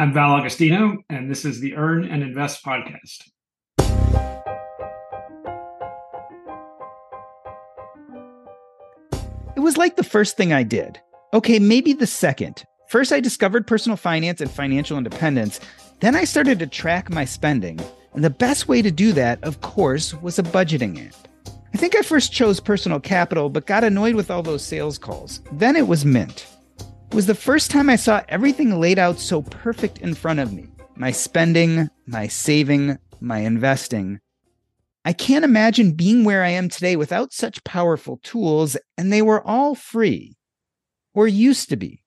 I'm 0.00 0.12
Val 0.12 0.36
Agostino, 0.36 0.96
and 1.10 1.28
this 1.28 1.44
is 1.44 1.58
the 1.58 1.74
Earn 1.74 2.04
and 2.04 2.22
Invest 2.22 2.64
podcast. 2.64 3.24
It 9.56 9.60
was 9.60 9.76
like 9.76 9.96
the 9.96 10.04
first 10.04 10.36
thing 10.36 10.52
I 10.52 10.62
did. 10.62 11.00
Okay, 11.34 11.58
maybe 11.58 11.94
the 11.94 12.06
second. 12.06 12.64
First, 12.86 13.10
I 13.10 13.18
discovered 13.18 13.66
personal 13.66 13.96
finance 13.96 14.40
and 14.40 14.48
financial 14.48 14.96
independence. 14.96 15.58
Then 15.98 16.14
I 16.14 16.22
started 16.22 16.60
to 16.60 16.68
track 16.68 17.10
my 17.10 17.24
spending. 17.24 17.80
And 18.14 18.22
the 18.22 18.30
best 18.30 18.68
way 18.68 18.82
to 18.82 18.92
do 18.92 19.10
that, 19.14 19.42
of 19.42 19.62
course, 19.62 20.14
was 20.14 20.38
a 20.38 20.44
budgeting 20.44 21.08
app. 21.08 21.16
I 21.74 21.76
think 21.76 21.96
I 21.96 22.02
first 22.02 22.32
chose 22.32 22.60
Personal 22.60 23.00
Capital, 23.00 23.50
but 23.50 23.66
got 23.66 23.82
annoyed 23.82 24.14
with 24.14 24.30
all 24.30 24.44
those 24.44 24.62
sales 24.62 24.96
calls. 24.96 25.40
Then 25.50 25.74
it 25.74 25.88
was 25.88 26.04
Mint. 26.04 26.46
Was 27.12 27.26
the 27.26 27.34
first 27.34 27.70
time 27.70 27.88
I 27.88 27.96
saw 27.96 28.22
everything 28.28 28.78
laid 28.78 28.98
out 28.98 29.18
so 29.18 29.40
perfect 29.42 29.98
in 29.98 30.14
front 30.14 30.40
of 30.40 30.52
me 30.52 30.68
my 30.94 31.10
spending, 31.10 31.88
my 32.06 32.26
saving, 32.26 32.98
my 33.20 33.38
investing. 33.38 34.20
I 35.04 35.12
can't 35.12 35.44
imagine 35.44 35.92
being 35.92 36.24
where 36.24 36.44
I 36.44 36.50
am 36.50 36.68
today 36.68 36.96
without 36.96 37.32
such 37.32 37.64
powerful 37.64 38.18
tools, 38.22 38.76
and 38.98 39.12
they 39.12 39.22
were 39.22 39.46
all 39.46 39.74
free, 39.74 40.36
or 41.14 41.26
used 41.26 41.70
to 41.70 41.76
be. 41.76 42.02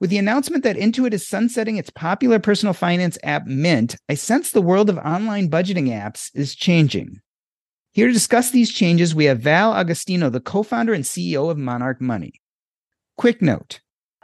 With 0.00 0.10
the 0.10 0.18
announcement 0.18 0.64
that 0.64 0.76
Intuit 0.76 1.12
is 1.12 1.28
sunsetting 1.28 1.76
its 1.76 1.90
popular 1.90 2.38
personal 2.38 2.72
finance 2.72 3.18
app 3.22 3.46
Mint, 3.46 3.94
I 4.08 4.14
sense 4.14 4.50
the 4.50 4.62
world 4.62 4.90
of 4.90 4.98
online 4.98 5.48
budgeting 5.48 5.88
apps 5.88 6.30
is 6.34 6.56
changing. 6.56 7.20
Here 7.92 8.08
to 8.08 8.12
discuss 8.12 8.50
these 8.50 8.72
changes, 8.72 9.14
we 9.14 9.26
have 9.26 9.40
Val 9.40 9.74
Agostino, 9.74 10.30
the 10.30 10.40
co 10.40 10.62
founder 10.62 10.92
and 10.92 11.04
CEO 11.04 11.50
of 11.50 11.58
Monarch 11.58 12.00
Money. 12.00 12.32
Quick 13.16 13.42
note 13.42 13.80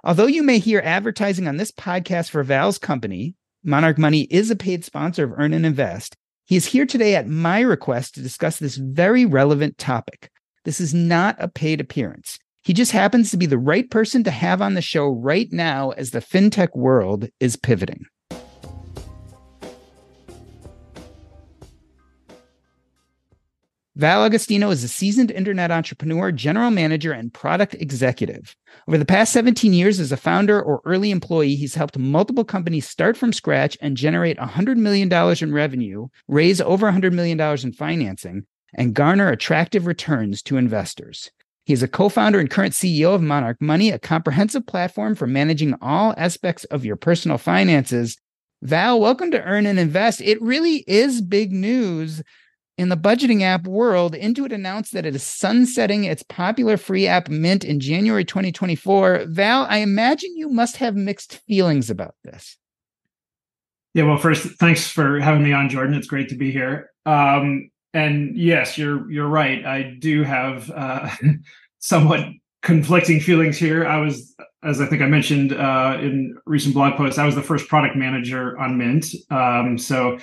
although 0.07 0.27
you 0.27 0.45
may 0.45 0.61
hear 0.61 0.81
advertising 0.85 1.49
on 1.49 1.57
this 1.57 1.73
podcast 1.73 2.31
for 2.31 2.45
Val's 2.45 2.79
company, 2.79 3.35
Monarch 3.65 3.99
Money 3.99 4.23
is 4.31 4.53
a 4.53 4.57
paid 4.57 4.85
sponsor 4.85 5.25
of 5.25 5.33
Earn 5.37 5.53
and 5.53 5.67
Invest. 5.67 6.15
He 6.45 6.55
is 6.55 6.67
here 6.67 6.87
today 6.87 7.17
at 7.17 7.27
my 7.27 7.61
request 7.61 8.15
to 8.15 8.23
discuss 8.23 8.59
this 8.59 8.77
very 8.77 9.27
relevant 9.27 9.79
topic. 9.79 10.31
This 10.65 10.81
is 10.81 10.95
not 10.95 11.35
a 11.41 11.49
paid 11.49 11.81
appearance. 11.81 12.39
He 12.63 12.73
just 12.73 12.93
happens 12.93 13.33
to 13.33 13.37
be 13.37 13.47
the 13.47 13.59
right 13.59 13.91
person 13.91 14.23
to 14.25 14.31
have 14.31 14.63
on 14.63 14.75
the 14.75 14.81
show 14.81 15.09
right 15.09 15.49
now 15.51 15.91
as 15.91 16.13
the 16.13 16.21
fintech 16.21 16.77
world 16.77 17.29
is 17.41 17.57
pivoting. 17.57 18.05
Val 23.97 24.27
Agostino 24.27 24.69
is 24.69 24.85
a 24.85 24.89
seasoned 24.89 25.31
internet 25.31 25.71
entrepreneur, 25.71 26.31
general 26.31 26.71
manager, 26.71 27.13
and 27.13 27.33
product 27.33 27.73
executive. 27.77 28.55
Over 28.87 28.99
the 28.99 29.07
past 29.07 29.33
17 29.33 29.73
years 29.73 29.99
as 30.01 30.13
a 30.13 30.19
founder 30.19 30.61
or 30.61 30.83
early 30.85 31.11
employee, 31.11 31.55
he's 31.55 31.77
helped 31.77 31.97
multiple 31.97 32.45
companies 32.45 32.87
start 32.87 33.17
from 33.17 33.33
scratch 33.33 33.79
and 33.81 33.97
generate 33.97 34.37
$100 34.37 34.77
million 34.77 35.11
in 35.11 35.55
revenue, 35.55 36.09
raise 36.29 36.61
over 36.61 36.93
$100 36.93 37.15
million 37.15 37.41
in 37.41 37.73
financing, 37.73 38.45
and 38.75 38.93
garner 38.93 39.31
attractive 39.31 39.87
returns 39.87 40.43
to 40.43 40.59
investors. 40.59 41.31
He 41.65 41.73
is 41.73 41.83
a 41.83 41.89
co 41.89 42.11
founder 42.11 42.39
and 42.39 42.51
current 42.51 42.75
CEO 42.75 43.15
of 43.15 43.23
Monarch 43.23 43.63
Money, 43.63 43.93
a 43.93 43.99
comprehensive 43.99 44.67
platform 44.67 45.15
for 45.15 45.27
managing 45.27 45.75
all 45.81 46.13
aspects 46.19 46.65
of 46.65 46.85
your 46.85 46.97
personal 46.97 47.39
finances. 47.39 48.19
Val, 48.61 49.01
welcome 49.01 49.31
to 49.31 49.43
Earn 49.43 49.65
and 49.65 49.79
Invest. 49.79 50.21
It 50.21 50.41
really 50.43 50.85
is 50.87 51.23
big 51.23 51.51
news 51.51 52.23
in 52.79 52.91
the 52.91 52.97
budgeting 52.97 53.43
app 53.43 53.67
world, 53.67 54.15
Intuit 54.15 54.53
announced 54.53 54.93
that 54.93 55.07
it 55.07 55.15
is 55.15 55.23
sunsetting 55.23 56.05
its 56.05 56.23
popular 56.23 56.77
free 56.77 57.07
app 57.07 57.29
Mint 57.29 57.65
in 57.65 57.81
January 57.81 58.25
2024. 58.25 59.25
Val, 59.29 59.67
I 59.69 59.79
imagine 59.79 60.37
you 60.37 60.49
must 60.49 60.77
have 60.77 60.95
mixed 60.95 61.39
feelings 61.47 61.89
about 61.89 62.15
this. 62.23 62.59
Yeah, 63.95 64.05
well, 64.05 64.19
first, 64.19 64.45
thanks 64.59 64.87
for 64.87 65.21
having 65.21 65.43
me 65.43 65.55
on, 65.55 65.71
Jordan. 65.71 65.95
It's 65.95 66.07
great 66.07 66.29
to 66.29 66.37
be 66.37 66.51
here. 66.51 66.91
Um, 67.07 67.71
and 67.95 68.37
yes, 68.37 68.77
you're 68.77 69.11
you're 69.11 69.29
right. 69.29 69.65
I 69.65 69.97
do 69.99 70.23
have 70.23 70.71
uh, 70.71 71.09
somewhat 71.79 72.29
conflicting 72.61 73.21
feelings 73.21 73.57
here. 73.57 73.87
I 73.87 73.97
was, 73.99 74.35
as 74.63 74.83
I 74.83 74.87
think 74.87 75.01
I 75.01 75.07
mentioned 75.07 75.55
uh, 75.55 75.97
in 75.99 76.37
recent 76.45 76.75
blog 76.75 76.97
posts, 76.99 77.19
I 77.19 77.25
was 77.25 77.37
the 77.37 77.43
first 77.43 77.69
product 77.69 77.97
manager 77.97 78.59
on 78.59 78.77
Mint. 78.77 79.07
Um, 79.31 79.79
so 79.79 80.19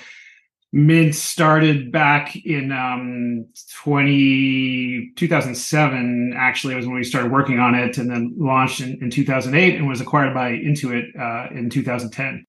Mint 0.74 1.14
started 1.14 1.92
back 1.92 2.34
in 2.34 2.72
um, 2.72 3.46
20, 3.84 5.12
2007, 5.14 6.34
actually, 6.36 6.74
was 6.74 6.84
when 6.84 6.96
we 6.96 7.04
started 7.04 7.30
working 7.30 7.60
on 7.60 7.76
it, 7.76 7.96
and 7.96 8.10
then 8.10 8.34
launched 8.36 8.80
in, 8.80 8.98
in 9.00 9.08
2008 9.08 9.76
and 9.76 9.88
was 9.88 10.00
acquired 10.00 10.34
by 10.34 10.50
Intuit 10.50 11.16
uh, 11.16 11.54
in 11.56 11.70
2010. 11.70 12.44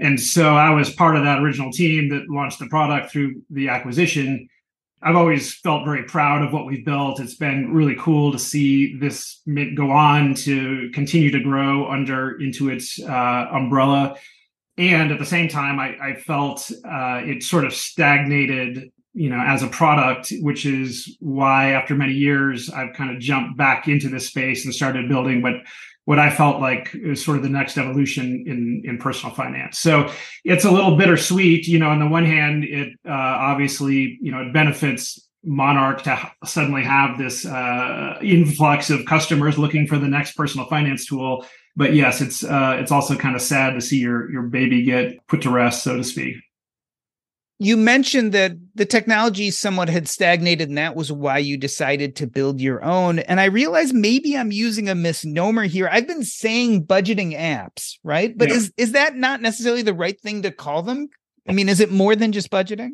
And 0.00 0.18
so 0.18 0.56
I 0.56 0.70
was 0.70 0.92
part 0.92 1.14
of 1.14 1.22
that 1.22 1.38
original 1.38 1.70
team 1.70 2.08
that 2.08 2.28
launched 2.28 2.58
the 2.58 2.66
product 2.66 3.12
through 3.12 3.40
the 3.50 3.68
acquisition. 3.68 4.48
I've 5.00 5.14
always 5.14 5.54
felt 5.54 5.84
very 5.84 6.02
proud 6.02 6.42
of 6.42 6.52
what 6.52 6.66
we've 6.66 6.84
built. 6.84 7.20
It's 7.20 7.36
been 7.36 7.72
really 7.72 7.94
cool 8.00 8.32
to 8.32 8.38
see 8.40 8.96
this 8.98 9.42
Mint 9.46 9.76
go 9.76 9.92
on 9.92 10.34
to 10.34 10.90
continue 10.92 11.30
to 11.30 11.40
grow 11.40 11.88
under 11.88 12.36
Intuit's 12.40 13.00
uh, 13.00 13.46
umbrella 13.52 14.16
and 14.80 15.12
at 15.12 15.18
the 15.18 15.26
same 15.26 15.48
time 15.48 15.78
i, 15.78 15.96
I 16.00 16.14
felt 16.14 16.70
uh, 16.84 17.20
it 17.24 17.42
sort 17.42 17.64
of 17.64 17.72
stagnated 17.72 18.90
you 19.12 19.28
know 19.28 19.40
as 19.40 19.62
a 19.62 19.68
product 19.68 20.32
which 20.40 20.64
is 20.66 21.16
why 21.20 21.72
after 21.72 21.94
many 21.94 22.14
years 22.14 22.70
i've 22.70 22.94
kind 22.94 23.10
of 23.14 23.20
jumped 23.20 23.56
back 23.56 23.86
into 23.88 24.08
this 24.08 24.26
space 24.28 24.64
and 24.64 24.74
started 24.74 25.08
building 25.08 25.42
what 25.42 25.54
what 26.06 26.18
i 26.18 26.30
felt 26.30 26.60
like 26.60 26.90
is 26.94 27.24
sort 27.24 27.36
of 27.36 27.42
the 27.42 27.48
next 27.48 27.76
evolution 27.76 28.44
in 28.46 28.82
in 28.84 28.98
personal 28.98 29.34
finance. 29.34 29.78
So 29.78 30.10
it's 30.44 30.64
a 30.64 30.70
little 30.70 30.96
bittersweet 30.96 31.66
you 31.68 31.78
know 31.78 31.90
on 31.90 31.98
the 31.98 32.08
one 32.08 32.24
hand 32.24 32.64
it 32.64 32.88
uh, 33.06 33.12
obviously 33.12 34.18
you 34.20 34.32
know 34.32 34.40
it 34.42 34.52
benefits 34.52 35.28
monarch 35.42 36.02
to 36.02 36.30
suddenly 36.44 36.82
have 36.82 37.16
this 37.16 37.46
uh, 37.46 38.18
influx 38.22 38.90
of 38.90 39.06
customers 39.06 39.58
looking 39.58 39.86
for 39.86 39.98
the 39.98 40.08
next 40.08 40.36
personal 40.36 40.66
finance 40.66 41.06
tool 41.06 41.46
but 41.80 41.94
yes, 41.94 42.20
it's 42.20 42.44
uh, 42.44 42.76
it's 42.78 42.92
also 42.92 43.16
kind 43.16 43.34
of 43.34 43.40
sad 43.40 43.72
to 43.72 43.80
see 43.80 43.96
your 43.96 44.30
your 44.30 44.42
baby 44.42 44.82
get 44.82 45.26
put 45.28 45.40
to 45.40 45.50
rest, 45.50 45.82
so 45.82 45.96
to 45.96 46.04
speak. 46.04 46.36
You 47.58 47.78
mentioned 47.78 48.32
that 48.32 48.52
the 48.74 48.84
technology 48.84 49.50
somewhat 49.50 49.88
had 49.88 50.06
stagnated, 50.06 50.68
and 50.68 50.76
that 50.76 50.94
was 50.94 51.10
why 51.10 51.38
you 51.38 51.56
decided 51.56 52.16
to 52.16 52.26
build 52.26 52.60
your 52.60 52.84
own. 52.84 53.20
And 53.20 53.40
I 53.40 53.46
realize 53.46 53.94
maybe 53.94 54.36
I'm 54.36 54.52
using 54.52 54.90
a 54.90 54.94
misnomer 54.94 55.64
here. 55.64 55.88
I've 55.90 56.06
been 56.06 56.22
saying 56.22 56.84
budgeting 56.84 57.34
apps, 57.34 57.96
right? 58.04 58.36
But 58.36 58.50
yeah. 58.50 58.56
is 58.56 58.72
is 58.76 58.92
that 58.92 59.16
not 59.16 59.40
necessarily 59.40 59.80
the 59.80 59.94
right 59.94 60.20
thing 60.20 60.42
to 60.42 60.50
call 60.50 60.82
them? 60.82 61.08
I 61.48 61.52
mean, 61.52 61.70
is 61.70 61.80
it 61.80 61.90
more 61.90 62.14
than 62.14 62.32
just 62.32 62.50
budgeting? 62.50 62.90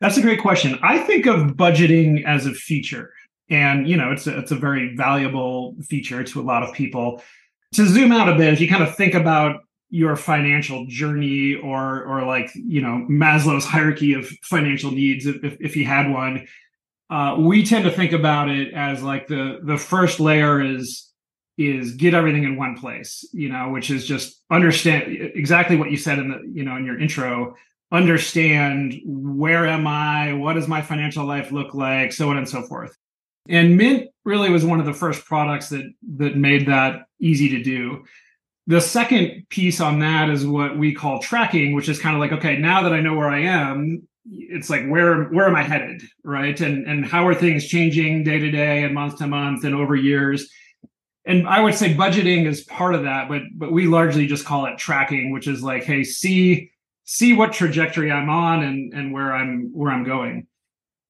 That's 0.00 0.16
a 0.16 0.22
great 0.22 0.40
question. 0.40 0.78
I 0.80 0.98
think 0.98 1.26
of 1.26 1.56
budgeting 1.56 2.24
as 2.24 2.46
a 2.46 2.52
feature, 2.52 3.12
and 3.50 3.88
you 3.88 3.96
know, 3.96 4.12
it's 4.12 4.28
a, 4.28 4.38
it's 4.38 4.52
a 4.52 4.56
very 4.56 4.94
valuable 4.94 5.74
feature 5.88 6.22
to 6.22 6.40
a 6.40 6.44
lot 6.44 6.62
of 6.62 6.72
people 6.72 7.20
to 7.72 7.86
zoom 7.86 8.12
out 8.12 8.28
a 8.28 8.36
bit, 8.36 8.52
if 8.52 8.60
you 8.60 8.68
kind 8.68 8.82
of 8.82 8.94
think 8.96 9.14
about 9.14 9.62
your 9.90 10.16
financial 10.16 10.86
journey 10.86 11.54
or 11.54 12.04
or 12.04 12.24
like 12.24 12.50
you 12.54 12.80
know 12.80 13.06
Maslow's 13.10 13.64
hierarchy 13.64 14.14
of 14.14 14.26
financial 14.42 14.90
needs, 14.90 15.26
if 15.26 15.56
if 15.60 15.74
he 15.74 15.84
had 15.84 16.10
one, 16.10 16.46
uh, 17.10 17.36
we 17.38 17.64
tend 17.64 17.84
to 17.84 17.90
think 17.90 18.12
about 18.12 18.48
it 18.48 18.72
as 18.72 19.02
like 19.02 19.26
the 19.26 19.60
the 19.62 19.76
first 19.76 20.20
layer 20.20 20.62
is 20.62 21.10
is 21.58 21.92
get 21.92 22.14
everything 22.14 22.44
in 22.44 22.56
one 22.56 22.78
place, 22.78 23.28
you 23.32 23.48
know, 23.50 23.68
which 23.70 23.90
is 23.90 24.06
just 24.06 24.42
understand 24.50 25.04
exactly 25.34 25.76
what 25.76 25.90
you 25.90 25.96
said 25.96 26.18
in 26.18 26.30
the 26.30 26.40
you 26.52 26.64
know 26.64 26.76
in 26.76 26.86
your 26.86 26.98
intro. 26.98 27.54
understand 27.92 28.94
where 29.04 29.66
am 29.66 29.86
I, 29.86 30.32
what 30.32 30.54
does 30.54 30.66
my 30.66 30.80
financial 30.80 31.26
life 31.26 31.52
look 31.52 31.74
like, 31.74 32.12
so 32.12 32.30
on 32.30 32.38
and 32.38 32.48
so 32.48 32.62
forth. 32.62 32.96
And 33.48 33.76
Mint 33.76 34.08
really 34.24 34.50
was 34.50 34.64
one 34.64 34.80
of 34.80 34.86
the 34.86 34.94
first 34.94 35.24
products 35.24 35.68
that 35.70 35.84
that 36.16 36.36
made 36.36 36.66
that 36.66 37.06
easy 37.20 37.48
to 37.50 37.62
do. 37.62 38.04
The 38.66 38.80
second 38.80 39.46
piece 39.48 39.80
on 39.80 39.98
that 39.98 40.30
is 40.30 40.46
what 40.46 40.78
we 40.78 40.94
call 40.94 41.18
tracking, 41.18 41.74
which 41.74 41.88
is 41.88 41.98
kind 41.98 42.14
of 42.14 42.20
like, 42.20 42.32
okay, 42.32 42.56
now 42.56 42.82
that 42.82 42.92
I 42.92 43.00
know 43.00 43.16
where 43.16 43.28
I 43.28 43.40
am, 43.40 44.06
it's 44.24 44.70
like 44.70 44.86
where 44.86 45.24
where 45.24 45.48
am 45.48 45.56
I 45.56 45.62
headed, 45.62 46.02
right? 46.22 46.58
And 46.60 46.86
and 46.86 47.04
how 47.04 47.26
are 47.26 47.34
things 47.34 47.66
changing 47.66 48.24
day 48.24 48.38
to 48.38 48.50
day 48.50 48.84
and 48.84 48.94
month 48.94 49.18
to 49.18 49.26
month 49.26 49.64
and 49.64 49.74
over 49.74 49.96
years? 49.96 50.48
And 51.24 51.48
I 51.48 51.60
would 51.60 51.74
say 51.74 51.94
budgeting 51.94 52.46
is 52.46 52.62
part 52.62 52.94
of 52.94 53.02
that, 53.02 53.28
but 53.28 53.42
but 53.56 53.72
we 53.72 53.86
largely 53.86 54.26
just 54.26 54.44
call 54.44 54.66
it 54.66 54.78
tracking, 54.78 55.32
which 55.32 55.48
is 55.48 55.62
like, 55.62 55.82
hey, 55.82 56.04
see 56.04 56.70
see 57.04 57.32
what 57.32 57.52
trajectory 57.52 58.12
I'm 58.12 58.30
on 58.30 58.62
and 58.62 58.92
and 58.92 59.12
where 59.12 59.32
I'm 59.32 59.70
where 59.72 59.90
I'm 59.90 60.04
going. 60.04 60.46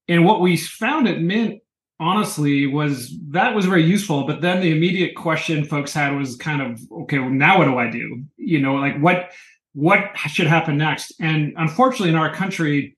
And 0.07 0.25
what 0.25 0.41
we 0.41 0.57
found 0.57 1.07
at 1.07 1.21
Mint 1.21 1.62
honestly 2.03 2.67
was 2.67 3.17
that 3.29 3.55
was 3.55 3.65
very 3.65 3.83
useful 3.83 4.27
but 4.27 4.41
then 4.41 4.59
the 4.59 4.71
immediate 4.71 5.15
question 5.15 5.63
folks 5.63 5.93
had 5.93 6.15
was 6.15 6.35
kind 6.35 6.61
of 6.61 6.79
okay 6.91 7.17
well 7.17 7.29
now 7.29 7.57
what 7.57 7.65
do 7.65 7.77
i 7.77 7.89
do? 7.89 8.23
You 8.37 8.59
know 8.59 8.75
like 8.75 8.99
what 8.99 9.31
what 9.73 10.15
should 10.27 10.45
happen 10.45 10.77
next? 10.77 11.13
And 11.19 11.53
unfortunately 11.57 12.09
in 12.09 12.15
our 12.15 12.33
country 12.33 12.97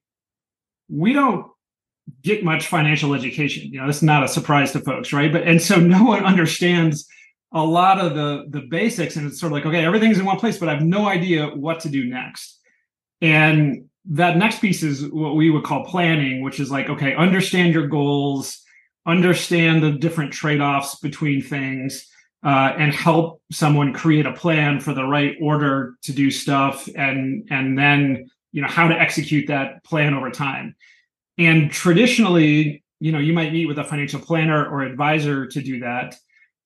we 0.90 1.13
don't 1.13 1.48
get 2.22 2.44
much 2.44 2.68
financial 2.68 3.13
education. 3.13 3.72
You 3.72 3.81
know 3.81 3.88
it's 3.88 4.02
not 4.02 4.24
a 4.24 4.28
surprise 4.28 4.72
to 4.72 4.80
folks 4.80 5.13
right? 5.13 5.31
But 5.31 5.44
and 5.44 5.62
so 5.62 5.75
no 5.96 6.04
one 6.04 6.25
understands 6.25 7.07
a 7.52 7.63
lot 7.63 8.00
of 8.00 8.16
the 8.16 8.46
the 8.50 8.66
basics 8.69 9.16
and 9.16 9.28
it's 9.28 9.40
sort 9.40 9.52
of 9.52 9.57
like 9.57 9.68
okay 9.68 9.86
everything's 9.86 10.18
in 10.18 10.25
one 10.25 10.40
place 10.40 10.57
but 10.57 10.68
i 10.68 10.74
have 10.74 10.84
no 10.84 11.07
idea 11.07 11.48
what 11.50 11.80
to 11.81 11.90
do 11.90 12.06
next. 12.06 12.60
And 13.22 13.86
that 14.10 14.38
next 14.38 14.60
piece 14.60 14.84
is 14.84 15.07
what 15.07 15.36
we 15.36 15.50
would 15.50 15.63
call 15.63 15.86
planning 15.86 16.42
which 16.42 16.60
is 16.60 16.72
like 16.72 16.90
okay 16.90 17.13
understand 17.16 17.74
your 17.74 17.88
goals 17.88 18.64
understand 19.06 19.84
the 19.84 19.92
different 19.92 20.34
trade-offs 20.34 21.00
between 21.00 21.42
things 21.42 22.07
uh, 22.44 22.74
and 22.78 22.94
help 22.94 23.42
someone 23.52 23.94
create 23.94 24.25
a 24.25 24.34
plan 24.34 24.80
for 24.80 24.94
the 24.94 25.04
right 25.04 25.36
order 25.42 25.96
to 26.04 26.12
do 26.12 26.30
stuff 26.30 26.88
and 26.96 27.48
and 27.50 27.78
then 27.78 28.30
you 28.52 28.62
know 28.62 28.68
how 28.68 28.88
to 28.88 29.00
execute 29.00 29.48
that 29.48 29.84
plan 29.84 30.13
over 30.13 30.30
time. 30.30 30.75
And 31.38 31.72
traditionally 31.72 32.84
you 33.00 33.12
know 33.12 33.19
you 33.19 33.34
might 33.34 33.52
meet 33.52 33.68
with 33.68 33.80
a 33.80 33.84
financial 33.84 34.19
planner 34.19 34.68
or 34.68 34.81
advisor 34.81 35.48
to 35.48 35.62
do 35.62 35.80
that. 35.80 36.16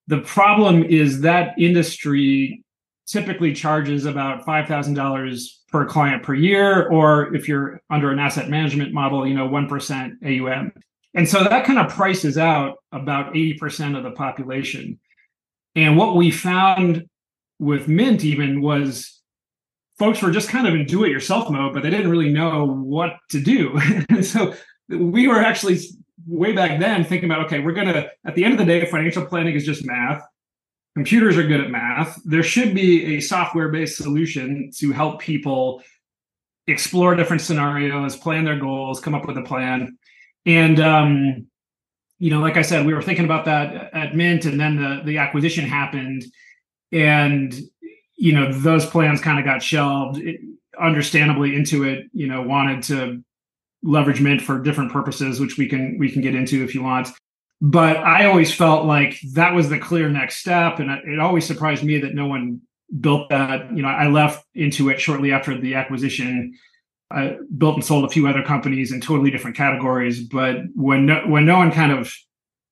The 0.07 0.19
problem 0.19 0.83
is 0.83 1.21
that 1.21 1.53
industry 1.57 2.63
typically 3.07 3.53
charges 3.53 4.05
about 4.05 4.45
$5000 4.45 5.47
per 5.71 5.85
client 5.85 6.23
per 6.23 6.33
year 6.33 6.87
or 6.89 7.33
if 7.35 7.47
you're 7.47 7.79
under 7.89 8.11
an 8.11 8.19
asset 8.19 8.49
management 8.49 8.93
model 8.93 9.25
you 9.25 9.33
know 9.33 9.47
1% 9.47 10.11
aum 10.23 10.71
and 11.13 11.27
so 11.27 11.43
that 11.43 11.65
kind 11.65 11.79
of 11.79 11.91
prices 11.91 12.37
out 12.37 12.77
about 12.91 13.33
80% 13.33 13.97
of 13.97 14.03
the 14.03 14.11
population. 14.11 14.99
And 15.75 15.97
what 15.97 16.15
we 16.15 16.31
found 16.31 17.07
with 17.59 17.87
Mint 17.87 18.23
even 18.23 18.61
was 18.61 19.19
folks 19.97 20.21
were 20.21 20.31
just 20.31 20.49
kind 20.49 20.67
of 20.67 20.73
in 20.73 20.85
do 20.85 21.03
it 21.03 21.09
yourself 21.09 21.49
mode, 21.49 21.73
but 21.73 21.83
they 21.83 21.89
didn't 21.89 22.09
really 22.09 22.31
know 22.31 22.65
what 22.65 23.17
to 23.31 23.41
do. 23.41 23.79
and 24.09 24.25
so 24.25 24.53
we 24.87 25.27
were 25.27 25.39
actually 25.39 25.79
way 26.25 26.53
back 26.53 26.79
then 26.79 27.03
thinking 27.03 27.29
about 27.29 27.45
okay, 27.45 27.59
we're 27.59 27.73
going 27.73 27.87
to, 27.87 28.09
at 28.25 28.35
the 28.35 28.43
end 28.43 28.53
of 28.53 28.59
the 28.59 28.65
day, 28.65 28.85
financial 28.85 29.25
planning 29.25 29.55
is 29.55 29.65
just 29.65 29.85
math. 29.85 30.23
Computers 30.95 31.37
are 31.37 31.47
good 31.47 31.61
at 31.61 31.69
math. 31.69 32.19
There 32.25 32.43
should 32.43 32.73
be 32.73 33.17
a 33.17 33.19
software 33.19 33.69
based 33.69 33.97
solution 33.97 34.71
to 34.77 34.91
help 34.91 35.21
people 35.21 35.81
explore 36.67 37.15
different 37.15 37.41
scenarios, 37.41 38.15
plan 38.15 38.45
their 38.45 38.59
goals, 38.59 38.99
come 38.99 39.15
up 39.15 39.25
with 39.25 39.37
a 39.37 39.43
plan. 39.43 39.97
And 40.45 40.79
um, 40.79 41.47
you 42.17 42.29
know, 42.31 42.39
like 42.39 42.57
I 42.57 42.61
said, 42.61 42.85
we 42.85 42.93
were 42.93 43.01
thinking 43.01 43.25
about 43.25 43.45
that 43.45 43.93
at 43.93 44.15
Mint, 44.15 44.45
and 44.45 44.59
then 44.59 44.75
the 44.75 45.01
the 45.05 45.17
acquisition 45.17 45.65
happened, 45.65 46.23
and 46.91 47.53
you 48.15 48.33
know, 48.33 48.51
those 48.51 48.85
plans 48.85 49.21
kind 49.21 49.39
of 49.39 49.45
got 49.45 49.63
shelved. 49.63 50.19
It, 50.19 50.41
understandably, 50.79 51.51
Intuit, 51.51 52.09
you 52.13 52.27
know, 52.27 52.41
wanted 52.41 52.83
to 52.83 53.23
leverage 53.83 54.21
Mint 54.21 54.41
for 54.41 54.61
different 54.61 54.91
purposes, 54.91 55.39
which 55.39 55.57
we 55.57 55.67
can 55.67 55.97
we 55.97 56.11
can 56.11 56.21
get 56.21 56.35
into 56.35 56.63
if 56.63 56.75
you 56.75 56.83
want. 56.83 57.09
But 57.61 57.97
I 57.97 58.25
always 58.25 58.53
felt 58.53 58.85
like 58.85 59.19
that 59.33 59.53
was 59.53 59.69
the 59.69 59.79
clear 59.79 60.09
next 60.09 60.37
step, 60.37 60.79
and 60.79 60.89
it 60.91 61.19
always 61.19 61.45
surprised 61.45 61.83
me 61.83 61.99
that 61.99 62.15
no 62.15 62.27
one 62.27 62.61
built 62.99 63.29
that. 63.29 63.71
You 63.75 63.81
know, 63.81 63.89
I 63.89 64.07
left 64.07 64.45
Intuit 64.55 64.99
shortly 64.99 65.31
after 65.31 65.57
the 65.57 65.75
acquisition 65.75 66.53
I 67.11 67.37
built 67.57 67.75
and 67.75 67.85
sold 67.85 68.05
a 68.05 68.09
few 68.09 68.27
other 68.27 68.43
companies 68.43 68.91
in 68.91 69.01
totally 69.01 69.31
different 69.31 69.57
categories. 69.57 70.21
But 70.21 70.57
when 70.75 71.07
no, 71.07 71.21
when 71.25 71.45
no 71.45 71.57
one 71.57 71.71
kind 71.71 71.91
of 71.91 72.13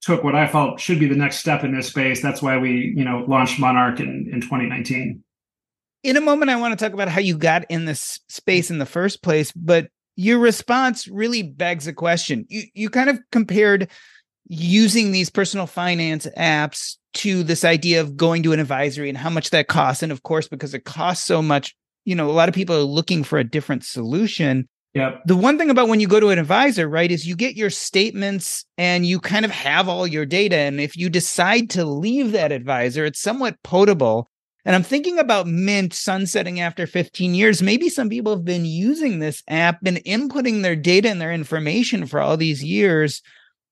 took 0.02 0.24
what 0.24 0.36
I 0.36 0.48
felt 0.48 0.80
should 0.80 1.00
be 1.00 1.08
the 1.08 1.16
next 1.16 1.38
step 1.38 1.64
in 1.64 1.76
this 1.76 1.88
space, 1.88 2.22
that's 2.22 2.42
why 2.42 2.58
we 2.58 2.94
you 2.96 3.04
know 3.04 3.26
launched 3.28 3.60
Monarch 3.60 4.00
in 4.00 4.30
in 4.32 4.42
2019. 4.42 5.24
In 6.04 6.18
a 6.18 6.22
moment, 6.22 6.52
I 6.52 6.56
want 6.56 6.78
to 6.78 6.84
talk 6.84 6.94
about 6.94 7.10
how 7.10 7.20
you 7.20 7.38
got 7.38 7.66
in 7.70 7.86
this 7.86 8.20
space 8.30 8.70
in 8.70 8.78
the 8.78 8.86
first 8.86 9.24
place, 9.24 9.52
but 9.52 9.90
your 10.16 10.40
response 10.40 11.08
really 11.08 11.44
begs 11.44 11.88
a 11.88 11.94
question. 11.94 12.46
You 12.50 12.64
you 12.74 12.90
kind 12.90 13.10
of 13.10 13.20
compared 13.32 13.90
using 14.50 15.12
these 15.12 15.30
personal 15.30 15.68
finance 15.68 16.28
apps 16.38 16.96
to 17.14 17.44
this 17.44 17.66
idea 17.66 18.02
of 18.02 18.16
going 18.16 18.44
to 18.44 18.54
an 18.54 18.60
advisory 18.60 19.10
and 19.10 19.18
how 19.18 19.30
much 19.30 19.50
that 19.50 19.68
costs. 19.68 20.04
And 20.04 20.12
of 20.12 20.24
course, 20.24 20.48
because 20.48 20.74
it 20.74 20.86
costs 20.86 21.26
so 21.26 21.42
much, 21.42 21.76
you 22.08 22.16
know, 22.16 22.30
a 22.30 22.32
lot 22.32 22.48
of 22.48 22.56
people 22.56 22.74
are 22.74 22.84
looking 22.84 23.22
for 23.22 23.38
a 23.38 23.44
different 23.44 23.84
solution. 23.84 24.66
Yeah. 24.94 25.18
The 25.26 25.36
one 25.36 25.58
thing 25.58 25.70
about 25.70 25.90
when 25.90 26.00
you 26.00 26.08
go 26.08 26.22
to 26.22 26.30
an 26.30 26.40
advisor, 26.40 26.88
right, 26.88 27.12
is 27.12 27.28
you 27.28 27.36
get 27.36 27.58
your 27.58 27.70
statements 27.70 28.64
and 28.78 29.06
you 29.06 29.20
kind 29.20 29.44
of 29.44 29.52
have 29.52 29.90
all 29.90 30.08
your 30.08 30.26
data. 30.26 30.56
And 30.56 30.80
if 30.80 30.96
you 30.96 31.10
decide 31.10 31.70
to 31.72 31.84
leave 31.84 32.32
that 32.32 32.54
advisor, 32.54 33.04
it's 33.04 33.20
somewhat 33.20 33.62
potable. 33.62 34.30
And 34.64 34.74
I'm 34.74 34.84
thinking 34.84 35.20
about 35.20 35.48
Mint 35.48 35.94
sunsetting 35.94 36.62
after 36.62 36.88
15 36.88 37.36
years. 37.36 37.62
Maybe 37.62 37.90
some 37.90 38.08
people 38.08 38.34
have 38.34 38.46
been 38.46 38.66
using 38.66 39.20
this 39.20 39.44
app, 39.50 39.82
been 39.82 39.96
inputting 39.96 40.62
their 40.62 40.78
data 40.78 41.10
and 41.10 41.20
their 41.20 41.34
information 41.34 42.06
for 42.06 42.22
all 42.22 42.38
these 42.38 42.64
years. 42.64 43.22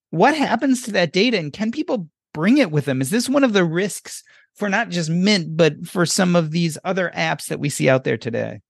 What 0.10 0.36
happens 0.36 0.84
to 0.84 0.92
that 0.92 1.14
data? 1.14 1.38
And 1.38 1.54
can 1.54 1.72
people 1.72 2.10
bring 2.34 2.58
it 2.58 2.70
with 2.70 2.84
them? 2.84 3.00
Is 3.00 3.12
this 3.12 3.30
one 3.30 3.46
of 3.46 3.54
the 3.54 3.64
risks 3.64 4.24
for 4.56 4.70
not 4.70 4.90
just 4.90 5.10
Mint, 5.10 5.56
but 5.56 5.86
for 5.86 6.06
some 6.06 6.36
of 6.36 6.52
these 6.52 6.78
other 6.84 7.12
apps 7.16 7.48
that 7.48 7.60
we 7.60 7.70
see 7.70 7.90
out 7.90 8.04
there 8.04 8.18
today? 8.18 8.62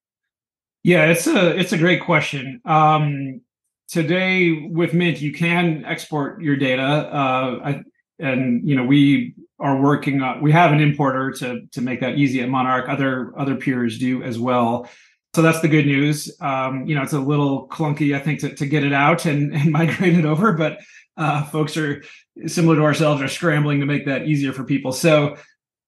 Yeah, 0.83 1.05
it's 1.05 1.25
a 1.27 1.57
it's 1.57 1.73
a 1.73 1.77
great 1.77 2.03
question. 2.03 2.61
Um, 2.65 3.41
today 3.87 4.67
with 4.69 4.93
Mint, 4.93 5.21
you 5.21 5.31
can 5.31 5.83
export 5.85 6.41
your 6.41 6.55
data, 6.55 6.83
uh, 6.83 7.59
I, 7.63 7.83
and 8.19 8.67
you 8.67 8.75
know 8.75 8.83
we 8.83 9.35
are 9.59 9.81
working 9.81 10.21
on. 10.21 10.41
We 10.41 10.51
have 10.51 10.71
an 10.71 10.79
importer 10.79 11.31
to 11.39 11.65
to 11.71 11.81
make 11.81 12.01
that 12.01 12.17
easy 12.17 12.41
at 12.41 12.49
Monarch. 12.49 12.87
Other 12.87 13.33
other 13.37 13.55
peers 13.55 13.97
do 13.97 14.21
as 14.23 14.37
well. 14.37 14.89
So 15.35 15.41
that's 15.41 15.59
the 15.59 15.67
good 15.67 15.85
news. 15.85 16.33
Um, 16.39 16.85
you 16.85 16.95
know, 16.95 17.01
it's 17.01 17.11
a 17.11 17.19
little 17.19 17.67
clunky, 17.67 18.15
I 18.15 18.19
think, 18.19 18.39
to, 18.39 18.55
to 18.55 18.65
get 18.65 18.85
it 18.85 18.93
out 18.93 19.25
and, 19.25 19.53
and 19.55 19.69
migrate 19.69 20.17
it 20.17 20.23
over, 20.23 20.53
but 20.53 20.79
uh, 21.17 21.43
folks 21.45 21.75
are 21.75 22.03
similar 22.47 22.77
to 22.77 22.83
ourselves 22.83 23.21
are 23.21 23.27
scrambling 23.27 23.81
to 23.81 23.85
make 23.85 24.05
that 24.05 24.27
easier 24.27 24.53
for 24.53 24.63
people. 24.63 24.93
So 24.93 25.35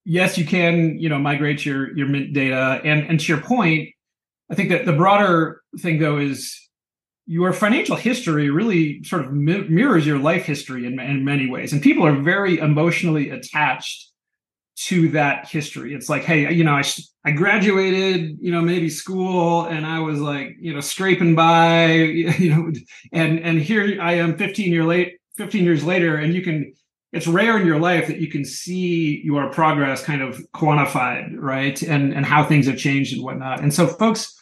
yes, 0.08 0.38
you 0.38 0.46
can, 0.46 0.98
you 0.98 1.10
know, 1.10 1.20
migrate 1.20 1.66
your 1.66 1.96
your 1.96 2.08
mint 2.08 2.34
data. 2.34 2.82
And 2.84 3.06
and 3.08 3.20
to 3.20 3.26
your 3.28 3.42
point, 3.42 3.90
I 4.50 4.56
think 4.56 4.70
that 4.70 4.86
the 4.86 4.94
broader 4.94 5.62
thing 5.80 6.00
though 6.00 6.18
is 6.18 6.58
your 7.26 7.52
financial 7.52 7.98
history 7.98 8.50
really 8.50 9.04
sort 9.04 9.26
of 9.26 9.34
mi- 9.34 9.68
mirrors 9.68 10.08
your 10.08 10.18
life 10.18 10.46
history 10.46 10.86
in, 10.86 10.98
in 10.98 11.26
many 11.26 11.50
ways. 11.50 11.74
And 11.74 11.82
people 11.82 12.06
are 12.06 12.16
very 12.16 12.58
emotionally 12.58 13.32
attached 13.32 14.10
to 14.78 15.10
that 15.10 15.50
history. 15.50 15.94
It's 15.94 16.08
like, 16.08 16.24
hey, 16.24 16.54
you 16.54 16.64
know, 16.64 16.72
I 16.72 16.84
I 17.26 17.32
graduated, 17.32 18.38
you 18.40 18.52
know, 18.52 18.62
maybe 18.62 18.90
school, 18.90 19.66
and 19.66 19.86
I 19.86 20.00
was 20.00 20.22
like, 20.22 20.56
you 20.62 20.74
know, 20.74 20.80
scraping 20.80 21.36
by, 21.36 21.92
you 21.94 22.56
know, 22.56 22.72
and 23.12 23.40
and 23.40 23.60
here 23.60 24.02
I 24.02 24.14
am, 24.14 24.38
15 24.38 24.72
year 24.72 24.86
late, 24.86 25.18
15 25.36 25.66
years 25.66 25.84
later, 25.84 26.16
and 26.16 26.34
you 26.34 26.42
can 26.42 26.74
it's 27.14 27.28
rare 27.28 27.58
in 27.58 27.66
your 27.66 27.80
life 27.80 28.08
that 28.08 28.20
you 28.20 28.28
can 28.28 28.44
see 28.44 29.22
your 29.24 29.50
progress 29.52 30.04
kind 30.04 30.22
of 30.22 30.40
quantified, 30.54 31.34
right? 31.38 31.82
And 31.82 32.14
and 32.14 32.26
how 32.26 32.44
things 32.44 32.68
have 32.68 32.78
changed 32.78 33.14
and 33.14 33.24
whatnot. 33.24 33.62
And 33.62 33.74
so 33.74 33.88
folks, 33.88 34.38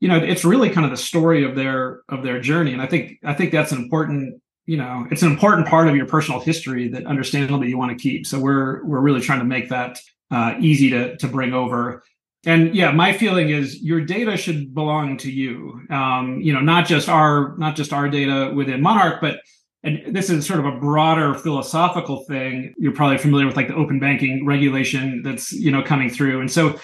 you 0.00 0.08
know, 0.08 0.16
it's 0.16 0.44
really 0.44 0.70
kind 0.70 0.84
of 0.84 0.90
the 0.90 0.96
story 0.96 1.44
of 1.44 1.54
their 1.54 2.02
of 2.08 2.22
their 2.24 2.40
journey. 2.40 2.72
And 2.72 2.82
I 2.82 2.86
think 2.86 3.18
I 3.24 3.34
think 3.34 3.52
that's 3.52 3.72
an 3.72 3.78
important, 3.78 4.42
you 4.66 4.76
know, 4.76 5.06
it's 5.10 5.22
an 5.22 5.30
important 5.30 5.68
part 5.68 5.88
of 5.88 5.96
your 5.96 6.06
personal 6.06 6.40
history 6.40 6.88
that 6.88 7.06
understandably 7.06 7.68
you 7.68 7.78
want 7.78 7.96
to 7.96 8.02
keep. 8.02 8.26
So 8.26 8.40
we're 8.40 8.84
we're 8.84 9.00
really 9.00 9.20
trying 9.20 9.40
to 9.40 9.44
make 9.44 9.68
that 9.68 10.00
uh, 10.30 10.54
easy 10.60 10.90
to 10.90 11.16
to 11.18 11.28
bring 11.28 11.52
over. 11.52 12.02
And 12.46 12.74
yeah, 12.74 12.92
my 12.92 13.12
feeling 13.12 13.50
is 13.50 13.80
your 13.82 14.00
data 14.00 14.36
should 14.36 14.74
belong 14.74 15.18
to 15.18 15.30
you. 15.30 15.82
Um, 15.90 16.40
you 16.40 16.52
know, 16.52 16.60
not 16.60 16.86
just 16.86 17.08
our 17.08 17.56
not 17.58 17.76
just 17.76 17.92
our 17.92 18.08
data 18.08 18.52
within 18.54 18.82
Monarch, 18.82 19.20
but 19.20 19.40
and 19.84 20.14
this 20.14 20.28
is 20.28 20.46
sort 20.46 20.60
of 20.60 20.66
a 20.66 20.78
broader 20.78 21.34
philosophical 21.34 22.24
thing. 22.24 22.74
You're 22.78 22.92
probably 22.92 23.18
familiar 23.18 23.46
with 23.46 23.56
like 23.56 23.68
the 23.68 23.74
open 23.74 24.00
banking 24.00 24.44
regulation 24.44 25.22
that's 25.22 25.52
you 25.52 25.70
know 25.70 25.82
coming 25.82 26.10
through. 26.10 26.40
And 26.40 26.50
so 26.50 26.78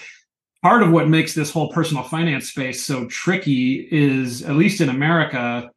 part 0.65 0.81
of 0.81 0.91
what 0.91 1.07
makes 1.07 1.35
this 1.35 1.51
whole 1.51 1.71
personal 1.71 2.01
finance 2.01 2.49
space 2.49 2.83
so 2.83 3.05
tricky 3.05 3.87
is 3.91 4.41
at 4.41 4.55
least 4.55 4.81
in 4.81 4.89
america 4.89 5.69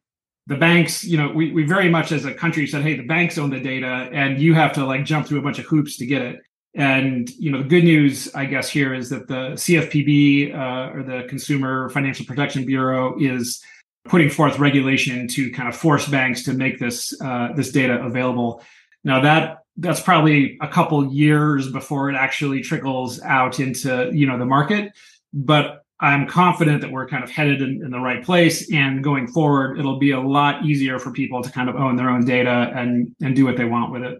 the 0.47 0.55
banks 0.55 1.03
you 1.03 1.15
know 1.15 1.29
we, 1.29 1.51
we 1.51 1.63
very 1.63 1.87
much 1.87 2.11
as 2.11 2.25
a 2.25 2.33
country 2.33 2.65
said 2.65 2.81
hey 2.81 2.95
the 2.95 3.05
banks 3.05 3.37
own 3.37 3.51
the 3.51 3.59
data 3.59 4.09
and 4.11 4.41
you 4.41 4.55
have 4.55 4.73
to 4.73 4.83
like 4.83 5.05
jump 5.05 5.27
through 5.27 5.37
a 5.37 5.43
bunch 5.43 5.59
of 5.59 5.65
hoops 5.65 5.95
to 5.97 6.07
get 6.07 6.23
it. 6.23 6.39
And 6.73 7.29
you 7.37 7.51
know 7.51 7.59
the 7.61 7.69
good 7.69 7.83
news 7.83 8.33
i 8.33 8.45
guess 8.45 8.67
here 8.67 8.95
is 8.95 9.11
that 9.11 9.27
the 9.27 9.51
cfpb 9.63 10.55
uh, 10.55 10.95
or 10.95 11.03
the 11.03 11.27
consumer 11.29 11.89
financial 11.89 12.25
protection 12.25 12.65
bureau 12.65 13.15
is 13.19 13.61
putting 14.05 14.29
forth 14.29 14.59
regulation 14.59 15.27
to 15.27 15.51
kind 15.51 15.69
of 15.69 15.75
force 15.75 16.07
banks 16.07 16.43
to 16.43 16.53
make 16.53 16.79
this 16.79 17.19
uh, 17.21 17.49
this 17.55 17.71
data 17.71 18.01
available. 18.03 18.63
Now 19.03 19.21
that 19.21 19.59
that's 19.79 20.01
probably 20.01 20.57
a 20.61 20.67
couple 20.67 21.11
years 21.11 21.71
before 21.71 22.09
it 22.09 22.15
actually 22.15 22.61
trickles 22.61 23.21
out 23.21 23.59
into 23.59 24.11
you 24.13 24.27
know 24.27 24.37
the 24.37 24.45
market 24.45 24.91
but 25.33 25.85
i'm 25.99 26.27
confident 26.27 26.81
that 26.81 26.91
we're 26.91 27.07
kind 27.07 27.23
of 27.23 27.29
headed 27.29 27.61
in, 27.61 27.81
in, 27.83 27.91
the 27.91 27.99
right 27.99 28.23
place 28.23 28.71
and 28.73 29.03
going 29.03 29.27
forward 29.27 29.79
it'll 29.79 29.99
be 29.99 30.11
a 30.11 30.19
lot 30.19 30.65
easier 30.65 30.99
for 30.99 31.11
people 31.11 31.41
to 31.41 31.51
kind 31.51 31.69
of 31.69 31.75
own 31.75 31.95
their 31.95 32.09
own 32.09 32.25
data 32.25 32.71
and 32.75 33.15
and 33.21 33.35
do 33.35 33.45
what 33.45 33.57
they 33.57 33.65
want 33.65 33.91
with 33.91 34.03
it. 34.03 34.19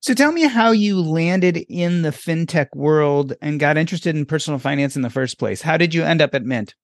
So 0.00 0.14
tell 0.14 0.32
me 0.32 0.48
how 0.48 0.72
you 0.72 1.00
landed 1.00 1.64
in 1.68 2.02
the 2.02 2.10
fintech 2.10 2.74
world 2.74 3.34
and 3.40 3.60
got 3.60 3.76
interested 3.76 4.16
in 4.16 4.26
personal 4.26 4.58
finance 4.58 4.96
in 4.96 5.02
the 5.02 5.10
first 5.10 5.38
place. 5.38 5.62
How 5.62 5.76
did 5.76 5.94
you 5.94 6.02
end 6.02 6.20
up 6.20 6.34
at 6.34 6.44
mint 6.44 6.74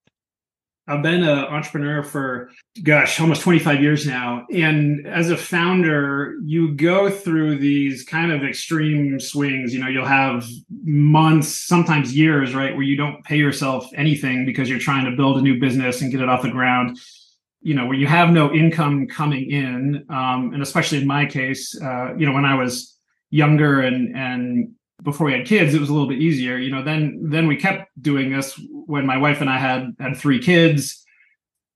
I've 0.89 1.03
been 1.03 1.23
an 1.23 1.39
entrepreneur 1.39 2.03
for, 2.03 2.51
gosh, 2.83 3.21
almost 3.21 3.43
25 3.43 3.83
years 3.83 4.07
now. 4.07 4.47
And 4.51 5.07
as 5.07 5.29
a 5.29 5.37
founder, 5.37 6.37
you 6.43 6.75
go 6.75 7.11
through 7.11 7.59
these 7.59 8.05
kind 8.05 8.33
of 8.33 8.43
extreme 8.43 9.21
swings. 9.21 9.75
You 9.75 9.81
know, 9.81 9.89
you'll 9.89 10.07
have 10.07 10.49
months, 10.85 11.49
sometimes 11.49 12.17
years, 12.17 12.55
right, 12.55 12.75
where 12.75 12.85
you 12.85 12.97
don't 12.97 13.23
pay 13.25 13.37
yourself 13.37 13.87
anything 13.95 14.47
because 14.47 14.71
you're 14.71 14.79
trying 14.79 15.05
to 15.05 15.15
build 15.15 15.37
a 15.37 15.43
new 15.43 15.61
business 15.61 16.01
and 16.01 16.11
get 16.11 16.23
it 16.23 16.29
off 16.31 16.41
the 16.41 16.51
ground. 16.51 16.99
You 17.61 17.75
know, 17.75 17.85
where 17.85 17.97
you 17.97 18.07
have 18.07 18.31
no 18.31 18.51
income 18.53 19.09
coming 19.09 19.51
in. 19.51 20.07
Um, 20.09 20.53
and 20.55 20.63
especially 20.63 20.99
in 20.99 21.07
my 21.07 21.27
case, 21.27 21.79
uh, 21.83 22.15
you 22.17 22.25
know, 22.25 22.33
when 22.33 22.47
I 22.47 22.55
was 22.55 22.97
younger 23.31 23.83
and, 23.83 24.17
and 24.17 24.75
before 25.03 25.27
we 25.27 25.33
had 25.33 25.47
kids 25.47 25.75
it 25.75 25.81
was 25.81 25.89
a 25.89 25.93
little 25.93 26.09
bit 26.09 26.19
easier 26.19 26.57
you 26.57 26.71
know 26.71 26.83
then 26.83 27.19
then 27.23 27.47
we 27.47 27.57
kept 27.57 27.91
doing 28.01 28.31
this 28.31 28.61
when 28.87 29.07
my 29.07 29.17
wife 29.17 29.41
and 29.41 29.51
i 29.51 29.59
had 29.59 29.95
had 30.01 30.17
three 30.17 30.41
kids 30.41 31.05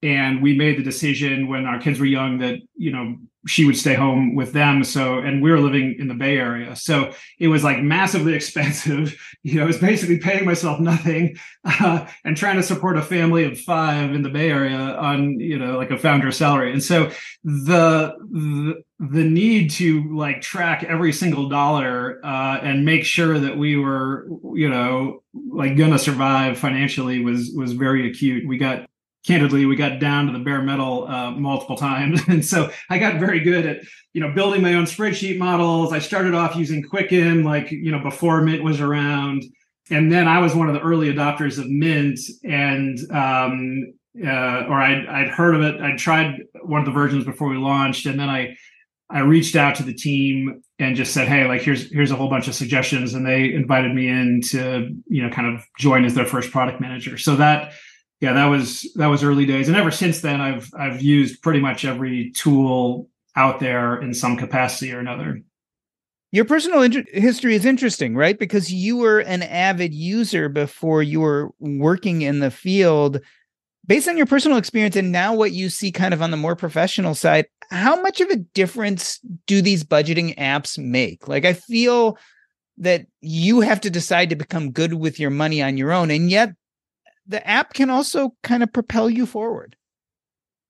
and 0.02 0.43
we 0.43 0.57
made 0.57 0.76
the 0.76 0.83
decision 0.83 1.47
when 1.47 1.64
our 1.64 1.79
kids 1.79 2.00
were 2.00 2.07
young 2.07 2.38
that 2.38 2.57
you 2.76 2.91
know 2.91 3.17
she 3.46 3.64
would 3.64 3.76
stay 3.76 3.94
home 3.94 4.34
with 4.34 4.52
them. 4.52 4.84
So 4.84 5.18
and 5.18 5.42
we 5.42 5.50
were 5.50 5.61
living 5.61 5.96
in 5.99 6.08
the 6.08 6.14
bay 6.14 6.38
area. 6.38 6.76
So 6.76 7.12
it 7.38 7.49
was 7.49 7.64
like 7.64 7.82
massively 7.82 8.34
expensive. 8.42 9.16
You 9.42 9.56
know 9.56 9.64
it 9.64 9.66
was 9.66 9.78
basically 9.78 10.18
paying 10.18 10.44
myself 10.44 10.78
nothing 10.78 11.37
uh, 11.64 12.06
and 12.25 12.37
trying 12.37 12.56
to 12.56 12.62
support 12.62 12.96
a 12.96 13.02
family 13.02 13.44
of 13.44 13.58
five 13.58 14.12
in 14.14 14.22
the 14.22 14.28
bay 14.28 14.50
area 14.50 14.78
on 14.78 15.40
you 15.40 15.58
know 15.58 15.76
like 15.76 15.90
a 15.90 15.99
founder 15.99 16.30
salary. 16.30 16.72
And 16.72 16.82
so 16.82 17.11
the 17.42 18.14
the, 18.30 18.82
the 19.00 19.25
need 19.25 19.70
to 19.72 20.16
like 20.16 20.40
track 20.42 20.84
every 20.84 21.12
single 21.12 21.49
dollar 21.49 22.25
uh, 22.25 22.58
and 22.62 22.84
make 22.84 23.04
sure 23.04 23.38
that 23.38 23.56
we 23.56 23.76
were 23.76 24.28
you 24.54 24.68
know 24.68 25.22
like 25.50 25.76
gonna 25.76 25.99
survive 25.99 26.58
financially 26.58 27.25
was 27.25 27.50
was 27.56 27.72
very 27.72 28.08
acute. 28.08 28.46
We 28.46 28.58
got 28.58 28.87
candidly 29.26 29.67
we 29.67 29.76
got 29.76 30.00
down 30.00 30.26
to 30.26 30.33
the 30.33 30.38
bare 30.38 30.62
metal 30.62 31.07
uh, 31.07 31.31
multiple 31.31 31.76
times. 31.76 32.21
And 32.29 32.45
so 32.45 32.71
i 32.88 32.99
got 32.99 33.21
very 33.21 33.41
good 33.41 33.67
at 33.67 33.83
you 34.12 34.21
know 34.21 34.33
building 34.33 34.62
my 34.62 34.75
own 34.75 34.85
spreadsheet 34.85 35.38
models. 35.38 35.93
I 35.93 35.99
started 35.99 36.35
off 36.35 36.57
using 36.57 36.83
quicken 36.83 37.45
like 37.45 37.71
you 37.71 37.91
know 37.91 38.02
before 38.02 38.43
mint 38.43 38.62
was 38.62 38.81
around. 38.81 39.45
And 39.91 40.11
then 40.11 40.29
i 40.29 40.38
was 40.38 40.55
one 40.55 40.69
of 40.69 40.75
the 40.75 40.81
early 40.81 41.12
adopters 41.12 41.59
of 41.59 41.69
mint 41.69 42.19
and 42.45 42.99
um, 43.11 43.95
uh, 44.25 44.67
or 44.69 44.79
I'd, 44.79 45.07
I'd 45.07 45.29
heard 45.29 45.55
of 45.55 45.62
it. 45.62 45.81
I'd 45.81 45.99
tried 45.99 46.43
one 46.62 46.81
of 46.81 46.87
the 46.87 46.93
versions 46.93 47.25
before 47.25 47.49
we 47.49 47.57
launched. 47.57 48.07
And 48.07 48.19
then 48.19 48.29
i 48.29 48.57
i 49.11 49.21
reached 49.21 49.57
out 49.57 49.75
to 49.75 49.83
the 49.83 49.93
team 49.93 50.62
and 50.79 50.97
just 50.97 51.12
said 51.12 51.29
hey 51.29 51.47
like 51.47 51.61
here's 51.61 51.93
here's 51.93 52.11
a 52.11 52.17
whole 52.17 52.31
bunch 52.31 52.49
of 52.49 52.55
suggestions. 52.55 53.14
And 53.14 53.26
they 53.26 53.52
invited 53.52 53.95
me 53.95 54.09
in 54.09 54.41
to 54.50 54.88
you 55.07 55.23
know 55.23 55.31
kind 55.31 55.55
of 55.55 55.62
join 55.79 56.05
as 56.05 56.14
their 56.14 56.26
first 56.26 56.50
product 56.50 56.81
manager. 56.81 57.19
So 57.19 57.37
that 57.37 57.73
yeah, 58.23 58.35
that 58.35 58.47
was 58.47 58.88
that 58.95 59.09
was 59.09 59.25
early 59.25 59.47
days, 59.47 59.67
and 59.67 59.76
ever 59.76 59.91
since 59.91 60.21
then, 60.21 60.41
I've 60.41 60.71
I've 60.79 61.02
used 61.02 61.43
pretty 61.43 61.59
much 61.59 61.85
every 61.85 62.31
tool 62.31 63.09
out 63.35 63.59
there 63.59 64.00
in 64.00 64.14
some 64.14 64.37
capacity 64.37 64.93
or 64.93 65.00
another. 65.00 65.43
Your 66.31 66.45
personal 66.45 66.83
inter- 66.83 67.05
history 67.12 67.57
is 67.57 67.67
interesting, 67.67 68.14
right? 68.14 68.38
Because 68.38 68.73
you 68.73 68.97
were 68.97 69.19
an 69.19 69.43
avid 69.43 69.93
user 69.93 70.49
before 70.49 71.02
you 71.02 71.21
were 71.21 71.50
working 71.59 72.23
in 72.23 72.38
the 72.38 72.52
field. 72.52 73.21
Based 73.85 74.07
on 74.07 74.17
your 74.17 74.26
personal 74.26 74.57
experience 74.57 74.95
and 74.95 75.11
now 75.11 75.35
what 75.35 75.50
you 75.50 75.69
see 75.69 75.91
kind 75.91 76.14
of 76.14 76.23
on 76.23 76.31
the 76.31 76.37
more 76.37 76.55
professional 76.55 77.17
side, 77.17 77.47
how 77.71 78.00
much 78.00 78.21
of 78.21 78.31
a 78.31 78.37
difference 78.37 79.19
do 79.49 79.61
these 79.61 79.83
budgeting 79.83 80.38
apps 80.38 80.79
make? 80.79 81.26
Like, 81.26 81.45
I 81.45 81.55
feel 81.55 82.17
that 82.79 83.05
you 83.21 83.62
have 83.62 83.81
to 83.81 83.91
decide 83.91 84.31
to 84.31 84.37
become 84.37 84.71
good 84.71 84.95
with 84.95 85.19
your 85.19 85.31
money 85.31 85.61
on 85.61 85.76
your 85.76 85.91
own. 85.93 86.12
And 86.12 86.31
yet 86.31 86.55
the 87.32 87.46
app 87.46 87.74
can 87.74 87.90
also 87.90 88.34
kind 88.42 88.62
of 88.62 88.72
propel 88.72 89.10
you 89.10 89.26
forward? 89.26 89.74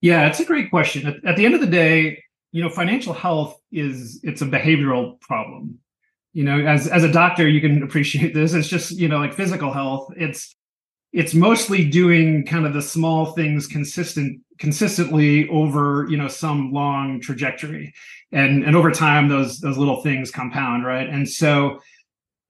Yeah, 0.00 0.26
it's 0.26 0.40
a 0.40 0.45
great 0.45 0.71
question. 0.71 1.07
At, 1.07 1.25
at, 1.25 1.37
the 1.37 1.45
end 1.45 1.54
of 1.54 1.61
the 1.61 1.66
day, 1.66 2.23
you 2.50 2.62
know, 2.62 2.69
financial 2.69 3.12
health 3.12 3.59
is 3.71 4.21
it's 4.23 4.42
a 4.42 4.47
behavioral 4.47 5.21
problem. 5.21 5.78
You 6.33 6.45
know, 6.45 6.59
as 6.61 6.88
as 6.88 7.04
a 7.04 7.12
doctor, 7.12 7.47
you 7.47 7.61
can 7.61 7.83
appreciate 7.88 8.35
this. 8.35 8.54
It's 8.54 8.69
just, 8.69 8.92
you 8.92 9.09
know, 9.09 9.19
like 9.19 9.35
physical 9.35 9.73
health. 9.73 10.12
It's 10.16 10.57
it's 11.12 11.35
mostly 11.35 11.85
doing 11.85 12.47
kind 12.47 12.64
of 12.64 12.73
the 12.73 12.81
small 12.83 13.33
things 13.33 13.66
consistent 13.66 14.40
consistently 14.59 15.49
over, 15.49 16.07
you 16.09 16.16
know, 16.16 16.28
some 16.28 16.73
long 16.73 17.21
trajectory. 17.21 17.92
And 18.33 18.64
and 18.64 18.75
over 18.75 18.90
time 18.90 19.28
those 19.28 19.61
those 19.61 19.78
little 19.78 20.02
things 20.02 20.31
compound, 20.31 20.85
right? 20.85 21.09
And 21.09 21.28
so 21.28 21.81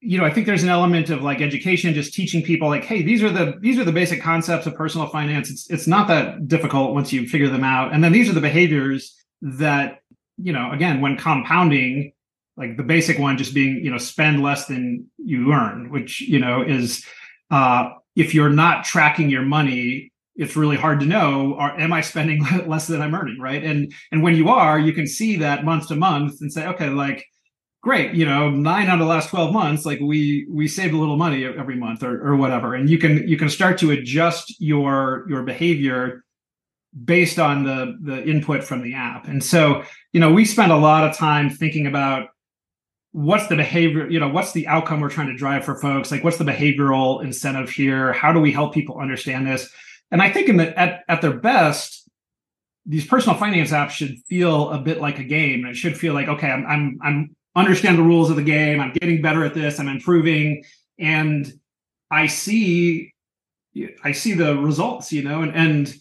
you 0.05 0.17
know, 0.17 0.25
I 0.25 0.31
think 0.31 0.45
there's 0.45 0.63
an 0.63 0.69
element 0.69 1.09
of 1.09 1.21
like 1.21 1.41
education, 1.41 1.93
just 1.93 2.13
teaching 2.13 2.43
people 2.43 2.67
like, 2.67 2.83
hey, 2.83 3.01
these 3.01 3.23
are 3.23 3.29
the 3.29 3.57
these 3.61 3.79
are 3.79 3.85
the 3.85 3.91
basic 3.91 4.21
concepts 4.21 4.65
of 4.65 4.75
personal 4.75 5.07
finance. 5.07 5.49
It's 5.49 5.69
it's 5.69 5.87
not 5.87 6.07
that 6.09 6.47
difficult 6.47 6.93
once 6.93 7.13
you 7.13 7.27
figure 7.27 7.49
them 7.49 7.63
out. 7.63 7.93
And 7.93 8.03
then 8.03 8.11
these 8.11 8.29
are 8.29 8.33
the 8.33 8.41
behaviors 8.41 9.15
that, 9.41 10.01
you 10.37 10.51
know, 10.51 10.71
again, 10.71 10.99
when 10.99 11.15
compounding, 11.15 12.11
like 12.57 12.75
the 12.75 12.83
basic 12.83 13.17
one 13.17 13.37
just 13.37 13.53
being, 13.53 13.83
you 13.83 13.91
know, 13.91 13.97
spend 13.97 14.43
less 14.43 14.65
than 14.65 15.09
you 15.17 15.53
earn, 15.53 15.89
which, 15.89 16.19
you 16.21 16.39
know, 16.39 16.61
is 16.61 17.05
uh 17.49 17.91
if 18.15 18.33
you're 18.33 18.49
not 18.49 18.83
tracking 18.83 19.29
your 19.29 19.43
money, 19.43 20.11
it's 20.35 20.55
really 20.55 20.77
hard 20.77 20.99
to 20.99 21.05
know 21.05 21.55
are 21.59 21.79
am 21.79 21.93
i 21.93 22.01
spending 22.01 22.43
less 22.65 22.87
than 22.87 23.03
i'm 23.03 23.13
earning 23.13 23.39
right 23.39 23.63
and 23.63 23.93
and 24.11 24.23
when 24.23 24.35
you 24.35 24.49
are 24.49 24.79
you 24.79 24.91
can 24.91 25.05
see 25.05 25.35
that 25.35 25.63
month 25.63 25.87
to 25.87 25.95
month 25.95 26.41
and 26.41 26.51
say 26.51 26.65
okay 26.65 26.89
like 26.89 27.23
great 27.83 28.15
you 28.15 28.25
know 28.25 28.49
nine 28.49 28.87
out 28.87 28.93
of 28.93 28.99
the 28.99 29.05
last 29.05 29.29
12 29.29 29.53
months 29.53 29.85
like 29.85 29.99
we 29.99 30.47
we 30.49 30.67
saved 30.69 30.93
a 30.93 30.97
little 30.97 31.17
money 31.17 31.45
every 31.45 31.75
month 31.75 32.01
or, 32.01 32.25
or 32.25 32.35
whatever. 32.35 32.73
And 32.73 32.89
you 32.89 32.97
can 32.97 33.27
you 33.27 33.37
can 33.37 33.49
start 33.49 33.77
to 33.79 33.91
adjust 33.91 34.59
your 34.59 35.25
your 35.29 35.43
behavior 35.43 36.23
based 37.03 37.39
on 37.39 37.63
the 37.63 37.97
the 38.01 38.23
input 38.23 38.63
from 38.63 38.81
the 38.81 38.95
app. 38.95 39.27
And 39.27 39.43
so 39.43 39.83
you 40.13 40.19
know 40.21 40.31
we 40.31 40.45
spend 40.45 40.71
a 40.71 40.77
lot 40.77 41.07
of 41.07 41.15
time 41.15 41.49
thinking 41.49 41.85
about 41.85 42.29
what's 43.11 43.47
the 43.47 43.55
behavior 43.57 44.09
you 44.09 44.19
know 44.19 44.29
what's 44.29 44.53
the 44.53 44.65
outcome 44.67 45.01
we're 45.01 45.09
trying 45.09 45.27
to 45.27 45.35
drive 45.35 45.65
for 45.65 45.75
folks? 45.75 46.09
Like 46.09 46.23
what's 46.23 46.37
the 46.37 46.45
behavioral 46.45 47.21
incentive 47.21 47.69
here? 47.69 48.13
How 48.13 48.31
do 48.31 48.39
we 48.39 48.53
help 48.53 48.73
people 48.73 48.97
understand 48.97 49.45
this? 49.45 49.69
And 50.09 50.21
i 50.21 50.31
think 50.31 50.47
in 50.47 50.57
the 50.57 50.79
at, 50.79 51.03
at 51.09 51.21
their 51.21 51.37
best 51.37 52.07
these 52.85 53.05
personal 53.05 53.37
finance 53.37 53.71
apps 53.71 53.91
should 53.91 54.17
feel 54.27 54.69
a 54.69 54.77
bit 54.77 54.99
like 54.99 55.17
a 55.17 55.23
game. 55.23 55.65
It 55.65 55.75
should 55.75 55.97
feel 55.97 56.13
like 56.13 56.29
okay 56.29 56.49
i'm 56.49 56.65
i'm 56.65 56.99
i'm 57.01 57.35
understand 57.55 57.97
the 57.97 58.03
rules 58.03 58.29
of 58.29 58.35
the 58.35 58.43
game. 58.43 58.79
I'm 58.79 58.93
getting 58.93 59.21
better 59.21 59.43
at 59.43 59.53
this. 59.53 59.79
I'm 59.79 59.87
improving, 59.87 60.63
and 60.99 61.51
I 62.11 62.27
see, 62.27 63.13
I 64.03 64.11
see 64.11 64.33
the 64.33 64.57
results. 64.57 65.11
You 65.11 65.23
know, 65.23 65.41
and 65.41 65.55
and 65.55 65.93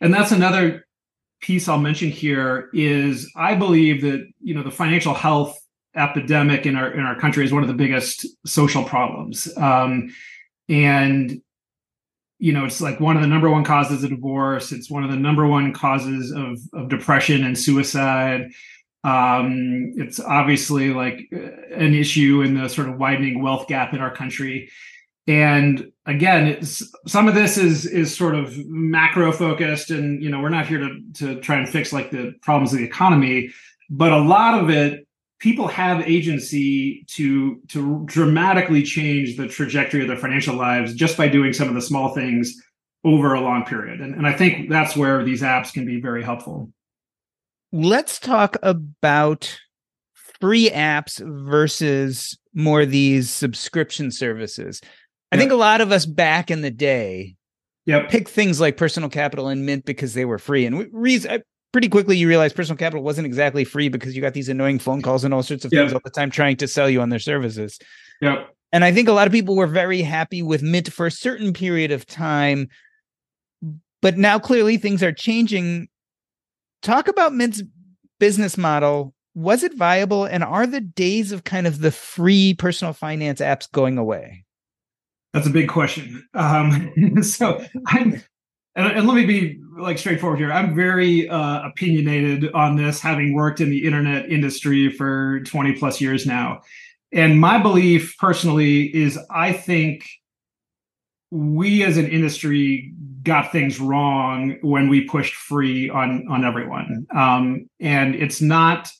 and 0.00 0.14
that's 0.14 0.32
another 0.32 0.86
piece 1.40 1.68
I'll 1.68 1.78
mention 1.78 2.10
here 2.10 2.70
is 2.72 3.30
I 3.36 3.54
believe 3.54 4.02
that 4.02 4.26
you 4.40 4.54
know 4.54 4.62
the 4.62 4.70
financial 4.70 5.14
health 5.14 5.58
epidemic 5.94 6.64
in 6.66 6.76
our 6.76 6.92
in 6.92 7.00
our 7.00 7.18
country 7.18 7.44
is 7.44 7.52
one 7.52 7.62
of 7.62 7.68
the 7.68 7.74
biggest 7.74 8.26
social 8.46 8.84
problems, 8.84 9.52
um, 9.58 10.14
and 10.68 11.42
you 12.38 12.52
know 12.52 12.64
it's 12.64 12.80
like 12.80 13.00
one 13.00 13.16
of 13.16 13.22
the 13.22 13.28
number 13.28 13.50
one 13.50 13.64
causes 13.64 14.04
of 14.04 14.10
divorce. 14.10 14.72
It's 14.72 14.90
one 14.90 15.04
of 15.04 15.10
the 15.10 15.16
number 15.16 15.46
one 15.46 15.72
causes 15.72 16.32
of 16.32 16.58
of 16.72 16.88
depression 16.88 17.44
and 17.44 17.58
suicide 17.58 18.50
um, 19.04 19.92
it's 19.96 20.20
obviously 20.20 20.92
like 20.92 21.28
an 21.32 21.94
issue 21.94 22.42
in 22.42 22.54
the 22.54 22.68
sort 22.68 22.88
of 22.88 22.98
widening 22.98 23.42
wealth 23.42 23.66
gap 23.66 23.94
in 23.94 24.00
our 24.00 24.14
country. 24.14 24.70
And 25.26 25.92
again, 26.06 26.46
it's, 26.46 26.82
some 27.06 27.28
of 27.28 27.34
this 27.34 27.56
is 27.56 27.86
is 27.86 28.16
sort 28.16 28.34
of 28.34 28.56
macro 28.66 29.32
focused, 29.32 29.90
and 29.90 30.22
you 30.22 30.30
know 30.30 30.40
we're 30.40 30.48
not 30.48 30.66
here 30.66 30.78
to 30.78 31.00
to 31.14 31.40
try 31.40 31.56
and 31.56 31.68
fix 31.68 31.92
like 31.92 32.10
the 32.10 32.34
problems 32.42 32.72
of 32.72 32.78
the 32.78 32.84
economy, 32.84 33.52
but 33.90 34.12
a 34.12 34.18
lot 34.18 34.60
of 34.60 34.70
it 34.70 35.06
people 35.42 35.66
have 35.66 36.08
agency 36.08 37.04
to 37.08 37.60
to 37.68 38.04
dramatically 38.06 38.82
change 38.82 39.36
the 39.36 39.48
trajectory 39.48 40.02
of 40.02 40.08
their 40.08 40.16
financial 40.16 40.54
lives 40.54 40.94
just 40.94 41.16
by 41.16 41.28
doing 41.28 41.52
some 41.52 41.68
of 41.68 41.74
the 41.74 41.82
small 41.82 42.14
things 42.14 42.56
over 43.04 43.34
a 43.34 43.40
long 43.40 43.64
period. 43.64 44.00
And, 44.00 44.14
and 44.14 44.26
I 44.26 44.32
think 44.32 44.70
that's 44.70 44.96
where 44.96 45.24
these 45.24 45.42
apps 45.42 45.72
can 45.72 45.84
be 45.84 46.00
very 46.00 46.22
helpful. 46.22 46.70
Let's 47.72 48.18
talk 48.18 48.56
about 48.62 49.58
free 50.12 50.70
apps 50.70 51.20
versus 51.44 52.38
more 52.54 52.84
these 52.84 53.30
subscription 53.30 54.10
services. 54.10 54.80
I 55.30 55.38
think 55.38 55.50
a 55.50 55.56
lot 55.56 55.80
of 55.80 55.92
us 55.92 56.04
back 56.04 56.50
in 56.50 56.60
the 56.60 56.70
day 56.70 57.36
yep. 57.86 58.10
pick 58.10 58.28
things 58.28 58.60
like 58.60 58.76
Personal 58.76 59.08
Capital 59.08 59.48
and 59.48 59.64
Mint 59.64 59.84
because 59.84 60.14
they 60.14 60.24
were 60.24 60.38
free. 60.38 60.66
And 60.66 60.88
reason, 60.92 61.30
uh, 61.30 61.38
pretty 61.72 61.88
quickly 61.88 62.16
you 62.16 62.28
realize 62.28 62.52
Personal 62.52 62.76
Capital 62.76 63.02
wasn't 63.02 63.26
exactly 63.26 63.64
free 63.64 63.88
because 63.88 64.14
you 64.14 64.20
got 64.20 64.34
these 64.34 64.48
annoying 64.48 64.78
phone 64.78 65.00
calls 65.00 65.24
and 65.24 65.32
all 65.32 65.42
sorts 65.42 65.64
of 65.64 65.72
yep. 65.72 65.82
things 65.82 65.92
all 65.94 66.00
the 66.04 66.10
time 66.10 66.30
trying 66.30 66.56
to 66.56 66.68
sell 66.68 66.88
you 66.88 67.00
on 67.00 67.08
their 67.08 67.18
services. 67.18 67.78
Yep. 68.20 68.54
And 68.72 68.84
I 68.84 68.92
think 68.92 69.08
a 69.08 69.12
lot 69.12 69.26
of 69.26 69.32
people 69.32 69.56
were 69.56 69.66
very 69.66 70.02
happy 70.02 70.42
with 70.42 70.62
Mint 70.62 70.92
for 70.92 71.06
a 71.06 71.10
certain 71.10 71.52
period 71.52 71.92
of 71.92 72.06
time. 72.06 72.68
But 74.00 74.18
now 74.18 74.38
clearly 74.38 74.76
things 74.76 75.02
are 75.02 75.12
changing. 75.12 75.88
Talk 76.82 77.08
about 77.08 77.32
Mint's 77.32 77.62
business 78.18 78.58
model. 78.58 79.14
Was 79.34 79.62
it 79.62 79.74
viable? 79.74 80.24
And 80.24 80.44
are 80.44 80.66
the 80.66 80.80
days 80.80 81.32
of 81.32 81.44
kind 81.44 81.66
of 81.66 81.80
the 81.80 81.90
free 81.90 82.54
personal 82.54 82.92
finance 82.92 83.40
apps 83.40 83.70
going 83.70 83.98
away? 83.98 84.44
That's 85.32 85.46
a 85.46 85.50
big 85.50 85.68
question. 85.68 86.26
Um, 86.34 87.22
so 87.22 87.64
I'm, 87.86 88.22
and, 88.74 88.86
and, 88.86 89.06
let 89.06 89.14
me 89.14 89.24
be 89.24 89.60
like 89.78 89.98
straightforward 89.98 90.38
here. 90.38 90.52
I'm 90.52 90.74
very 90.74 91.28
uh, 91.28 91.66
opinionated 91.66 92.52
on 92.52 92.76
this, 92.76 93.00
having 93.00 93.34
worked 93.34 93.60
in 93.60 93.70
the 93.70 93.84
internet 93.84 94.30
industry 94.30 94.90
for 94.90 95.40
20 95.40 95.74
plus 95.74 96.00
years 96.00 96.26
now. 96.26 96.60
And 97.12 97.40
my 97.40 97.58
belief 97.58 98.16
personally 98.18 98.94
is 98.94 99.18
I 99.30 99.52
think 99.52 100.08
we 101.30 101.82
as 101.82 101.96
an 101.96 102.08
industry 102.08 102.92
got 103.22 103.52
things 103.52 103.80
wrong 103.80 104.58
when 104.62 104.88
we 104.88 105.04
pushed 105.04 105.34
free 105.34 105.90
on 105.90 106.26
on 106.28 106.44
everyone. 106.44 107.06
Um, 107.14 107.68
and 107.80 108.14
it's 108.14 108.40
not 108.40 108.90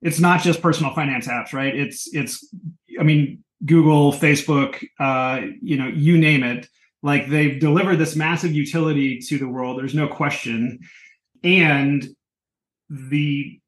it's 0.00 0.20
not 0.20 0.42
just 0.42 0.62
personal 0.62 0.94
finance 0.94 1.26
apps, 1.28 1.52
right? 1.52 1.74
It's 1.74 2.12
it's 2.14 2.48
I 2.98 3.02
mean 3.02 3.44
Google, 3.64 4.12
Facebook, 4.12 4.84
uh, 4.98 5.40
you 5.60 5.76
know, 5.76 5.86
you 5.86 6.18
name 6.18 6.42
it. 6.42 6.68
Like 7.02 7.28
they've 7.28 7.58
delivered 7.58 7.96
this 7.96 8.16
massive 8.16 8.52
utility 8.52 9.18
to 9.28 9.38
the 9.38 9.48
world. 9.48 9.78
There's 9.78 9.94
no 9.94 10.08
question, 10.08 10.80
and 11.42 12.06
the 12.88 13.58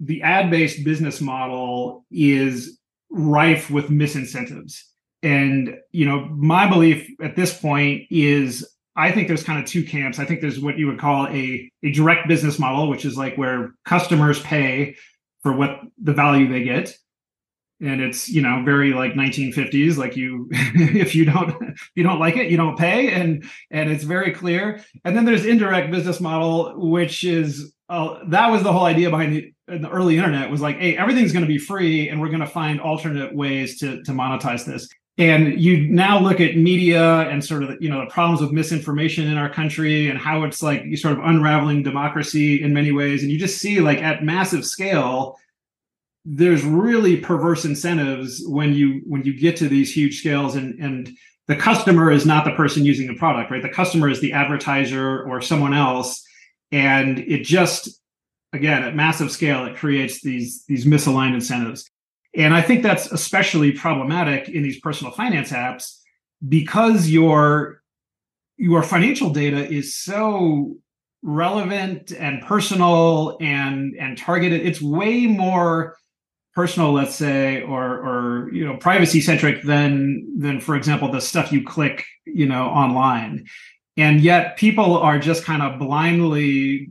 the 0.00 0.22
ad-based 0.22 0.84
business 0.84 1.20
model 1.20 2.04
is 2.10 2.78
rife 3.10 3.70
with 3.70 3.88
misincentives. 3.88 4.80
And 5.24 5.78
you 5.90 6.04
know, 6.04 6.26
my 6.26 6.68
belief 6.68 7.08
at 7.20 7.34
this 7.34 7.58
point 7.58 8.02
is 8.10 8.68
I 8.94 9.10
think 9.10 9.26
there's 9.26 9.42
kind 9.42 9.58
of 9.58 9.68
two 9.68 9.82
camps. 9.82 10.18
I 10.18 10.26
think 10.26 10.42
there's 10.42 10.60
what 10.60 10.78
you 10.78 10.86
would 10.86 11.00
call 11.00 11.26
a, 11.28 11.70
a 11.82 11.90
direct 11.90 12.28
business 12.28 12.58
model, 12.58 12.88
which 12.88 13.04
is 13.04 13.16
like 13.16 13.36
where 13.36 13.74
customers 13.84 14.40
pay 14.42 14.96
for 15.42 15.52
what 15.52 15.80
the 16.00 16.12
value 16.12 16.48
they 16.48 16.62
get. 16.62 16.96
And 17.80 18.02
it's 18.02 18.28
you 18.28 18.42
know 18.42 18.62
very 18.64 18.92
like 18.92 19.14
1950s 19.14 19.96
like 19.96 20.14
you 20.14 20.48
if 20.52 21.14
you 21.14 21.24
don't 21.24 21.70
if 21.70 21.90
you 21.96 22.02
don't 22.04 22.20
like 22.20 22.36
it 22.36 22.50
you 22.50 22.58
don't 22.58 22.78
pay. 22.78 23.10
And 23.10 23.44
and 23.70 23.90
it's 23.90 24.04
very 24.04 24.30
clear. 24.30 24.84
And 25.06 25.16
then 25.16 25.24
there's 25.24 25.46
indirect 25.46 25.90
business 25.90 26.20
model 26.20 26.74
which 26.76 27.24
is 27.24 27.72
uh, 27.88 28.18
that 28.28 28.50
was 28.50 28.62
the 28.62 28.72
whole 28.72 28.84
idea 28.84 29.10
behind 29.10 29.34
the, 29.34 29.52
the 29.66 29.90
early 29.90 30.18
internet 30.18 30.50
was 30.50 30.60
like 30.60 30.76
hey 30.76 30.96
everything's 30.96 31.32
going 31.32 31.44
to 31.44 31.48
be 31.48 31.58
free 31.58 32.10
and 32.10 32.20
we're 32.20 32.28
going 32.28 32.40
to 32.40 32.46
find 32.46 32.80
alternate 32.80 33.34
ways 33.34 33.78
to 33.80 34.02
to 34.04 34.12
monetize 34.12 34.64
this 34.64 34.88
and 35.16 35.60
you 35.60 35.88
now 35.88 36.18
look 36.18 36.40
at 36.40 36.56
media 36.56 37.20
and 37.28 37.44
sort 37.44 37.62
of 37.62 37.80
you 37.80 37.88
know 37.88 38.00
the 38.00 38.10
problems 38.10 38.40
with 38.40 38.50
misinformation 38.50 39.28
in 39.28 39.36
our 39.36 39.48
country 39.48 40.08
and 40.08 40.18
how 40.18 40.42
it's 40.42 40.62
like 40.62 40.82
you 40.84 40.96
sort 40.96 41.16
of 41.16 41.24
unraveling 41.24 41.82
democracy 41.82 42.62
in 42.62 42.74
many 42.74 42.90
ways. 42.90 43.22
And 43.22 43.30
you 43.30 43.38
just 43.38 43.58
see 43.58 43.80
like 43.80 43.98
at 43.98 44.24
massive 44.24 44.64
scale 44.64 45.38
there's 46.24 46.64
really 46.64 47.18
perverse 47.18 47.64
incentives 47.66 48.42
when 48.46 48.74
you 48.74 49.02
when 49.04 49.22
you 49.24 49.38
get 49.38 49.56
to 49.58 49.68
these 49.68 49.94
huge 49.94 50.18
scales. 50.18 50.56
And 50.56 50.80
and 50.80 51.16
the 51.46 51.56
customer 51.56 52.10
is 52.10 52.26
not 52.26 52.44
the 52.44 52.52
person 52.52 52.84
using 52.84 53.06
the 53.06 53.14
product 53.14 53.52
right? 53.52 53.62
The 53.62 53.68
customer 53.68 54.08
is 54.08 54.20
the 54.20 54.32
advertiser 54.32 55.22
or 55.22 55.40
someone 55.40 55.74
else. 55.74 56.24
And 56.72 57.20
it 57.20 57.44
just 57.44 58.00
again 58.52 58.82
at 58.82 58.96
massive 58.96 59.30
scale 59.30 59.64
it 59.64 59.76
creates 59.76 60.22
these 60.22 60.64
these 60.66 60.86
misaligned 60.86 61.34
incentives 61.34 61.88
and 62.36 62.54
i 62.54 62.62
think 62.62 62.82
that's 62.82 63.10
especially 63.12 63.72
problematic 63.72 64.48
in 64.48 64.62
these 64.62 64.80
personal 64.80 65.12
finance 65.12 65.50
apps 65.50 65.98
because 66.48 67.08
your 67.08 67.82
your 68.56 68.82
financial 68.82 69.30
data 69.30 69.68
is 69.70 69.96
so 69.96 70.76
relevant 71.22 72.12
and 72.12 72.42
personal 72.42 73.36
and 73.40 73.94
and 73.98 74.16
targeted. 74.18 74.64
It's 74.64 74.80
way 74.80 75.26
more 75.26 75.96
personal 76.54 76.92
let's 76.92 77.16
say 77.16 77.62
or 77.62 77.84
or 77.84 78.50
you 78.52 78.64
know 78.64 78.76
privacy 78.76 79.20
centric 79.20 79.62
than 79.62 80.24
than 80.38 80.60
for 80.60 80.76
example 80.76 81.10
the 81.10 81.20
stuff 81.20 81.50
you 81.50 81.64
click 81.64 82.04
you 82.26 82.46
know 82.46 82.66
online. 82.66 83.46
And 83.96 84.20
yet 84.20 84.56
people 84.56 84.98
are 84.98 85.18
just 85.18 85.44
kind 85.44 85.62
of 85.62 85.78
blindly 85.78 86.90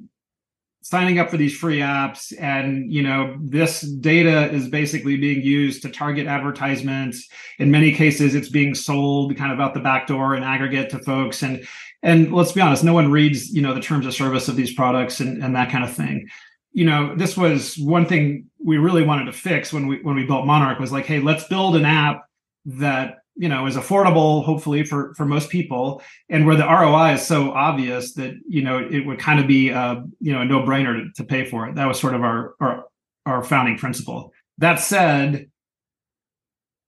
signing 0.84 1.18
up 1.18 1.30
for 1.30 1.38
these 1.38 1.58
free 1.58 1.80
apps 1.80 2.34
and 2.40 2.92
you 2.92 3.02
know 3.02 3.38
this 3.40 3.82
data 3.82 4.52
is 4.52 4.68
basically 4.68 5.16
being 5.16 5.42
used 5.42 5.82
to 5.82 5.90
target 5.90 6.28
advertisements. 6.28 7.28
In 7.58 7.72
many 7.72 7.94
cases 7.94 8.36
it's 8.36 8.50
being 8.50 8.76
sold 8.76 9.36
kind 9.38 9.52
of 9.52 9.60
out 9.60 9.74
the 9.74 9.80
back 9.80 10.08
door 10.08 10.36
and 10.36 10.44
aggregate 10.44 10.90
to 10.92 11.00
folks. 11.00 11.42
And 11.42 11.66
and 12.04 12.34
let's 12.34 12.52
be 12.52 12.62
honest 12.62 12.84
no 12.84 12.94
one 12.94 13.10
reads 13.10 13.50
you 13.50 13.62
know 13.62 13.74
the 13.74 13.80
terms 13.80 14.06
of 14.06 14.14
service 14.14 14.48
of 14.50 14.58
these 14.58 14.74
products 14.74 15.22
and, 15.22 15.42
and 15.42 15.56
that 15.56 15.72
kind 15.72 15.84
of 15.84 15.94
thing. 15.94 16.28
You 16.74 16.86
know, 16.86 17.16
this 17.16 17.38
was 17.38 17.78
one 17.78 18.06
thing 18.06 18.50
we 18.64 18.78
really 18.78 19.04
wanted 19.04 19.26
to 19.26 19.32
fix 19.32 19.72
when 19.72 19.88
we 19.88 20.02
when 20.02 20.16
we 20.16 20.26
built 20.26 20.46
Monarch 20.46 20.80
was 20.80 20.92
like, 20.92 21.06
hey, 21.06 21.20
let's 21.20 21.48
build 21.48 21.76
an 21.76 21.86
app 21.86 22.28
that 22.66 23.23
you 23.36 23.50
know 23.50 23.66
is 23.66 23.76
affordable, 23.76 24.44
hopefully 24.44 24.84
for 24.84 25.14
for 25.16 25.26
most 25.26 25.50
people, 25.50 26.02
and 26.30 26.46
where 26.46 26.56
the 26.56 26.68
ROI 26.68 27.14
is 27.14 27.26
so 27.26 27.52
obvious 27.52 28.14
that 28.14 28.34
you 28.48 28.62
know 28.62 28.78
it 28.80 29.06
would 29.06 29.20
kind 29.20 29.40
of 29.40 29.48
be 29.48 29.70
a 29.70 30.04
you 30.20 30.34
know 30.34 30.42
a 30.42 30.46
no 30.46 30.62
brainer 30.62 31.04
to, 31.04 31.24
to 31.24 31.24
pay 31.24 31.46
for 31.46 31.68
it. 31.68 31.76
That 31.76 31.88
was 31.88 32.00
sort 32.00 32.16
of 32.16 32.24
our 32.24 32.56
our 32.60 32.86
our 33.26 33.44
founding 33.44 33.78
principle. 33.78 34.32
That 34.60 34.80
said, 34.80 35.50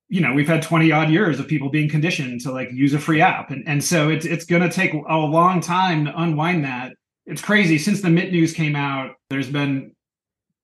you 0.08 0.20
know 0.20 0.32
we've 0.32 0.48
had 0.48 0.62
20 0.62 0.92
odd 0.92 1.10
years 1.10 1.40
of 1.40 1.48
people 1.48 1.68
being 1.68 1.88
conditioned 1.88 2.40
to 2.42 2.52
like 2.52 2.70
use 2.72 2.94
a 2.94 2.98
free 2.98 3.20
app 3.20 3.50
and, 3.50 3.66
and 3.66 3.82
so 3.82 4.08
it's 4.08 4.24
it's 4.24 4.44
going 4.44 4.62
to 4.62 4.70
take 4.70 4.92
a 4.92 5.16
long 5.16 5.60
time 5.60 6.04
to 6.04 6.20
unwind 6.20 6.64
that 6.64 6.92
it's 7.26 7.42
crazy. 7.42 7.76
Since 7.78 8.00
the 8.00 8.10
Mint 8.10 8.30
news 8.30 8.52
came 8.52 8.76
out, 8.76 9.16
there's 9.30 9.50
been 9.50 9.92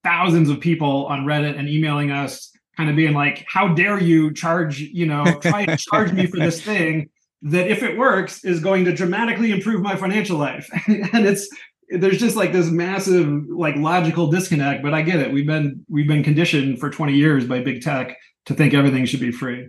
thousands 0.05 0.49
of 0.49 0.61
people 0.61 1.07
on 1.07 1.25
Reddit 1.25 1.59
and 1.59 1.68
emailing 1.68 2.11
us, 2.11 2.51
kind 2.76 2.90
of 2.90 2.96
being 2.96 3.14
like, 3.14 3.44
"How 3.48 3.68
dare 3.68 4.00
you 4.00 4.32
charge? 4.32 4.80
You 4.80 5.06
know, 5.06 5.24
try 5.40 5.62
and 5.62 5.78
charge 5.78 6.12
me 6.12 6.26
for 6.26 6.38
this 6.38 6.62
thing 6.62 7.11
that, 7.42 7.68
if 7.68 7.82
it 7.82 7.96
works, 7.98 8.44
is 8.44 8.61
going 8.61 8.85
to 8.87 8.94
dramatically 8.94 9.50
improve 9.50 9.82
my 9.82 9.96
financial 9.96 10.38
life." 10.38 10.68
and 10.87 11.26
it's 11.26 11.48
there's 11.88 12.18
just 12.18 12.37
like 12.37 12.52
this 12.52 12.70
massive 12.70 13.44
like 13.48 13.76
logical 13.76 14.28
disconnect. 14.28 14.82
But 14.82 14.94
I 14.94 15.02
get 15.02 15.20
it. 15.20 15.32
We've 15.32 15.46
been 15.46 15.85
we've 15.88 16.08
been 16.08 16.22
conditioned 16.22 16.78
for 16.78 16.90
20 16.90 17.14
years 17.14 17.46
by 17.46 17.61
big 17.61 17.82
tech 17.82 18.16
to 18.46 18.54
think 18.54 18.74
everything 18.74 19.04
should 19.04 19.20
be 19.20 19.30
free. 19.30 19.68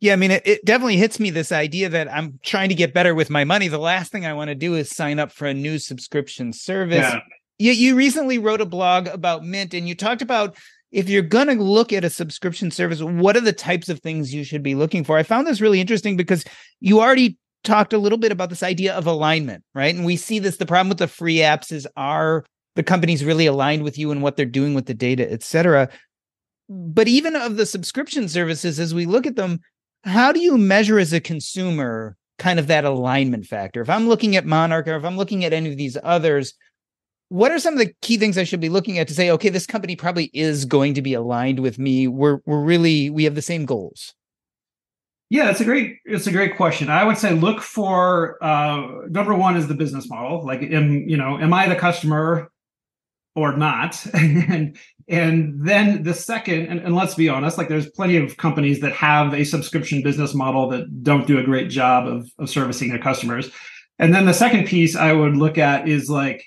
Yeah, 0.00 0.12
I 0.12 0.16
mean, 0.16 0.30
it, 0.32 0.42
it, 0.46 0.64
definitely 0.66 0.98
hits 0.98 1.18
me 1.18 1.30
this 1.30 1.50
idea 1.50 1.88
that 1.88 2.12
I'm 2.12 2.38
trying 2.44 2.68
to 2.68 2.74
get 2.74 2.92
better 2.92 3.14
with 3.14 3.30
my 3.30 3.44
money. 3.44 3.68
The 3.68 3.78
last 3.78 4.12
thing 4.12 4.26
I 4.26 4.34
want 4.34 4.48
to 4.48 4.54
do 4.54 4.74
is 4.74 4.90
sign 4.90 5.18
up 5.18 5.32
for 5.32 5.46
a 5.46 5.54
new 5.54 5.78
subscription 5.78 6.52
service. 6.52 6.98
Yeah. 6.98 7.20
You, 7.58 7.72
you 7.72 7.94
recently 7.96 8.38
wrote 8.38 8.60
a 8.60 8.66
blog 8.66 9.06
about 9.08 9.44
Mint 9.44 9.72
and 9.72 9.88
you 9.88 9.94
talked 9.94 10.20
about 10.20 10.56
if 10.90 11.08
you're 11.08 11.22
going 11.22 11.48
to 11.48 11.62
look 11.62 11.92
at 11.92 12.04
a 12.04 12.10
subscription 12.10 12.70
service, 12.70 13.02
what 13.02 13.36
are 13.36 13.42
the 13.42 13.52
types 13.52 13.88
of 13.88 14.00
things 14.00 14.34
you 14.34 14.44
should 14.44 14.62
be 14.62 14.74
looking 14.74 15.04
for? 15.04 15.18
I 15.18 15.22
found 15.22 15.46
this 15.46 15.60
really 15.60 15.80
interesting 15.80 16.16
because 16.16 16.44
you 16.80 17.00
already 17.00 17.38
talked 17.64 17.92
a 17.92 17.98
little 17.98 18.18
bit 18.18 18.32
about 18.32 18.48
this 18.48 18.62
idea 18.62 18.94
of 18.94 19.06
alignment, 19.06 19.64
right? 19.74 19.94
And 19.94 20.04
we 20.04 20.16
see 20.16 20.38
this 20.38 20.56
the 20.56 20.66
problem 20.66 20.88
with 20.88 20.98
the 20.98 21.08
free 21.08 21.36
apps 21.36 21.72
is 21.72 21.86
are 21.96 22.44
the 22.76 22.82
companies 22.82 23.24
really 23.24 23.46
aligned 23.46 23.82
with 23.82 23.98
you 23.98 24.10
and 24.10 24.22
what 24.22 24.36
they're 24.36 24.46
doing 24.46 24.74
with 24.74 24.86
the 24.86 24.94
data, 24.94 25.30
et 25.30 25.42
cetera. 25.42 25.88
But 26.68 27.08
even 27.08 27.34
of 27.34 27.56
the 27.56 27.66
subscription 27.66 28.28
services, 28.28 28.78
as 28.78 28.94
we 28.94 29.04
look 29.04 29.26
at 29.26 29.36
them, 29.36 29.60
how 30.04 30.32
do 30.32 30.40
you 30.40 30.56
measure 30.56 30.98
as 30.98 31.12
a 31.12 31.20
consumer 31.20 32.16
kind 32.38 32.58
of 32.58 32.68
that 32.68 32.84
alignment 32.84 33.46
factor? 33.46 33.80
If 33.80 33.90
I'm 33.90 34.08
looking 34.08 34.36
at 34.36 34.46
Monarch 34.46 34.86
or 34.86 34.96
if 34.96 35.04
I'm 35.04 35.16
looking 35.16 35.44
at 35.44 35.52
any 35.52 35.70
of 35.70 35.76
these 35.76 35.96
others, 36.02 36.54
what 37.28 37.52
are 37.52 37.58
some 37.58 37.74
of 37.74 37.78
the 37.78 37.92
key 38.00 38.16
things 38.16 38.38
I 38.38 38.44
should 38.44 38.60
be 38.60 38.68
looking 38.68 38.98
at 38.98 39.08
to 39.08 39.14
say, 39.14 39.30
okay, 39.30 39.48
this 39.48 39.66
company 39.66 39.96
probably 39.96 40.30
is 40.32 40.64
going 40.64 40.94
to 40.94 41.02
be 41.02 41.14
aligned 41.14 41.60
with 41.60 41.78
me. 41.78 42.08
We're 42.08 42.40
we're 42.46 42.62
really 42.62 43.10
we 43.10 43.24
have 43.24 43.34
the 43.34 43.42
same 43.42 43.66
goals. 43.66 44.14
Yeah, 45.30 45.50
it's 45.50 45.60
a 45.60 45.64
great 45.64 45.98
it's 46.04 46.26
a 46.26 46.32
great 46.32 46.56
question. 46.56 46.88
I 46.88 47.04
would 47.04 47.18
say 47.18 47.32
look 47.32 47.60
for 47.60 48.42
uh, 48.42 49.06
number 49.08 49.34
one 49.34 49.56
is 49.56 49.68
the 49.68 49.74
business 49.74 50.08
model. 50.08 50.44
Like, 50.44 50.62
am 50.62 51.06
you 51.06 51.16
know, 51.16 51.38
am 51.38 51.52
I 51.52 51.68
the 51.68 51.76
customer 51.76 52.50
or 53.38 53.56
not 53.56 54.04
and 54.14 54.76
and 55.08 55.66
then 55.66 56.02
the 56.02 56.14
second 56.14 56.66
and, 56.66 56.80
and, 56.80 56.94
let's 56.94 57.14
be 57.14 57.28
honest 57.28 57.56
like 57.56 57.68
there's 57.68 57.88
plenty 57.90 58.16
of 58.16 58.36
companies 58.36 58.80
that 58.80 58.92
have 58.92 59.32
a 59.32 59.44
subscription 59.44 60.02
business 60.02 60.34
model 60.34 60.68
that 60.68 61.04
don't 61.04 61.26
do 61.26 61.38
a 61.38 61.44
great 61.44 61.70
job 61.70 62.06
of, 62.06 62.28
of 62.38 62.50
servicing 62.50 62.88
their 62.88 62.98
customers 62.98 63.50
and 63.98 64.12
then 64.12 64.26
the 64.26 64.34
second 64.34 64.66
piece 64.66 64.96
i 64.96 65.12
would 65.12 65.36
look 65.36 65.56
at 65.56 65.88
is 65.88 66.10
like 66.10 66.44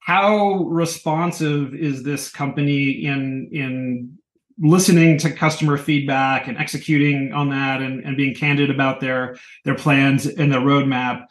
how 0.00 0.64
responsive 0.64 1.74
is 1.74 2.02
this 2.02 2.30
company 2.30 3.04
in 3.04 3.48
in 3.52 4.18
listening 4.62 5.16
to 5.18 5.30
customer 5.30 5.78
feedback 5.78 6.46
and 6.46 6.58
executing 6.58 7.32
on 7.32 7.48
that 7.48 7.80
and, 7.80 8.04
and 8.04 8.16
being 8.16 8.34
candid 8.34 8.70
about 8.70 9.00
their 9.00 9.36
their 9.64 9.74
plans 9.74 10.26
and 10.26 10.52
their 10.52 10.60
roadmap? 10.60 11.26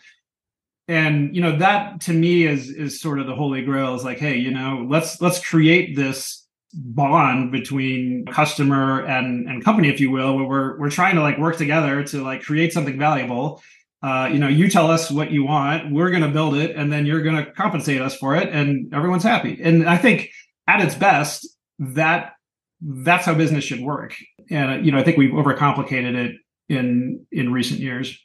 And 0.87 1.35
you 1.35 1.41
know 1.41 1.57
that 1.57 2.01
to 2.01 2.13
me 2.13 2.45
is 2.45 2.69
is 2.69 3.01
sort 3.01 3.19
of 3.19 3.27
the 3.27 3.35
holy 3.35 3.63
grail. 3.63 3.95
Is 3.95 4.03
like 4.03 4.19
hey 4.19 4.37
you 4.37 4.51
know 4.51 4.85
let's 4.87 5.19
let's 5.19 5.45
create 5.45 5.95
this 5.95 6.45
bond 6.73 7.51
between 7.51 8.25
customer 8.27 9.03
and 9.05 9.49
and 9.49 9.63
company 9.63 9.89
if 9.89 9.99
you 9.99 10.11
will 10.11 10.35
where 10.35 10.45
we're 10.45 10.79
we're 10.79 10.89
trying 10.91 11.15
to 11.15 11.21
like 11.21 11.37
work 11.39 11.57
together 11.57 12.03
to 12.03 12.21
like 12.21 12.43
create 12.43 12.71
something 12.71 12.97
valuable 12.99 13.61
uh, 14.01 14.29
you 14.31 14.39
know 14.39 14.47
you 14.47 14.69
tell 14.69 14.89
us 14.89 15.11
what 15.11 15.31
you 15.31 15.43
want 15.43 15.91
we're 15.91 16.09
going 16.09 16.23
to 16.23 16.29
build 16.29 16.55
it 16.55 16.75
and 16.75 16.91
then 16.91 17.05
you're 17.05 17.21
going 17.21 17.35
to 17.35 17.51
compensate 17.51 18.01
us 18.01 18.15
for 18.15 18.35
it 18.35 18.49
and 18.49 18.93
everyone's 18.93 19.23
happy. 19.23 19.59
And 19.61 19.87
i 19.87 19.97
think 19.97 20.29
at 20.67 20.81
its 20.81 20.95
best 20.95 21.47
that 21.79 22.33
that's 22.81 23.25
how 23.25 23.33
business 23.33 23.63
should 23.63 23.81
work. 23.81 24.15
And 24.49 24.85
you 24.85 24.91
know 24.91 24.99
i 24.99 25.03
think 25.03 25.17
we've 25.17 25.31
overcomplicated 25.31 26.15
it 26.15 26.35
in 26.69 27.25
in 27.31 27.51
recent 27.51 27.79
years. 27.79 28.17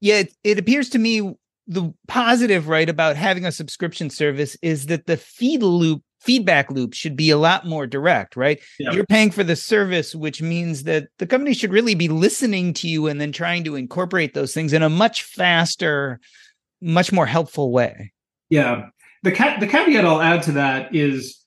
Yeah 0.00 0.20
it, 0.20 0.32
it 0.42 0.58
appears 0.58 0.88
to 0.90 0.98
me 0.98 1.34
the 1.68 1.94
positive 2.08 2.68
right 2.68 2.88
about 2.88 3.16
having 3.16 3.44
a 3.44 3.52
subscription 3.52 4.10
service 4.10 4.56
is 4.62 4.86
that 4.86 5.06
the 5.06 5.16
feed 5.16 5.62
loop 5.62 6.02
feedback 6.22 6.70
loop 6.70 6.94
should 6.94 7.16
be 7.16 7.30
a 7.30 7.36
lot 7.36 7.66
more 7.66 7.86
direct 7.86 8.36
right 8.36 8.60
yeah. 8.78 8.92
you're 8.92 9.06
paying 9.06 9.30
for 9.30 9.42
the 9.42 9.56
service 9.56 10.14
which 10.14 10.40
means 10.40 10.84
that 10.84 11.08
the 11.18 11.26
company 11.26 11.52
should 11.52 11.72
really 11.72 11.94
be 11.94 12.08
listening 12.08 12.72
to 12.72 12.88
you 12.88 13.06
and 13.06 13.20
then 13.20 13.32
trying 13.32 13.64
to 13.64 13.74
incorporate 13.74 14.34
those 14.34 14.54
things 14.54 14.72
in 14.72 14.82
a 14.82 14.88
much 14.88 15.24
faster 15.24 16.20
much 16.80 17.12
more 17.12 17.26
helpful 17.26 17.72
way 17.72 18.12
yeah 18.50 18.86
the 19.22 19.32
ca- 19.32 19.58
the 19.58 19.66
caveat 19.66 20.04
i'll 20.04 20.20
add 20.20 20.42
to 20.42 20.52
that 20.52 20.94
is 20.94 21.40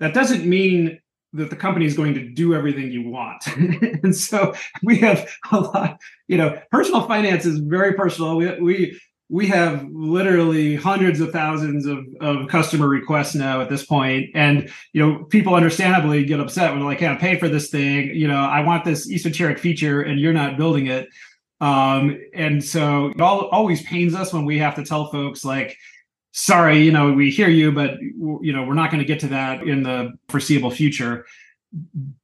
that 0.00 0.14
doesn't 0.14 0.44
mean 0.44 0.98
that 1.34 1.50
the 1.50 1.56
company 1.56 1.84
is 1.84 1.94
going 1.94 2.14
to 2.14 2.28
do 2.30 2.54
everything 2.54 2.90
you 2.90 3.08
want. 3.08 3.46
and 3.56 4.16
so 4.16 4.54
we 4.82 4.98
have 4.98 5.28
a 5.52 5.60
lot, 5.60 6.00
you 6.26 6.38
know, 6.38 6.58
personal 6.70 7.06
finance 7.06 7.44
is 7.44 7.58
very 7.58 7.92
personal. 7.92 8.36
We, 8.36 8.60
we 8.60 9.00
we 9.30 9.46
have 9.48 9.86
literally 9.90 10.74
hundreds 10.74 11.20
of 11.20 11.32
thousands 11.32 11.86
of, 11.86 12.06
of 12.20 12.48
customer 12.48 12.88
requests 12.88 13.34
now 13.34 13.60
at 13.60 13.68
this 13.68 13.84
point. 13.84 14.30
And 14.34 14.70
you 14.92 15.06
know 15.06 15.24
people 15.24 15.54
understandably 15.54 16.24
get 16.24 16.40
upset 16.40 16.70
when 16.70 16.80
they're 16.80 16.88
like 16.88 17.00
hey 17.00 17.06
i'm 17.06 17.18
paying 17.18 17.38
for 17.38 17.48
this 17.48 17.70
thing. 17.70 18.14
You 18.14 18.28
know 18.28 18.38
i 18.38 18.60
want 18.60 18.84
this 18.84 19.10
esoteric 19.10 19.58
feature 19.58 20.02
and 20.02 20.20
you're 20.20 20.32
not 20.32 20.56
building 20.56 20.86
it. 20.86 21.08
Um, 21.60 22.20
and 22.34 22.62
so 22.62 23.06
it 23.08 23.20
all, 23.20 23.48
always 23.48 23.82
pains 23.82 24.14
us 24.14 24.32
when 24.32 24.44
we 24.44 24.58
have 24.58 24.76
to 24.76 24.84
tell 24.84 25.10
folks 25.10 25.44
like 25.44 25.76
sorry 26.30 26.84
you 26.84 26.92
know 26.92 27.12
we 27.12 27.30
hear 27.30 27.48
you 27.48 27.72
but 27.72 27.98
you 28.00 28.52
know 28.52 28.62
we're 28.62 28.74
not 28.74 28.90
going 28.90 29.00
to 29.00 29.06
get 29.06 29.18
to 29.18 29.28
that 29.28 29.62
in 29.62 29.82
the 29.82 30.12
foreseeable 30.28 30.70
future 30.70 31.24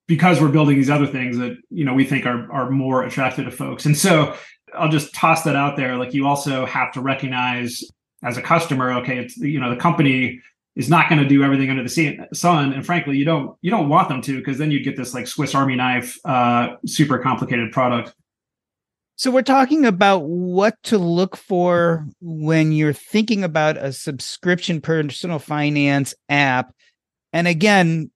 because 0.07 0.41
we're 0.41 0.49
building 0.49 0.77
these 0.77 0.91
other 0.91 1.07
things 1.07 1.39
that 1.39 1.57
you 1.71 1.85
know 1.85 1.95
we 1.95 2.05
think 2.05 2.27
are 2.27 2.51
are 2.53 2.71
more 2.71 3.05
attractive 3.05 3.45
to 3.45 3.51
folks. 3.51 3.87
And 3.87 3.97
so 3.97 4.37
I'll 4.77 4.91
just 4.91 5.15
toss 5.15 5.43
that 5.45 5.57
out 5.57 5.77
there. 5.77 5.97
Like 5.97 6.15
you 6.15 6.27
also 6.27 6.67
have 6.67 6.93
to 6.93 7.01
recognize 7.01 7.83
as 8.23 8.37
a 8.37 8.43
customer, 8.43 8.93
okay, 8.95 9.19
it's 9.19 9.37
you 9.37 9.61
know 9.61 9.71
the 9.71 9.81
company 9.81 10.41
is 10.77 10.89
not 10.89 11.09
going 11.09 11.23
to 11.23 11.29
do 11.29 11.45
everything 11.45 11.71
under 11.71 11.83
the 11.83 12.27
sun, 12.33 12.73
and 12.73 12.85
frankly, 12.85 13.17
you 13.17 13.25
don't 13.25 13.57
you 13.63 13.71
don't 13.71 13.89
want 13.89 14.09
them 14.09 14.21
to 14.23 14.39
because 14.39 14.59
then 14.59 14.71
you'd 14.71 14.85
get 14.85 14.97
this 14.97 15.15
like 15.15 15.27
Swiss 15.27 15.55
Army 15.55 15.77
knife, 15.77 16.19
uh, 16.25 16.77
super 16.87 17.19
complicated 17.19 17.73
product. 17.73 18.15
So 19.17 19.31
we're 19.31 19.43
talking 19.43 19.87
about 19.87 20.25
what 20.25 20.75
to 20.85 20.99
look 20.99 21.37
for 21.37 22.05
when 22.21 22.73
you're 22.73 22.93
thinking 22.93 23.45
about 23.45 23.77
a 23.77 23.93
subscription 23.93 24.81
personal 24.81 25.39
finance 25.39 26.15
app. 26.29 26.75
And 27.33 27.47
again, 27.47 28.11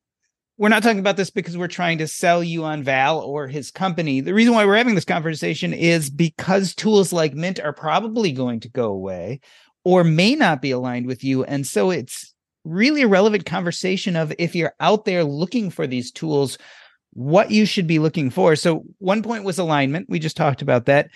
we're 0.59 0.69
not 0.69 0.83
talking 0.83 0.99
about 0.99 1.17
this 1.17 1.31
because 1.31 1.57
we're 1.57 1.69
trying 1.69 1.99
to 1.99 2.09
sell 2.09 2.43
you 2.43 2.65
on 2.65 2.83
Val 2.83 3.21
or 3.21 3.47
his 3.47 3.71
company. 3.71 4.21
The 4.21 4.35
reason 4.35 4.55
why 4.55 4.67
we're 4.67 4.77
having 4.77 4.97
this 4.97 5.05
conversation 5.05 5.73
is 5.73 6.11
because 6.11 6.75
tools 6.75 7.13
like 7.13 7.33
Mint 7.33 7.61
are 7.61 7.73
probably 7.73 8.33
going 8.33 8.59
to 8.61 8.69
go 8.69 8.91
away 8.91 9.41
or 9.85 10.03
may 10.03 10.35
not 10.35 10.61
be 10.61 10.73
aligned 10.73 11.07
with 11.07 11.23
you. 11.23 11.45
And 11.45 11.65
so 11.65 11.91
it's 11.93 12.35
really 12.65 13.03
a 13.03 13.09
relevant 13.09 13.47
conversation 13.47 14.17
of 14.17 14.35
if 14.37 14.57
you're 14.57 14.75
out 14.81 15.05
there 15.05 15.23
looking 15.23 15.71
for 15.71 15.87
these 15.87 16.11
tools, 16.11 16.59
what 17.13 17.53
you 17.53 17.65
should 17.65 17.87
be 17.87 18.01
looking 18.01 18.29
for. 18.29 18.57
So 18.57 18.83
one 18.99 19.23
point 19.23 19.45
was 19.45 19.59
alignment. 19.59 20.09
We 20.09 20.19
just 20.19 20.37
talked 20.37 20.61
about 20.61 20.87
that. 20.87 21.09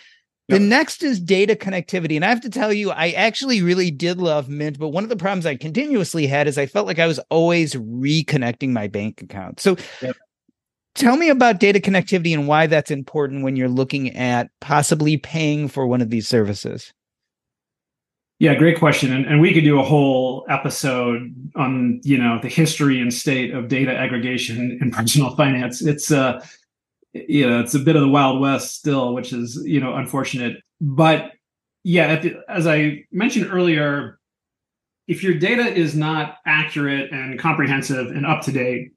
The 0.48 0.58
next 0.58 1.02
is 1.02 1.20
data 1.20 1.54
connectivity. 1.54 2.16
And 2.16 2.24
I 2.24 2.28
have 2.28 2.40
to 2.42 2.50
tell 2.50 2.72
you, 2.72 2.90
I 2.90 3.10
actually 3.10 3.62
really 3.62 3.90
did 3.90 4.18
love 4.18 4.48
Mint, 4.48 4.78
but 4.78 4.88
one 4.88 5.04
of 5.04 5.10
the 5.10 5.16
problems 5.16 5.46
I 5.46 5.56
continuously 5.56 6.26
had 6.26 6.46
is 6.46 6.58
I 6.58 6.66
felt 6.66 6.86
like 6.86 6.98
I 6.98 7.06
was 7.06 7.18
always 7.30 7.74
reconnecting 7.74 8.70
my 8.70 8.88
bank 8.88 9.22
account. 9.22 9.60
So 9.60 9.76
yep. 10.02 10.16
tell 10.94 11.16
me 11.16 11.30
about 11.30 11.60
data 11.60 11.78
connectivity 11.78 12.34
and 12.34 12.48
why 12.48 12.66
that's 12.66 12.90
important 12.90 13.44
when 13.44 13.56
you're 13.56 13.68
looking 13.68 14.14
at 14.16 14.50
possibly 14.60 15.16
paying 15.16 15.68
for 15.68 15.86
one 15.86 16.02
of 16.02 16.10
these 16.10 16.28
services. 16.28 16.92
Yeah, 18.38 18.56
great 18.56 18.76
question. 18.76 19.12
And, 19.12 19.24
and 19.24 19.40
we 19.40 19.54
could 19.54 19.62
do 19.62 19.78
a 19.78 19.84
whole 19.84 20.44
episode 20.50 21.32
on, 21.54 22.00
you 22.02 22.18
know, 22.18 22.40
the 22.42 22.48
history 22.48 23.00
and 23.00 23.14
state 23.14 23.54
of 23.54 23.68
data 23.68 23.96
aggregation 23.96 24.78
in 24.82 24.90
personal 24.90 25.36
finance. 25.36 25.80
It's 25.80 26.10
uh 26.10 26.44
you 27.12 27.48
know 27.48 27.60
it's 27.60 27.74
a 27.74 27.78
bit 27.78 27.96
of 27.96 28.02
the 28.02 28.08
wild 28.08 28.40
west 28.40 28.74
still 28.74 29.14
which 29.14 29.32
is 29.32 29.60
you 29.64 29.80
know 29.80 29.94
unfortunate. 29.94 30.58
But 30.80 31.32
yeah 31.84 32.20
the, 32.20 32.36
as 32.48 32.68
i 32.68 33.04
mentioned 33.10 33.48
earlier 33.50 34.18
if 35.08 35.24
your 35.24 35.34
data 35.34 35.66
is 35.66 35.96
not 35.96 36.36
accurate 36.46 37.10
and 37.10 37.38
comprehensive 37.40 38.06
and 38.08 38.24
up 38.24 38.40
to 38.42 38.52
date 38.52 38.92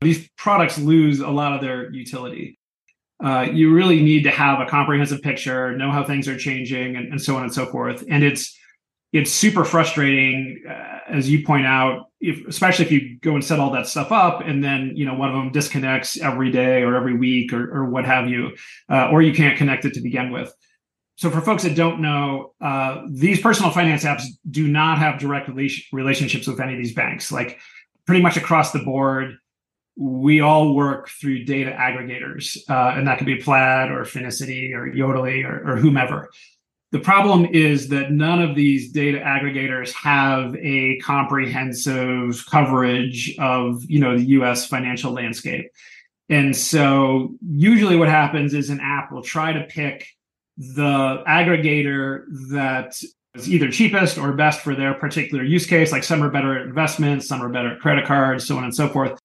these 0.00 0.28
products 0.36 0.78
lose 0.78 1.20
a 1.20 1.28
lot 1.28 1.52
of 1.52 1.60
their 1.60 1.90
utility. 1.92 2.58
Uh, 3.22 3.46
you 3.50 3.72
really 3.72 4.02
need 4.02 4.24
to 4.24 4.30
have 4.30 4.60
a 4.60 4.66
comprehensive 4.66 5.22
picture 5.22 5.76
know 5.76 5.90
how 5.90 6.04
things 6.04 6.28
are 6.28 6.36
changing 6.36 6.96
and, 6.96 7.10
and 7.10 7.20
so 7.20 7.36
on 7.36 7.44
and 7.44 7.54
so 7.54 7.64
forth. 7.66 8.04
And 8.10 8.22
it's 8.22 8.56
it's 9.12 9.30
super 9.30 9.64
frustrating 9.64 10.62
uh, 10.68 10.98
as 11.08 11.30
you 11.30 11.44
point 11.44 11.66
out 11.66 12.06
if, 12.20 12.46
especially 12.46 12.84
if 12.84 12.92
you 12.92 13.18
go 13.20 13.34
and 13.34 13.44
set 13.44 13.60
all 13.60 13.70
that 13.70 13.86
stuff 13.86 14.10
up 14.10 14.40
and 14.44 14.62
then 14.62 14.92
you 14.94 15.04
know 15.04 15.14
one 15.14 15.28
of 15.28 15.34
them 15.34 15.52
disconnects 15.52 16.20
every 16.20 16.50
day 16.50 16.82
or 16.82 16.96
every 16.96 17.16
week 17.16 17.52
or, 17.52 17.70
or 17.74 17.84
what 17.86 18.04
have 18.04 18.28
you 18.28 18.50
uh, 18.90 19.08
or 19.10 19.22
you 19.22 19.32
can't 19.32 19.58
connect 19.58 19.84
it 19.84 19.94
to 19.94 20.00
begin 20.00 20.30
with. 20.30 20.52
So 21.16 21.30
for 21.30 21.40
folks 21.40 21.62
that 21.62 21.74
don't 21.74 22.00
know 22.00 22.54
uh, 22.60 23.02
these 23.10 23.40
personal 23.40 23.70
finance 23.70 24.04
apps 24.04 24.24
do 24.50 24.66
not 24.68 24.98
have 24.98 25.18
direct 25.18 25.48
relationships 25.92 26.46
with 26.46 26.60
any 26.60 26.74
of 26.74 26.78
these 26.78 26.94
banks. 26.94 27.30
Like 27.30 27.58
pretty 28.06 28.22
much 28.22 28.36
across 28.36 28.72
the 28.72 28.80
board 28.80 29.36
we 29.98 30.40
all 30.40 30.74
work 30.74 31.08
through 31.08 31.44
data 31.44 31.70
aggregators 31.70 32.58
uh, 32.68 32.96
and 32.96 33.06
that 33.06 33.16
could 33.18 33.26
be 33.26 33.36
plaid 33.36 33.90
or 33.90 34.02
finicity 34.02 34.74
or 34.74 34.90
yodlee 34.90 35.42
or, 35.44 35.72
or 35.72 35.76
whomever 35.76 36.28
the 36.96 37.02
problem 37.02 37.44
is 37.44 37.88
that 37.88 38.10
none 38.10 38.40
of 38.40 38.54
these 38.54 38.90
data 38.90 39.18
aggregators 39.18 39.92
have 39.92 40.56
a 40.56 40.96
comprehensive 41.00 42.42
coverage 42.50 43.36
of, 43.38 43.84
you 43.84 44.00
know, 44.00 44.16
the 44.16 44.24
US 44.40 44.66
financial 44.66 45.12
landscape. 45.12 45.66
And 46.30 46.56
so 46.56 47.34
usually 47.46 47.96
what 47.96 48.08
happens 48.08 48.54
is 48.54 48.70
an 48.70 48.80
app 48.80 49.12
will 49.12 49.20
try 49.20 49.52
to 49.52 49.64
pick 49.64 50.06
the 50.56 51.22
aggregator 51.28 52.24
that 52.48 52.98
is 53.34 53.50
either 53.50 53.70
cheapest 53.70 54.16
or 54.16 54.32
best 54.32 54.62
for 54.62 54.74
their 54.74 54.94
particular 54.94 55.44
use 55.44 55.66
case. 55.66 55.92
Like 55.92 56.02
some 56.02 56.22
are 56.22 56.30
better 56.30 56.58
at 56.58 56.66
investments, 56.66 57.28
some 57.28 57.42
are 57.42 57.50
better 57.50 57.74
at 57.74 57.80
credit 57.80 58.06
cards, 58.06 58.46
so 58.46 58.56
on 58.56 58.64
and 58.64 58.74
so 58.74 58.88
forth. 58.88 59.20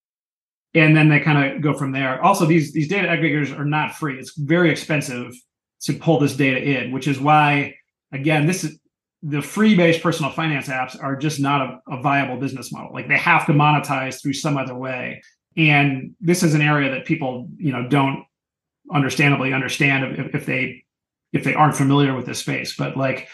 And 0.74 0.94
then 0.94 1.08
they 1.08 1.22
kind 1.22 1.56
of 1.56 1.62
go 1.62 1.74
from 1.74 1.94
there. 1.94 2.22
Also, 2.22 2.46
these 2.46 2.74
these 2.74 2.90
data 2.90 3.08
aggregators 3.08 3.58
are 3.58 3.64
not 3.64 3.96
free. 3.96 4.20
It's 4.20 4.36
very 4.36 4.70
expensive 4.70 5.34
to 5.82 5.94
pull 5.94 6.20
this 6.20 6.36
data 6.36 6.62
in, 6.62 6.92
which 6.92 7.08
is 7.08 7.20
why, 7.20 7.76
again, 8.12 8.46
this 8.46 8.64
is 8.64 8.80
the 9.24 9.42
free 9.42 9.76
based 9.76 10.02
personal 10.02 10.32
finance 10.32 10.68
apps 10.68 11.02
are 11.02 11.16
just 11.16 11.40
not 11.40 11.62
a, 11.62 11.94
a, 11.94 12.02
viable 12.02 12.38
business 12.38 12.72
model. 12.72 12.92
Like 12.92 13.08
they 13.08 13.18
have 13.18 13.46
to 13.46 13.54
monetize 13.54 14.22
through 14.22 14.34
some 14.34 14.58
other 14.58 14.74
way. 14.74 15.22
And 15.56 16.16
this 16.20 16.42
is 16.44 16.56
an 16.56 16.62
area 16.62 16.92
that 16.92 17.06
people, 17.06 17.48
you 17.58 17.72
know, 17.72 17.88
don't 17.88 18.26
understandably 18.92 19.54
understand 19.54 20.18
if, 20.18 20.34
if 20.34 20.46
they 20.46 20.84
if 21.34 21.44
they 21.44 21.54
aren't 21.54 21.76
familiar 21.76 22.16
with 22.16 22.26
this 22.26 22.40
space. 22.40 22.76
But 22.76 22.98
like 22.98 23.28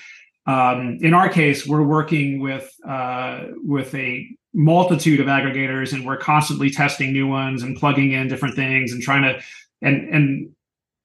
um, 0.46 0.98
in 1.02 1.14
our 1.14 1.30
case, 1.30 1.68
we're 1.68 1.84
working 1.84 2.40
with 2.40 2.74
uh, 2.88 3.46
with 3.64 3.94
a 3.96 4.28
multitude 4.54 5.20
of 5.20 5.28
aggregators, 5.28 5.94
and 5.94 6.06
we're 6.06 6.18
constantly 6.18 6.70
testing 6.70 7.12
new 7.12 7.28
ones 7.28 7.64
and 7.64 7.78
plugging 7.78 8.14
in 8.14 8.28
different 8.28 8.56
things 8.56 8.92
and 8.92 9.02
trying 9.02 9.24
to 9.24 9.40
and 9.82 10.10
and 10.10 10.56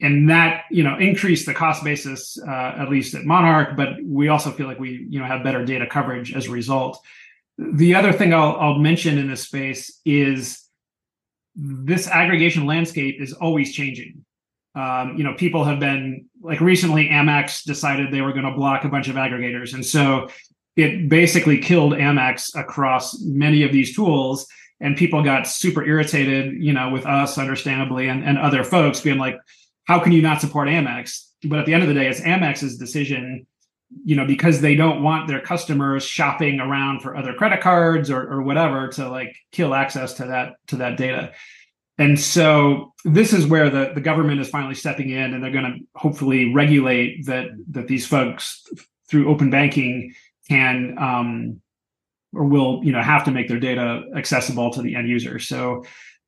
and 0.02 0.28
that 0.28 0.64
you 0.70 0.82
know 0.82 0.98
increased 0.98 1.46
the 1.46 1.54
cost 1.54 1.82
basis 1.82 2.38
uh, 2.46 2.74
at 2.78 2.90
least 2.90 3.14
at 3.14 3.24
monarch 3.24 3.76
but 3.76 3.90
we 4.04 4.28
also 4.28 4.50
feel 4.50 4.66
like 4.66 4.78
we 4.78 5.06
you 5.08 5.18
know 5.18 5.24
have 5.24 5.42
better 5.42 5.64
data 5.64 5.86
coverage 5.86 6.34
as 6.34 6.46
a 6.46 6.50
result 6.50 7.02
The 7.58 7.94
other 7.94 8.12
thing 8.12 8.32
I'll, 8.34 8.56
I'll 8.58 8.78
mention 8.78 9.18
in 9.18 9.28
this 9.28 9.42
space 9.42 10.00
is 10.04 10.62
this 11.54 12.08
aggregation 12.08 12.66
landscape 12.66 13.20
is 13.20 13.32
always 13.34 13.72
changing. 13.72 14.24
Um, 14.74 15.16
you 15.18 15.24
know, 15.24 15.34
people 15.34 15.64
have 15.64 15.78
been 15.78 16.26
like 16.40 16.60
recently 16.60 17.08
Amex 17.08 17.62
decided 17.64 18.10
they 18.10 18.22
were 18.22 18.32
going 18.32 18.46
to 18.46 18.52
block 18.52 18.84
a 18.84 18.88
bunch 18.88 19.08
of 19.08 19.16
aggregators. 19.16 19.74
And 19.74 19.84
so 19.84 20.28
it 20.76 21.08
basically 21.08 21.58
killed 21.58 21.92
Amex 21.92 22.58
across 22.58 23.20
many 23.20 23.64
of 23.64 23.72
these 23.72 23.94
tools. 23.94 24.46
And 24.80 24.96
people 24.96 25.22
got 25.22 25.46
super 25.46 25.84
irritated, 25.84 26.54
you 26.60 26.72
know, 26.72 26.90
with 26.90 27.06
us, 27.06 27.38
understandably, 27.38 28.08
and, 28.08 28.24
and 28.24 28.38
other 28.38 28.64
folks 28.64 29.00
being 29.00 29.18
like, 29.18 29.36
how 29.84 29.98
can 29.98 30.12
you 30.12 30.22
not 30.22 30.40
support 30.40 30.68
Amex? 30.68 31.26
But 31.44 31.58
at 31.58 31.66
the 31.66 31.74
end 31.74 31.82
of 31.82 31.88
the 31.88 31.94
day, 31.94 32.08
it's 32.08 32.20
Amex's 32.20 32.78
decision, 32.78 33.46
you 34.04 34.14
know, 34.14 34.26
because 34.26 34.60
they 34.60 34.74
don't 34.74 35.02
want 35.02 35.28
their 35.28 35.40
customers 35.40 36.04
shopping 36.04 36.60
around 36.60 37.00
for 37.00 37.16
other 37.16 37.34
credit 37.34 37.60
cards 37.60 38.10
or, 38.10 38.22
or 38.32 38.42
whatever 38.42 38.88
to 38.88 39.08
like 39.08 39.36
kill 39.50 39.74
access 39.74 40.14
to 40.14 40.26
that 40.26 40.54
to 40.68 40.76
that 40.76 40.96
data. 40.96 41.32
And 41.98 42.18
so 42.18 42.94
this 43.04 43.32
is 43.32 43.46
where 43.46 43.68
the, 43.70 43.92
the 43.94 44.00
government 44.00 44.40
is 44.40 44.48
finally 44.48 44.74
stepping 44.74 45.10
in 45.10 45.34
and 45.34 45.42
they're 45.42 45.52
going 45.52 45.64
to 45.64 45.98
hopefully 45.98 46.52
regulate 46.52 47.26
that 47.26 47.48
that 47.70 47.86
these 47.86 48.06
folks 48.06 48.66
through 49.08 49.30
open 49.30 49.50
banking 49.50 50.14
can 50.48 50.96
um, 50.98 51.60
or 52.32 52.44
will 52.44 52.80
you 52.82 52.92
know 52.92 53.02
have 53.02 53.24
to 53.24 53.30
make 53.30 53.48
their 53.48 53.60
data 53.60 54.04
accessible 54.16 54.70
to 54.72 54.82
the 54.82 54.94
end 54.94 55.08
user. 55.08 55.38
So 55.38 55.84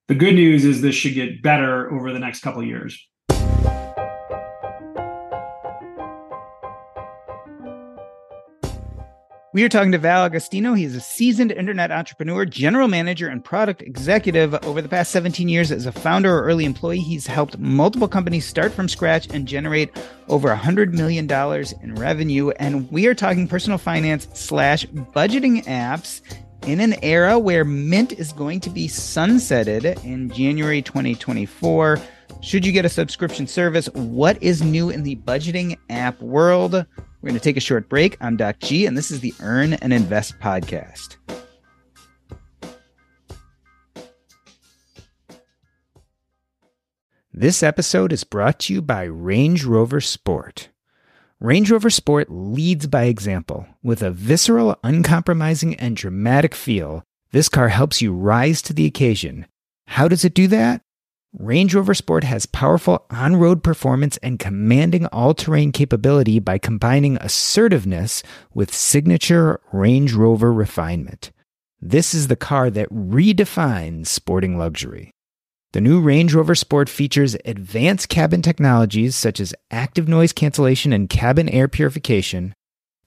the 0.08 0.14
good 0.14 0.34
news 0.34 0.64
is 0.64 0.82
this 0.82 0.94
should 0.94 1.14
get 1.14 1.42
better 1.42 1.90
over 1.92 2.12
the 2.12 2.18
next 2.18 2.40
couple 2.40 2.62
years. 2.62 3.08
We 9.54 9.62
are 9.62 9.68
talking 9.68 9.92
to 9.92 9.98
Val 9.98 10.24
Agostino. 10.24 10.74
He's 10.74 10.96
a 10.96 11.00
seasoned 11.00 11.52
internet 11.52 11.92
entrepreneur, 11.92 12.44
general 12.44 12.88
manager, 12.88 13.28
and 13.28 13.44
product 13.44 13.82
executive. 13.82 14.52
Over 14.64 14.82
the 14.82 14.88
past 14.88 15.12
17 15.12 15.48
years 15.48 15.70
as 15.70 15.86
a 15.86 15.92
founder 15.92 16.36
or 16.36 16.42
early 16.42 16.64
employee, 16.64 16.98
he's 16.98 17.24
helped 17.24 17.56
multiple 17.60 18.08
companies 18.08 18.44
start 18.44 18.72
from 18.72 18.88
scratch 18.88 19.32
and 19.32 19.46
generate 19.46 19.96
over 20.26 20.52
$100 20.52 20.94
million 20.94 21.30
in 21.84 21.94
revenue. 21.94 22.50
And 22.50 22.90
we 22.90 23.06
are 23.06 23.14
talking 23.14 23.46
personal 23.46 23.78
finance 23.78 24.26
slash 24.34 24.86
budgeting 24.86 25.64
apps 25.66 26.20
in 26.66 26.80
an 26.80 26.96
era 27.04 27.38
where 27.38 27.64
Mint 27.64 28.12
is 28.14 28.32
going 28.32 28.58
to 28.58 28.70
be 28.70 28.88
sunsetted 28.88 30.04
in 30.04 30.30
January 30.30 30.82
2024. 30.82 32.00
Should 32.40 32.66
you 32.66 32.72
get 32.72 32.84
a 32.84 32.88
subscription 32.88 33.46
service? 33.46 33.86
What 33.90 34.42
is 34.42 34.62
new 34.62 34.90
in 34.90 35.04
the 35.04 35.14
budgeting 35.14 35.78
app 35.90 36.20
world? 36.20 36.84
We're 37.24 37.30
going 37.30 37.40
to 37.40 37.42
take 37.44 37.56
a 37.56 37.60
short 37.60 37.88
break. 37.88 38.18
I'm 38.20 38.36
Doc 38.36 38.58
G, 38.58 38.84
and 38.84 38.98
this 38.98 39.10
is 39.10 39.20
the 39.20 39.32
Earn 39.40 39.72
and 39.72 39.94
Invest 39.94 40.38
podcast. 40.40 41.16
This 47.32 47.62
episode 47.62 48.12
is 48.12 48.24
brought 48.24 48.58
to 48.60 48.74
you 48.74 48.82
by 48.82 49.04
Range 49.04 49.64
Rover 49.64 50.02
Sport. 50.02 50.68
Range 51.40 51.70
Rover 51.70 51.88
Sport 51.88 52.30
leads 52.30 52.86
by 52.88 53.04
example. 53.04 53.68
With 53.82 54.02
a 54.02 54.10
visceral, 54.10 54.78
uncompromising, 54.84 55.76
and 55.76 55.96
dramatic 55.96 56.54
feel, 56.54 57.04
this 57.32 57.48
car 57.48 57.68
helps 57.68 58.02
you 58.02 58.12
rise 58.12 58.60
to 58.60 58.74
the 58.74 58.84
occasion. 58.84 59.46
How 59.86 60.08
does 60.08 60.26
it 60.26 60.34
do 60.34 60.46
that? 60.48 60.83
Range 61.36 61.74
Rover 61.74 61.94
Sport 61.94 62.22
has 62.22 62.46
powerful 62.46 63.06
on 63.10 63.34
road 63.34 63.64
performance 63.64 64.16
and 64.18 64.38
commanding 64.38 65.06
all 65.06 65.34
terrain 65.34 65.72
capability 65.72 66.38
by 66.38 66.58
combining 66.58 67.16
assertiveness 67.16 68.22
with 68.54 68.72
signature 68.72 69.60
Range 69.72 70.12
Rover 70.12 70.52
refinement. 70.52 71.32
This 71.80 72.14
is 72.14 72.28
the 72.28 72.36
car 72.36 72.70
that 72.70 72.88
redefines 72.88 74.06
sporting 74.06 74.56
luxury. 74.56 75.10
The 75.72 75.80
new 75.80 76.00
Range 76.00 76.32
Rover 76.32 76.54
Sport 76.54 76.88
features 76.88 77.36
advanced 77.44 78.08
cabin 78.08 78.40
technologies 78.40 79.16
such 79.16 79.40
as 79.40 79.56
active 79.72 80.06
noise 80.06 80.32
cancellation 80.32 80.92
and 80.92 81.10
cabin 81.10 81.48
air 81.48 81.66
purification, 81.66 82.54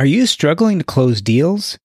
Are 0.00 0.06
you 0.06 0.24
struggling 0.24 0.78
to 0.78 0.84
close 0.84 1.20
deals? 1.20 1.76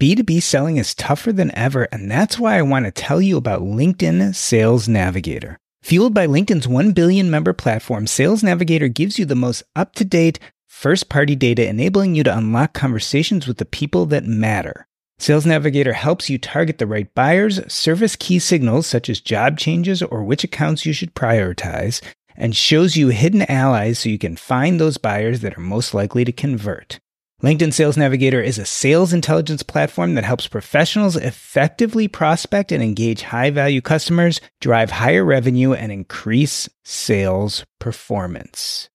B2B 0.00 0.40
selling 0.40 0.76
is 0.76 0.94
tougher 0.94 1.32
than 1.32 1.52
ever, 1.56 1.88
and 1.90 2.08
that's 2.08 2.38
why 2.38 2.56
I 2.56 2.62
want 2.62 2.84
to 2.84 2.92
tell 2.92 3.20
you 3.20 3.36
about 3.36 3.62
LinkedIn 3.62 4.36
Sales 4.36 4.88
Navigator. 4.88 5.58
Fueled 5.82 6.14
by 6.14 6.28
LinkedIn's 6.28 6.68
1 6.68 6.92
billion 6.92 7.28
member 7.28 7.52
platform, 7.52 8.06
Sales 8.06 8.44
Navigator 8.44 8.86
gives 8.86 9.18
you 9.18 9.24
the 9.24 9.34
most 9.34 9.64
up 9.74 9.96
to 9.96 10.04
date, 10.04 10.38
first 10.68 11.08
party 11.08 11.34
data, 11.34 11.66
enabling 11.66 12.14
you 12.14 12.22
to 12.22 12.38
unlock 12.38 12.72
conversations 12.72 13.48
with 13.48 13.56
the 13.56 13.64
people 13.64 14.06
that 14.06 14.22
matter. 14.22 14.86
Sales 15.18 15.44
Navigator 15.44 15.94
helps 15.94 16.30
you 16.30 16.38
target 16.38 16.78
the 16.78 16.86
right 16.86 17.12
buyers, 17.16 17.60
service 17.66 18.14
key 18.14 18.38
signals 18.38 18.86
such 18.86 19.08
as 19.08 19.20
job 19.20 19.58
changes 19.58 20.02
or 20.04 20.22
which 20.22 20.44
accounts 20.44 20.86
you 20.86 20.92
should 20.92 21.16
prioritize, 21.16 22.00
and 22.36 22.54
shows 22.54 22.96
you 22.96 23.08
hidden 23.08 23.42
allies 23.50 23.98
so 23.98 24.08
you 24.08 24.18
can 24.20 24.36
find 24.36 24.78
those 24.78 24.98
buyers 24.98 25.40
that 25.40 25.58
are 25.58 25.62
most 25.62 25.94
likely 25.94 26.24
to 26.24 26.30
convert. 26.30 27.00
LinkedIn 27.46 27.72
Sales 27.72 27.96
Navigator 27.96 28.42
is 28.42 28.58
a 28.58 28.66
sales 28.66 29.12
intelligence 29.12 29.62
platform 29.62 30.16
that 30.16 30.24
helps 30.24 30.48
professionals 30.48 31.14
effectively 31.14 32.08
prospect 32.08 32.72
and 32.72 32.82
engage 32.82 33.22
high 33.22 33.50
value 33.50 33.80
customers, 33.80 34.40
drive 34.60 34.90
higher 34.90 35.24
revenue, 35.24 35.72
and 35.72 35.92
increase 35.92 36.68
sales 36.84 37.64
performance. 37.78 38.90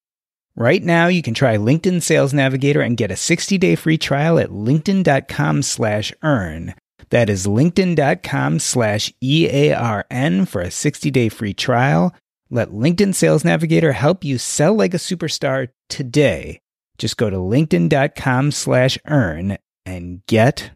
Right 0.54 0.82
now, 0.82 1.06
you 1.06 1.22
can 1.22 1.32
try 1.32 1.56
LinkedIn 1.56 2.02
Sales 2.02 2.34
Navigator 2.34 2.82
and 2.82 2.94
get 2.94 3.10
a 3.10 3.14
60-day 3.14 3.74
free 3.74 3.96
trial 3.96 4.38
at 4.38 4.50
linkedin.com 4.50 5.62
slash 5.62 6.12
earn. 6.22 6.74
That 7.08 7.30
is 7.30 7.46
linkedin.com 7.46 8.58
slash 8.58 9.14
E-A-R-N 9.22 10.44
for 10.44 10.60
a 10.60 10.66
60-day 10.66 11.30
free 11.30 11.54
trial. 11.54 12.14
Let 12.50 12.68
LinkedIn 12.68 13.14
Sales 13.14 13.46
Navigator 13.46 13.92
help 13.92 14.24
you 14.24 14.36
sell 14.36 14.74
like 14.74 14.92
a 14.92 14.98
superstar 14.98 15.68
today 15.88 16.61
just 17.02 17.16
go 17.16 17.28
to 17.28 17.36
linkedin.com 17.36 18.52
slash 18.52 18.96
earn 19.08 19.58
and 19.84 20.24
get 20.26 20.70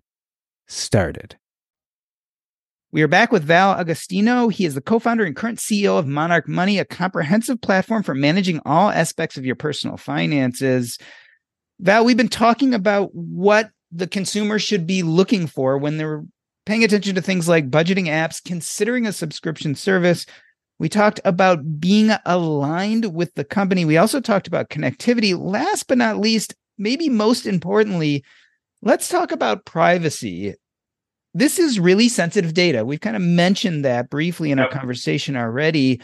started. 0.67 1.37
We 2.91 3.03
are 3.03 3.09
back 3.09 3.31
with 3.31 3.45
Val 3.45 3.75
Agostino. 3.75 4.49
He 4.49 4.65
is 4.65 4.75
the 4.75 4.81
co 4.81 4.99
founder 4.99 5.25
and 5.25 5.37
current 5.37 5.61
CEO 5.61 5.97
of 5.99 6.07
Monarch 6.09 6.49
Money, 6.49 6.81
a 6.81 6.85
comprehensive 6.85 7.61
platform 7.61 8.03
for 8.03 8.15
managing 8.15 8.61
all 8.67 8.91
aspects 8.91 9.37
of 9.37 9.47
your 9.47 9.55
personal 9.55 9.97
finances. 9.97 10.99
Val, 11.79 12.05
we've 12.05 12.17
been 12.17 12.29
talking 12.29 12.75
about 12.75 13.15
what 13.15 13.71
the 13.93 14.09
consumer 14.09 14.59
should 14.59 14.85
be 14.85 15.05
looking 15.05 15.47
for 15.47 15.79
when 15.79 15.97
they're 15.97 16.25
paying 16.65 16.83
attention 16.83 17.15
to 17.15 17.23
things 17.23 17.49
like 17.49 17.71
budgeting 17.71 18.07
apps, 18.07 18.43
considering 18.43 19.07
a 19.07 19.13
subscription 19.13 19.77
service, 19.77 20.27
we 20.79 20.89
talked 20.89 21.21
about 21.25 21.81
being 21.81 22.11
aligned 22.27 23.15
with 23.15 23.35
the 23.35 23.45
company. 23.45 23.85
We 23.85 23.97
also 23.97 24.21
talked 24.21 24.47
about 24.47 24.69
connectivity. 24.69 25.39
Last 25.39 25.89
but 25.89 25.99
not 25.99 26.19
least, 26.19 26.55
maybe 26.77 27.09
most 27.09 27.47
importantly, 27.47 28.25
let's 28.83 29.09
talk 29.09 29.33
about 29.33 29.65
privacy. 29.65 30.55
This 31.33 31.59
is 31.59 31.81
really 31.81 32.09
sensitive 32.09 32.55
data. 32.55 32.85
We've 32.85 33.01
kind 33.01 33.17
of 33.17 33.23
mentioned 33.23 33.85
that 33.85 34.11
briefly 34.11 34.51
in 34.51 34.59
our 34.59 34.69
conversation 34.69 35.37
already. 35.37 36.01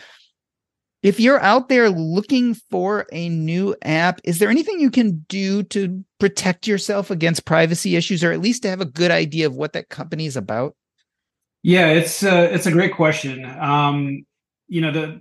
If 1.03 1.19
you're 1.19 1.41
out 1.41 1.69
there 1.69 1.91
looking 1.91 2.55
for 2.71 3.07
a 3.13 3.29
new 3.29 3.75
app, 3.83 4.21
is 4.25 4.39
there 4.39 4.51
anything 4.51 4.79
you 4.79 4.91
can 4.91 5.25
do 5.29 5.65
to 5.65 6.05
protect 6.21 6.69
yourself 6.69 7.11
against 7.11 7.45
privacy 7.45 7.97
issues 7.97 8.23
or 8.23 8.31
at 8.31 8.41
least 8.41 8.63
to 8.63 8.71
have 8.71 8.81
a 8.81 8.87
good 8.87 9.11
idea 9.11 9.47
of 9.47 9.57
what 9.57 9.73
that 9.73 9.89
company 9.89 10.27
is 10.27 10.37
about? 10.37 10.77
Yeah, 11.63 11.89
it's 11.89 12.23
uh, 12.23 12.49
it's 12.53 12.67
a 12.67 12.73
great 12.73 12.95
question. 12.95 13.45
Um, 13.45 14.25
you 14.73 14.81
know 14.81 14.91
the 14.91 15.21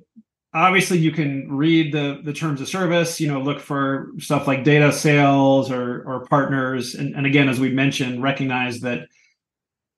obviously 0.54 0.98
you 0.98 1.12
can 1.12 1.52
read 1.52 1.94
the 1.94 2.22
the 2.24 2.34
terms 2.34 2.62
of 2.62 2.68
service 2.68 3.20
you 3.20 3.28
know 3.28 3.42
look 3.42 3.60
for 3.60 4.12
stuff 4.18 4.48
like 4.48 4.64
data 4.64 4.92
sales 4.92 5.70
or 5.70 6.04
or 6.04 6.26
partners 6.28 6.96
and, 6.96 7.16
and 7.16 7.26
again 7.26 7.50
as 7.50 7.60
we 7.60 7.70
mentioned 7.70 8.24
recognize 8.24 8.80
that 8.80 9.08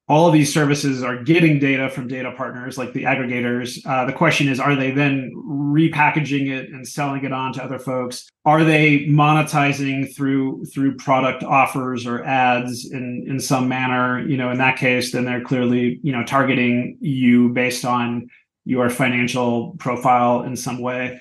all 0.09 0.27
of 0.27 0.33
these 0.33 0.53
services 0.53 1.01
are 1.01 1.23
getting 1.23 1.59
data 1.59 1.89
from 1.89 2.09
data 2.09 2.33
partners 2.35 2.77
like 2.77 2.91
the 2.91 3.03
aggregators. 3.03 3.79
Uh, 3.85 4.05
the 4.05 4.11
question 4.11 4.49
is, 4.49 4.59
are 4.59 4.75
they 4.75 4.91
then 4.91 5.31
repackaging 5.33 6.49
it 6.49 6.69
and 6.69 6.85
selling 6.85 7.23
it 7.23 7.31
on 7.31 7.53
to 7.53 7.63
other 7.63 7.79
folks? 7.79 8.29
Are 8.43 8.65
they 8.65 9.05
monetizing 9.05 10.13
through 10.13 10.65
through 10.65 10.97
product 10.97 11.43
offers 11.43 12.05
or 12.05 12.23
ads 12.25 12.91
in 12.91 13.25
in 13.27 13.39
some 13.39 13.69
manner? 13.69 14.19
You 14.27 14.35
know, 14.35 14.51
in 14.51 14.57
that 14.57 14.77
case, 14.77 15.13
then 15.13 15.23
they're 15.23 15.43
clearly 15.43 15.99
you 16.03 16.11
know 16.11 16.25
targeting 16.25 16.97
you 16.99 17.49
based 17.49 17.85
on 17.85 18.29
your 18.65 18.89
financial 18.89 19.75
profile 19.79 20.43
in 20.43 20.55
some 20.55 20.79
way. 20.79 21.19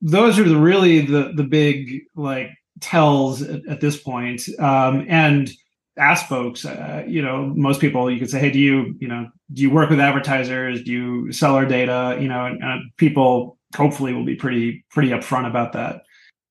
Those 0.00 0.38
are 0.38 0.48
the, 0.48 0.56
really 0.56 1.00
the 1.00 1.32
the 1.34 1.44
big 1.44 2.02
like 2.14 2.50
tells 2.80 3.42
at, 3.42 3.66
at 3.68 3.80
this 3.80 4.00
point. 4.00 4.48
Um, 4.58 5.06
and 5.08 5.50
ask 5.96 6.26
folks 6.26 6.64
uh, 6.64 7.02
you 7.08 7.20
know 7.20 7.46
most 7.56 7.80
people 7.80 8.08
you 8.08 8.20
could 8.20 8.30
say 8.30 8.38
hey 8.38 8.52
do 8.52 8.60
you 8.60 8.94
you 9.00 9.08
know 9.08 9.28
do 9.52 9.62
you 9.62 9.70
work 9.70 9.90
with 9.90 10.00
advertisers? 10.00 10.82
Do 10.82 10.92
you 10.92 11.32
sell 11.32 11.54
our 11.54 11.66
data? 11.66 12.16
You 12.20 12.28
know 12.28 12.46
and, 12.46 12.62
and 12.62 12.96
people 12.96 13.58
hopefully 13.76 14.12
will 14.12 14.24
be 14.24 14.36
pretty 14.36 14.84
pretty 14.90 15.10
upfront 15.10 15.48
about 15.48 15.72
that. 15.72 16.02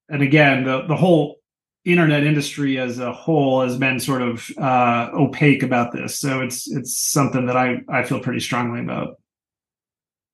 And 0.09 0.21
again 0.21 0.63
the 0.63 0.85
the 0.87 0.95
whole 0.95 1.37
internet 1.85 2.25
industry 2.25 2.77
as 2.77 2.99
a 2.99 3.13
whole 3.13 3.61
has 3.61 3.77
been 3.77 3.97
sort 3.97 4.21
of 4.21 4.49
uh, 4.57 5.09
opaque 5.13 5.63
about 5.63 5.93
this. 5.93 6.19
So 6.19 6.41
it's 6.41 6.69
it's 6.69 6.99
something 6.99 7.45
that 7.45 7.55
i 7.55 7.77
i 7.87 8.03
feel 8.03 8.19
pretty 8.19 8.41
strongly 8.41 8.81
about 8.81 9.17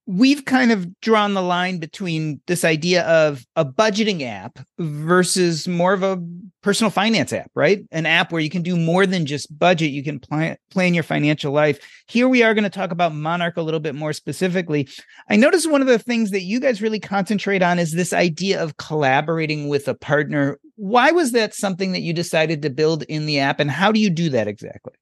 we've 0.06 0.44
kind 0.46 0.72
of 0.72 1.00
drawn 1.00 1.34
the 1.34 1.42
line 1.42 1.78
between 1.78 2.42
this 2.48 2.66
idea 2.66 3.04
of 3.04 3.46
a 3.56 3.64
budgeting 3.64 4.22
app 4.24 4.60
versus 4.78 5.68
more 5.68 5.94
of 5.94 6.04
a 6.04 6.22
personal 6.62 6.92
finance 6.92 7.32
app, 7.32 7.50
right? 7.56 7.86
An 7.92 8.06
app 8.06 8.32
where 8.32 8.42
you 8.42 8.50
can 8.50 8.64
do 8.64 8.76
more 8.76 9.06
than 9.06 9.26
just 9.26 9.58
budget, 9.58 9.92
you 9.92 10.04
can 10.04 10.20
plan, 10.20 10.58
plan 10.72 10.94
your 10.94 11.04
financial 11.04 11.54
life. 11.54 11.80
Here 12.08 12.28
we 12.28 12.44
are 12.44 12.54
going 12.54 12.64
to 12.64 12.70
talk 12.70 12.92
about 12.92 13.16
Monarch 13.16 13.56
a 13.56 13.62
little 13.62 13.80
bit 13.80 13.96
more 13.96 14.14
specifically. 14.14 14.90
I 15.30 15.38
noticed 15.38 15.72
one 15.72 15.82
of 15.82 15.88
the 15.88 16.00
things 16.00 16.32
that 16.32 16.44
you 16.44 16.60
guys 16.60 16.82
really 16.82 17.00
concentrate 17.00 17.62
on 17.62 17.80
is 17.80 17.94
this 17.94 18.14
idea 18.14 18.62
of 18.62 18.78
collaborating 18.78 19.70
with 19.70 19.88
a 19.88 19.96
partner. 19.96 20.60
Why 20.76 21.12
was 21.12 21.32
that 21.32 21.54
something 21.54 21.94
that 21.94 22.02
you 22.02 22.14
decided 22.14 22.62
to 22.64 22.70
build 22.70 23.04
in 23.04 23.26
the 23.26 23.40
app 23.40 23.60
and 23.60 23.72
how 23.72 23.92
do 23.92 24.00
you 24.00 24.10
do 24.10 24.30
that 24.30 24.48
exactly? 24.48 24.94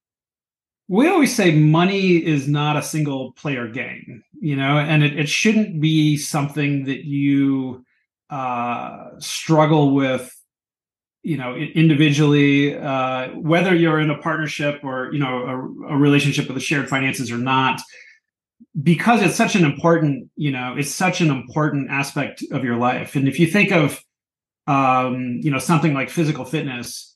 we 0.92 1.08
always 1.08 1.34
say 1.34 1.56
money 1.56 2.18
is 2.18 2.50
not 2.50 2.76
a 2.76 2.84
single 2.84 3.32
player 3.32 3.66
game, 3.66 4.22
you 4.42 4.56
know, 4.56 4.80
and 4.80 5.04
it, 5.04 5.18
it 5.20 5.30
shouldn't 5.30 5.80
be 5.80 6.18
something 6.18 6.86
that 6.86 7.06
you 7.06 7.86
uh, 8.32 9.12
struggle 9.20 9.94
with, 9.94 10.36
you 11.22 11.38
know, 11.38 11.56
individually, 11.56 12.76
uh, 12.76 13.28
whether 13.36 13.76
you're 13.76 14.00
in 14.00 14.10
a 14.10 14.18
partnership 14.18 14.84
or, 14.84 15.14
you 15.14 15.20
know, 15.20 15.46
a, 15.46 15.94
a 15.94 15.98
relationship 15.98 16.48
with 16.48 16.58
a 16.58 16.60
shared 16.60 16.90
finances 16.90 17.32
or 17.32 17.38
not, 17.38 17.80
because 18.82 19.22
it's 19.22 19.36
such 19.36 19.54
an 19.54 19.64
important, 19.64 20.32
you 20.36 20.52
know, 20.52 20.74
it's 20.76 20.90
such 20.90 21.22
an 21.22 21.30
important 21.30 21.92
aspect 21.92 22.44
of 22.52 22.64
your 22.64 22.78
life. 22.78 23.16
And 23.16 23.28
if 23.28 23.40
you 23.40 23.46
think 23.46 23.72
of, 23.72 24.04
um, 24.66 25.40
you 25.44 25.52
know, 25.52 25.60
something 25.60 25.94
like 25.94 26.10
physical 26.10 26.46
fitness, 26.46 27.11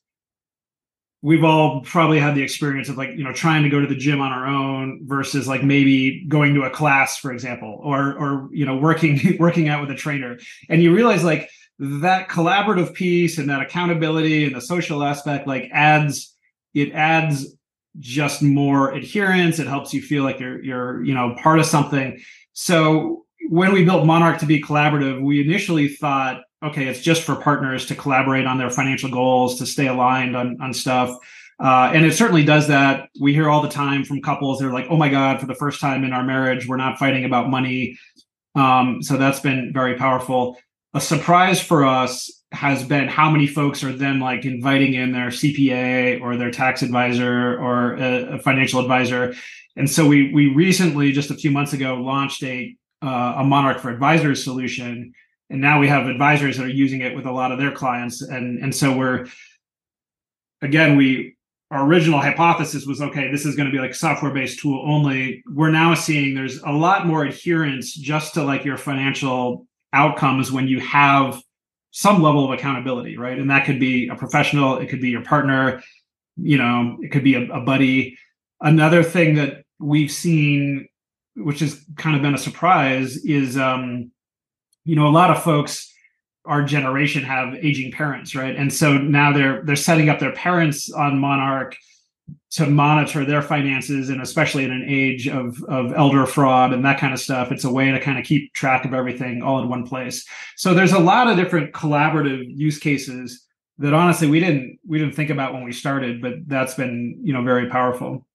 we've 1.26 1.44
all 1.44 1.82
probably 1.82 2.20
had 2.20 2.36
the 2.36 2.44
experience 2.44 2.88
of 2.88 3.00
like 3.00 3.10
you 3.18 3.24
know 3.24 3.34
trying 3.34 3.64
to 3.64 3.70
go 3.70 3.82
to 3.82 3.88
the 3.88 3.96
gym 3.96 4.22
on 4.22 4.32
our 4.32 4.46
own 4.46 5.00
versus 5.06 5.48
like 5.48 5.64
maybe 5.64 6.24
going 6.28 6.54
to 6.54 6.62
a 6.62 6.70
class 6.70 7.18
for 7.18 7.32
example 7.32 7.82
or 7.84 8.14
or 8.14 8.48
you 8.52 8.64
know 8.64 8.78
working 8.78 9.36
working 9.40 9.68
out 9.68 9.82
with 9.82 9.90
a 9.90 9.96
trainer. 9.96 10.38
And 10.70 10.84
you 10.84 10.94
realize 10.96 11.24
like 11.24 11.50
that 11.80 12.30
collaborative 12.30 12.94
piece 12.94 13.40
and 13.40 13.50
that 13.50 13.60
accountability 13.60 14.46
and 14.46 14.56
the 14.56 14.62
social 14.62 15.04
aspect 15.04 15.48
like 15.48 15.68
adds 15.74 16.36
it 16.76 16.92
adds 16.94 17.56
just 17.98 18.44
more 18.44 18.92
adherence. 18.92 19.58
It 19.58 19.66
helps 19.66 19.96
you 19.96 20.04
feel 20.04 20.24
like 20.24 20.40
you're 20.40 20.64
you're 20.64 21.04
you 21.04 21.16
know 21.16 21.36
part 21.42 21.58
of 21.58 21.66
something. 21.66 22.22
So 22.54 23.26
when 23.50 23.74
we 23.74 23.84
built 23.84 24.06
monarch 24.06 24.40
to 24.40 24.46
be 24.46 24.62
collaborative 24.62 25.24
we 25.24 25.42
initially 25.42 25.88
thought 25.88 26.44
okay, 26.66 26.88
it's 26.88 27.02
just 27.02 27.24
for 27.24 27.36
partners 27.36 27.86
to 27.88 27.96
collaborate 27.96 28.46
on 28.46 28.58
their 28.58 28.70
financial 28.70 29.10
goals, 29.10 29.58
to 29.60 29.66
stay 29.66 29.88
aligned 29.88 30.36
on, 30.36 30.58
on 30.62 30.74
stuff. 30.74 31.18
Uh, 31.60 31.92
and 31.94 32.06
it 32.06 32.14
certainly 32.14 32.44
does 32.44 32.68
that. 32.68 33.10
We 33.20 33.34
hear 33.34 33.50
all 33.50 33.62
the 33.62 33.70
time 33.70 34.04
from 34.04 34.22
couples, 34.22 34.60
they're 34.60 34.74
like, 34.74 34.88
oh 34.90 34.98
my 34.98 35.10
God, 35.10 35.40
for 35.40 35.46
the 35.46 35.56
first 35.56 35.80
time 35.80 36.04
in 36.04 36.12
our 36.12 36.24
marriage, 36.24 36.68
we're 36.68 36.78
not 36.78 36.98
fighting 36.98 37.24
about 37.24 37.50
money. 37.50 37.98
Um, 38.56 39.02
so 39.02 39.18
that's 39.18 39.40
been 39.40 39.72
very 39.74 39.96
powerful. 39.96 40.58
A 40.94 41.02
surprise 41.02 41.62
for 41.62 41.86
us 41.86 42.32
has 42.52 42.84
been 42.84 43.08
how 43.08 43.30
many 43.30 43.48
folks 43.48 43.84
are 43.84 43.92
then 43.92 44.20
like 44.20 44.46
inviting 44.46 44.94
in 44.94 45.12
their 45.12 45.28
CPA 45.28 46.22
or 46.22 46.38
their 46.38 46.52
tax 46.52 46.82
advisor 46.82 47.58
or 47.58 47.96
a, 47.96 48.36
a 48.36 48.40
financial 48.40 48.80
advisor. 48.80 49.34
And 49.76 49.90
so 49.90 50.08
we 50.08 50.34
we 50.34 50.54
recently, 50.54 51.12
just 51.12 51.32
a 51.32 51.36
few 51.36 51.52
months 51.52 51.74
ago, 51.74 51.96
launched 51.96 52.44
a 52.44 52.76
uh, 53.02 53.36
a 53.38 53.44
Monarch 53.44 53.80
for 53.80 53.90
Advisors 53.90 54.44
solution 54.44 55.14
and 55.50 55.62
now 55.62 55.80
we 55.80 55.88
have 55.88 56.08
advisors 56.08 56.58
that 56.58 56.66
are 56.66 56.70
using 56.70 57.02
it 57.02 57.16
with 57.16 57.26
a 57.26 57.32
lot 57.32 57.52
of 57.52 57.60
their 57.60 57.72
clients. 57.72 58.22
And 58.22 58.60
and 58.64 58.74
so 58.74 58.96
we're 58.96 59.28
again 60.62 60.96
we 60.96 61.36
our 61.72 61.86
original 61.86 62.20
hypothesis 62.20 62.86
was 62.86 63.02
okay 63.02 63.32
this 63.32 63.46
is 63.46 63.56
going 63.56 63.70
to 63.70 63.72
be 63.72 63.82
like 63.82 63.94
software 63.94 64.34
based 64.34 64.60
tool 64.60 64.84
only. 64.88 65.44
We're 65.54 65.72
now 65.72 65.94
seeing 65.94 66.34
there's 66.34 66.62
a 66.64 66.72
lot 66.72 67.06
more 67.08 67.24
adherence 67.24 67.94
just 67.94 68.34
to 68.36 68.44
like 68.44 68.66
your 68.66 68.78
financial 68.78 69.68
outcomes 69.94 70.52
when 70.52 70.68
you 70.68 70.80
have 70.82 71.42
some 71.92 72.22
level 72.22 72.46
of 72.46 72.52
accountability 72.52 73.18
right? 73.18 73.38
And 73.38 73.50
that 73.50 73.66
could 73.66 73.80
be 73.80 74.08
a 74.10 74.16
professional 74.16 74.78
it 74.78 74.88
could 74.88 75.02
be 75.02 75.10
your 75.10 75.24
partner 75.24 75.82
you 76.38 76.58
know 76.58 76.98
it 77.02 77.12
could 77.12 77.24
be 77.24 77.36
a, 77.36 77.44
a 77.52 77.62
buddy. 77.62 78.18
Another 78.62 79.04
thing 79.04 79.36
that 79.36 79.64
we've 79.80 80.12
seen 80.12 80.88
which 81.36 81.60
has 81.60 81.86
kind 81.98 82.16
of 82.16 82.22
been 82.22 82.34
a 82.34 82.38
surprise 82.40 83.18
is 83.26 83.58
um 83.58 84.12
you 84.86 84.96
know 84.96 85.08
a 85.08 85.10
lot 85.10 85.32
of 85.32 85.44
folks 85.44 85.92
our 86.46 86.64
generation 86.64 87.24
have 87.24 87.56
aging 87.56 87.92
parents 87.92 88.36
right? 88.36 88.56
And 88.56 88.72
so 88.72 88.98
now 88.98 89.34
they're 89.34 89.64
they're 89.64 89.76
setting 89.76 90.10
up 90.10 90.20
their 90.20 90.34
parents 90.34 90.92
on 90.92 91.20
monarch 91.20 91.76
to 92.52 92.68
monitor 92.68 93.26
their 93.26 93.42
finances 93.42 94.10
and 94.10 94.22
especially 94.22 94.64
in 94.64 94.72
an 94.72 94.86
age 94.88 95.28
of 95.28 95.62
of 95.66 95.94
elder 95.94 96.26
fraud 96.26 96.74
and 96.74 96.86
that 96.86 97.00
kind 97.00 97.14
of 97.14 97.20
stuff 97.20 97.52
it's 97.52 97.66
a 97.66 97.72
way 97.72 97.92
to 97.92 98.00
kind 98.00 98.18
of 98.18 98.26
keep 98.26 98.54
track 98.54 98.86
of 98.86 98.94
everything 98.94 99.42
all 99.42 99.60
in 99.60 99.70
one 99.70 99.86
place. 99.86 100.26
So 100.56 100.74
there's 100.74 100.94
a 100.94 101.00
lot 101.00 101.28
of 101.28 101.38
different 101.38 101.74
collaborative 101.74 102.44
use 102.48 102.80
cases 102.80 103.46
that 103.80 103.94
honestly 103.94 104.28
we 104.28 104.40
didn't 104.40 104.80
we 104.88 105.00
didn't 105.00 105.16
think 105.16 105.30
about 105.30 105.54
when 105.54 105.64
we 105.64 105.74
started 105.74 106.22
but 106.22 106.34
that's 106.48 106.76
been 106.76 107.20
you 107.24 107.34
know 107.34 107.44
very 107.44 107.70
powerful 107.70 108.26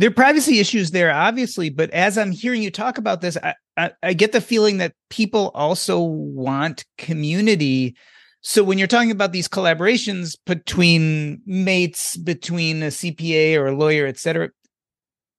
there 0.00 0.08
are 0.08 0.14
privacy 0.14 0.58
issues 0.58 0.92
there 0.92 1.12
obviously 1.12 1.68
but 1.68 1.90
as 1.90 2.16
i'm 2.16 2.32
hearing 2.32 2.62
you 2.62 2.70
talk 2.70 2.96
about 2.96 3.20
this 3.20 3.36
I, 3.42 3.54
I, 3.76 3.90
I 4.02 4.12
get 4.14 4.32
the 4.32 4.40
feeling 4.40 4.78
that 4.78 4.94
people 5.08 5.50
also 5.54 6.00
want 6.00 6.84
community. 6.98 7.96
So 8.42 8.64
when 8.64 8.78
you're 8.78 8.86
talking 8.86 9.10
about 9.10 9.32
these 9.32 9.48
collaborations 9.48 10.36
between 10.46 11.42
mates 11.46 12.16
between 12.16 12.82
a 12.82 12.86
cpa 12.86 13.56
or 13.56 13.66
a 13.68 13.76
lawyer 13.76 14.06
et 14.06 14.18
cetera 14.18 14.48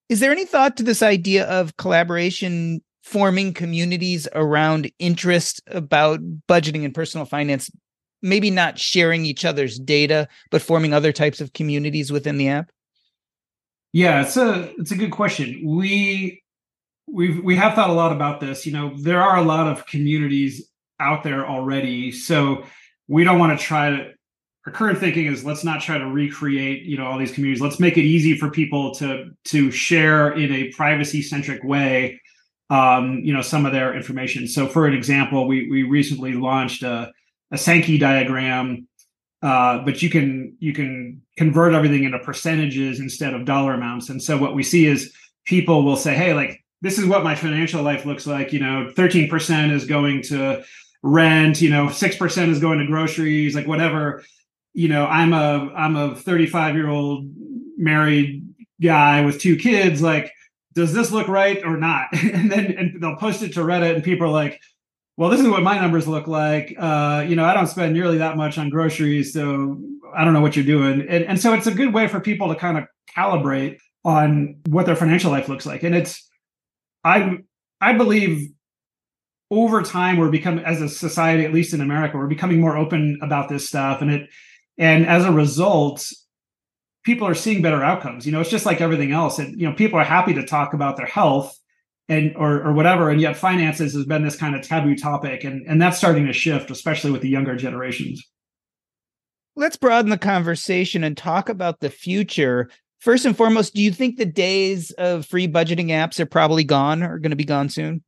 is 0.09 0.19
there 0.19 0.31
any 0.31 0.45
thought 0.45 0.77
to 0.77 0.83
this 0.83 1.01
idea 1.01 1.45
of 1.45 1.77
collaboration 1.77 2.81
forming 3.03 3.53
communities 3.53 4.27
around 4.33 4.91
interest 4.99 5.61
about 5.67 6.19
budgeting 6.47 6.85
and 6.85 6.93
personal 6.93 7.25
finance? 7.25 7.71
Maybe 8.21 8.51
not 8.51 8.77
sharing 8.77 9.25
each 9.25 9.43
other's 9.43 9.79
data 9.79 10.27
but 10.51 10.61
forming 10.61 10.93
other 10.93 11.11
types 11.11 11.41
of 11.41 11.53
communities 11.53 12.11
within 12.11 12.37
the 12.37 12.49
app 12.49 12.71
yeah 13.93 14.21
it's 14.21 14.37
a 14.37 14.71
it's 14.77 14.91
a 14.91 14.95
good 14.95 15.11
question. 15.11 15.61
We 15.65 16.41
we've 17.07 17.43
we 17.43 17.55
have 17.55 17.73
thought 17.73 17.89
a 17.89 17.93
lot 17.93 18.11
about 18.11 18.39
this. 18.39 18.65
You 18.65 18.73
know 18.73 18.93
there 18.97 19.21
are 19.21 19.37
a 19.37 19.43
lot 19.43 19.67
of 19.67 19.85
communities 19.85 20.69
out 20.99 21.23
there 21.23 21.47
already 21.47 22.11
so 22.11 22.63
we 23.07 23.23
don't 23.23 23.39
want 23.39 23.57
to 23.57 23.63
try 23.63 23.89
to 23.89 24.11
our 24.65 24.71
current 24.71 24.99
thinking 24.99 25.25
is 25.25 25.43
let's 25.43 25.63
not 25.63 25.81
try 25.81 25.97
to 25.97 26.05
recreate 26.05 26.83
you 26.83 26.97
know 26.97 27.05
all 27.05 27.17
these 27.17 27.31
communities. 27.31 27.61
Let's 27.61 27.79
make 27.79 27.97
it 27.97 28.03
easy 28.03 28.37
for 28.37 28.49
people 28.49 28.93
to 28.95 29.31
to 29.45 29.71
share 29.71 30.31
in 30.31 30.51
a 30.51 30.71
privacy 30.71 31.21
centric 31.21 31.63
way 31.63 32.21
um, 32.69 33.19
you 33.23 33.33
know 33.33 33.41
some 33.41 33.65
of 33.65 33.73
their 33.73 33.95
information. 33.95 34.47
So 34.47 34.67
for 34.67 34.87
an 34.87 34.93
example 34.93 35.47
we 35.47 35.69
we 35.69 35.83
recently 35.83 36.33
launched 36.33 36.83
a, 36.83 37.11
a 37.51 37.57
sankey 37.57 37.97
diagram 37.97 38.87
uh, 39.41 39.79
but 39.79 40.01
you 40.01 40.09
can 40.09 40.55
you 40.59 40.73
can 40.73 41.21
convert 41.37 41.73
everything 41.73 42.03
into 42.03 42.19
percentages 42.19 42.99
instead 42.99 43.33
of 43.33 43.45
dollar 43.45 43.73
amounts 43.73 44.09
and 44.09 44.21
so 44.21 44.37
what 44.37 44.55
we 44.55 44.63
see 44.63 44.85
is 44.85 45.13
people 45.45 45.83
will 45.83 45.95
say 45.95 46.13
hey 46.13 46.33
like 46.33 46.61
this 46.81 46.97
is 46.97 47.05
what 47.05 47.23
my 47.23 47.35
financial 47.35 47.83
life 47.83 48.05
looks 48.05 48.25
like. 48.27 48.51
You 48.51 48.59
know, 48.59 48.91
13% 48.95 49.71
is 49.71 49.85
going 49.85 50.23
to 50.23 50.63
rent, 51.03 51.61
you 51.61 51.69
know, 51.69 51.87
6% 51.87 52.49
is 52.49 52.59
going 52.59 52.79
to 52.79 52.87
groceries, 52.87 53.55
like 53.55 53.67
whatever. 53.67 54.23
You 54.73 54.87
know, 54.87 55.05
I'm 55.05 55.33
a 55.33 55.71
I'm 55.75 55.95
a 55.95 56.15
35 56.15 56.75
year 56.75 56.89
old 56.89 57.29
married 57.77 58.47
guy 58.81 59.23
with 59.25 59.39
two 59.39 59.57
kids. 59.57 60.01
Like, 60.01 60.31
does 60.73 60.93
this 60.93 61.11
look 61.11 61.27
right 61.27 61.63
or 61.63 61.77
not? 61.77 62.07
and 62.13 62.51
then 62.51 62.71
and 62.77 63.01
they'll 63.01 63.17
post 63.17 63.43
it 63.43 63.53
to 63.53 63.59
Reddit, 63.59 63.95
and 63.95 64.03
people 64.03 64.27
are 64.27 64.31
like, 64.31 64.59
well, 65.17 65.29
this 65.29 65.39
is 65.39 65.47
what 65.47 65.63
my 65.63 65.77
numbers 65.79 66.07
look 66.07 66.27
like. 66.27 66.75
Uh, 66.77 67.25
you 67.27 67.35
know, 67.35 67.45
I 67.45 67.53
don't 67.53 67.67
spend 67.67 67.93
nearly 67.93 68.17
that 68.19 68.37
much 68.37 68.57
on 68.57 68.69
groceries, 68.69 69.33
so 69.33 69.79
I 70.15 70.23
don't 70.23 70.33
know 70.33 70.41
what 70.41 70.55
you're 70.55 70.65
doing. 70.65 71.01
And, 71.07 71.23
and 71.25 71.39
so 71.39 71.53
it's 71.53 71.67
a 71.67 71.73
good 71.73 71.93
way 71.93 72.07
for 72.07 72.19
people 72.19 72.47
to 72.49 72.55
kind 72.55 72.77
of 72.77 72.85
calibrate 73.15 73.77
on 74.03 74.55
what 74.67 74.85
their 74.85 74.95
financial 74.95 75.31
life 75.31 75.47
looks 75.47 75.65
like. 75.65 75.83
And 75.83 75.93
it's, 75.93 76.27
I, 77.03 77.37
I 77.79 77.93
believe 77.93 78.51
over 79.51 79.83
time 79.83 80.17
we're 80.17 80.31
becoming 80.31 80.63
as 80.63 80.81
a 80.81 80.89
society, 80.89 81.45
at 81.45 81.53
least 81.53 81.73
in 81.73 81.81
America, 81.81 82.17
we're 82.17 82.27
becoming 82.27 82.59
more 82.59 82.77
open 82.77 83.19
about 83.21 83.49
this 83.49 83.67
stuff. 83.67 84.01
And 84.01 84.09
it, 84.09 84.29
and 84.77 85.05
as 85.05 85.25
a 85.25 85.31
result, 85.31 86.09
people 87.03 87.27
are 87.27 87.35
seeing 87.35 87.61
better 87.61 87.83
outcomes. 87.83 88.25
You 88.25 88.31
know, 88.31 88.41
it's 88.41 88.49
just 88.49 88.65
like 88.65 88.81
everything 88.81 89.11
else. 89.11 89.39
And, 89.39 89.59
you 89.59 89.67
know, 89.67 89.75
people 89.75 89.99
are 89.99 90.05
happy 90.05 90.33
to 90.35 90.45
talk 90.45 90.73
about 90.73 90.97
their 90.97 91.05
health 91.05 91.55
and 92.11 92.35
or 92.35 92.61
or 92.61 92.73
whatever 92.73 93.09
and 93.09 93.21
yet 93.21 93.37
finances 93.37 93.93
has 93.93 94.05
been 94.05 94.23
this 94.23 94.35
kind 94.35 94.55
of 94.55 94.61
taboo 94.61 94.95
topic 94.95 95.43
and 95.43 95.65
and 95.67 95.81
that's 95.81 95.97
starting 95.97 96.27
to 96.27 96.33
shift 96.33 96.69
especially 96.69 97.09
with 97.09 97.21
the 97.21 97.29
younger 97.29 97.55
generations 97.55 98.21
let's 99.55 99.77
broaden 99.77 100.11
the 100.11 100.17
conversation 100.17 101.03
and 101.03 101.17
talk 101.17 101.47
about 101.47 101.79
the 101.79 101.89
future 101.89 102.69
first 102.99 103.25
and 103.25 103.37
foremost 103.37 103.73
do 103.73 103.81
you 103.81 103.91
think 103.91 104.17
the 104.17 104.25
days 104.25 104.91
of 104.91 105.25
free 105.25 105.47
budgeting 105.47 105.87
apps 105.87 106.19
are 106.19 106.25
probably 106.25 106.65
gone 106.65 107.01
or 107.01 107.17
going 107.17 107.31
to 107.31 107.35
be 107.35 107.45
gone 107.45 107.69
soon 107.69 108.03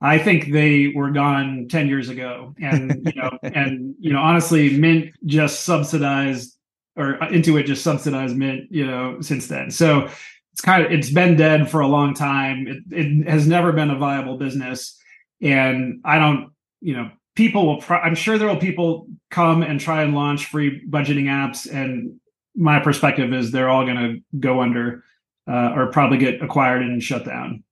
I 0.00 0.18
think 0.18 0.52
they 0.52 0.92
were 0.94 1.10
gone 1.10 1.66
10 1.70 1.88
years 1.88 2.10
ago. 2.10 2.54
And, 2.60 3.10
you 3.14 3.22
know, 3.22 3.38
and, 3.42 3.94
you 3.98 4.12
know, 4.12 4.18
honestly, 4.18 4.76
Mint 4.76 5.14
just 5.24 5.62
subsidized 5.62 6.58
or 6.94 7.16
Intuit 7.20 7.64
just 7.64 7.82
subsidized 7.82 8.36
Mint, 8.36 8.70
you 8.70 8.86
know, 8.86 9.20
since 9.22 9.46
then. 9.46 9.70
So 9.70 10.08
it's 10.54 10.60
kind 10.60 10.86
of 10.86 10.92
it's 10.92 11.10
been 11.10 11.36
dead 11.36 11.68
for 11.68 11.80
a 11.80 11.88
long 11.88 12.14
time. 12.14 12.68
It, 12.68 12.84
it 12.96 13.28
has 13.28 13.44
never 13.44 13.72
been 13.72 13.90
a 13.90 13.98
viable 13.98 14.38
business, 14.38 14.96
and 15.42 16.00
I 16.04 16.20
don't, 16.20 16.52
you 16.80 16.94
know, 16.94 17.10
people 17.34 17.66
will. 17.66 17.80
Pro- 17.80 17.98
I'm 17.98 18.14
sure 18.14 18.38
there 18.38 18.46
will 18.46 18.56
people 18.56 19.08
come 19.32 19.64
and 19.64 19.80
try 19.80 20.04
and 20.04 20.14
launch 20.14 20.46
free 20.46 20.80
budgeting 20.88 21.24
apps, 21.24 21.68
and 21.68 22.20
my 22.54 22.78
perspective 22.78 23.32
is 23.32 23.50
they're 23.50 23.68
all 23.68 23.84
going 23.84 23.96
to 23.96 24.38
go 24.38 24.60
under 24.60 25.02
uh, 25.50 25.72
or 25.74 25.90
probably 25.90 26.18
get 26.18 26.40
acquired 26.40 26.82
and 26.82 27.02
shut 27.02 27.24
down. 27.24 27.64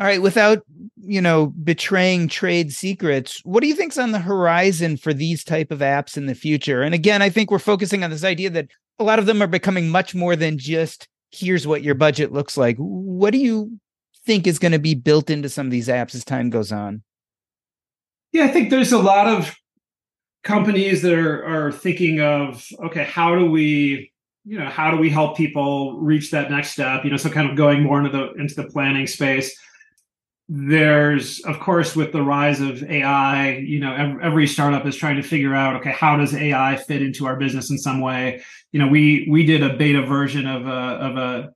All 0.00 0.06
right, 0.08 0.20
without 0.20 0.58
you 0.96 1.20
know 1.20 1.46
betraying 1.46 2.26
trade 2.26 2.72
secrets, 2.72 3.40
what 3.44 3.60
do 3.60 3.68
you 3.68 3.76
think's 3.76 3.96
on 3.96 4.10
the 4.10 4.18
horizon 4.18 4.96
for 4.96 5.14
these 5.14 5.44
type 5.44 5.70
of 5.70 5.78
apps 5.78 6.16
in 6.16 6.26
the 6.26 6.34
future? 6.34 6.82
And 6.82 6.96
again, 6.96 7.22
I 7.22 7.30
think 7.30 7.52
we're 7.52 7.60
focusing 7.60 8.02
on 8.02 8.10
this 8.10 8.24
idea 8.24 8.50
that 8.50 8.70
a 8.98 9.04
lot 9.04 9.20
of 9.20 9.26
them 9.26 9.40
are 9.40 9.46
becoming 9.46 9.88
much 9.88 10.16
more 10.16 10.34
than 10.34 10.58
just 10.58 11.06
here's 11.34 11.66
what 11.66 11.82
your 11.82 11.94
budget 11.94 12.32
looks 12.32 12.56
like. 12.56 12.76
What 12.78 13.32
do 13.32 13.38
you 13.38 13.78
think 14.26 14.46
is 14.46 14.58
going 14.58 14.72
to 14.72 14.78
be 14.78 14.94
built 14.94 15.30
into 15.30 15.48
some 15.48 15.66
of 15.66 15.70
these 15.70 15.88
apps 15.88 16.14
as 16.14 16.24
time 16.24 16.50
goes 16.50 16.72
on? 16.72 17.02
Yeah, 18.32 18.44
I 18.44 18.48
think 18.48 18.70
there's 18.70 18.92
a 18.92 18.98
lot 18.98 19.26
of 19.26 19.54
companies 20.42 21.02
that 21.02 21.14
are, 21.14 21.44
are 21.44 21.72
thinking 21.72 22.20
of 22.20 22.66
okay, 22.86 23.04
how 23.04 23.34
do 23.34 23.50
we, 23.50 24.12
you 24.44 24.58
know, 24.58 24.68
how 24.68 24.90
do 24.90 24.96
we 24.96 25.10
help 25.10 25.36
people 25.36 25.98
reach 26.00 26.30
that 26.30 26.50
next 26.50 26.72
step? 26.72 27.04
You 27.04 27.10
know, 27.10 27.16
so 27.16 27.30
kind 27.30 27.48
of 27.48 27.56
going 27.56 27.82
more 27.82 27.98
into 27.98 28.10
the 28.10 28.32
into 28.32 28.54
the 28.54 28.64
planning 28.64 29.06
space 29.06 29.56
there's 30.48 31.40
of 31.40 31.58
course 31.58 31.96
with 31.96 32.12
the 32.12 32.22
rise 32.22 32.60
of 32.60 32.82
ai 32.82 33.56
you 33.56 33.80
know 33.80 34.18
every, 34.22 34.46
startup 34.46 34.84
is 34.84 34.94
trying 34.94 35.16
to 35.16 35.22
figure 35.22 35.54
out 35.54 35.76
okay 35.76 35.90
how 35.90 36.18
does 36.18 36.34
ai 36.34 36.76
fit 36.76 37.00
into 37.00 37.26
our 37.26 37.36
business 37.36 37.70
in 37.70 37.78
some 37.78 38.00
way? 38.00 38.42
You 38.70 38.80
know 38.80 38.88
we 38.88 39.26
we 39.30 39.46
did 39.46 39.62
a 39.62 39.74
beta 39.76 40.02
version 40.02 40.46
of 40.46 40.66
a 40.66 40.70
of 40.70 41.16
a 41.16 41.54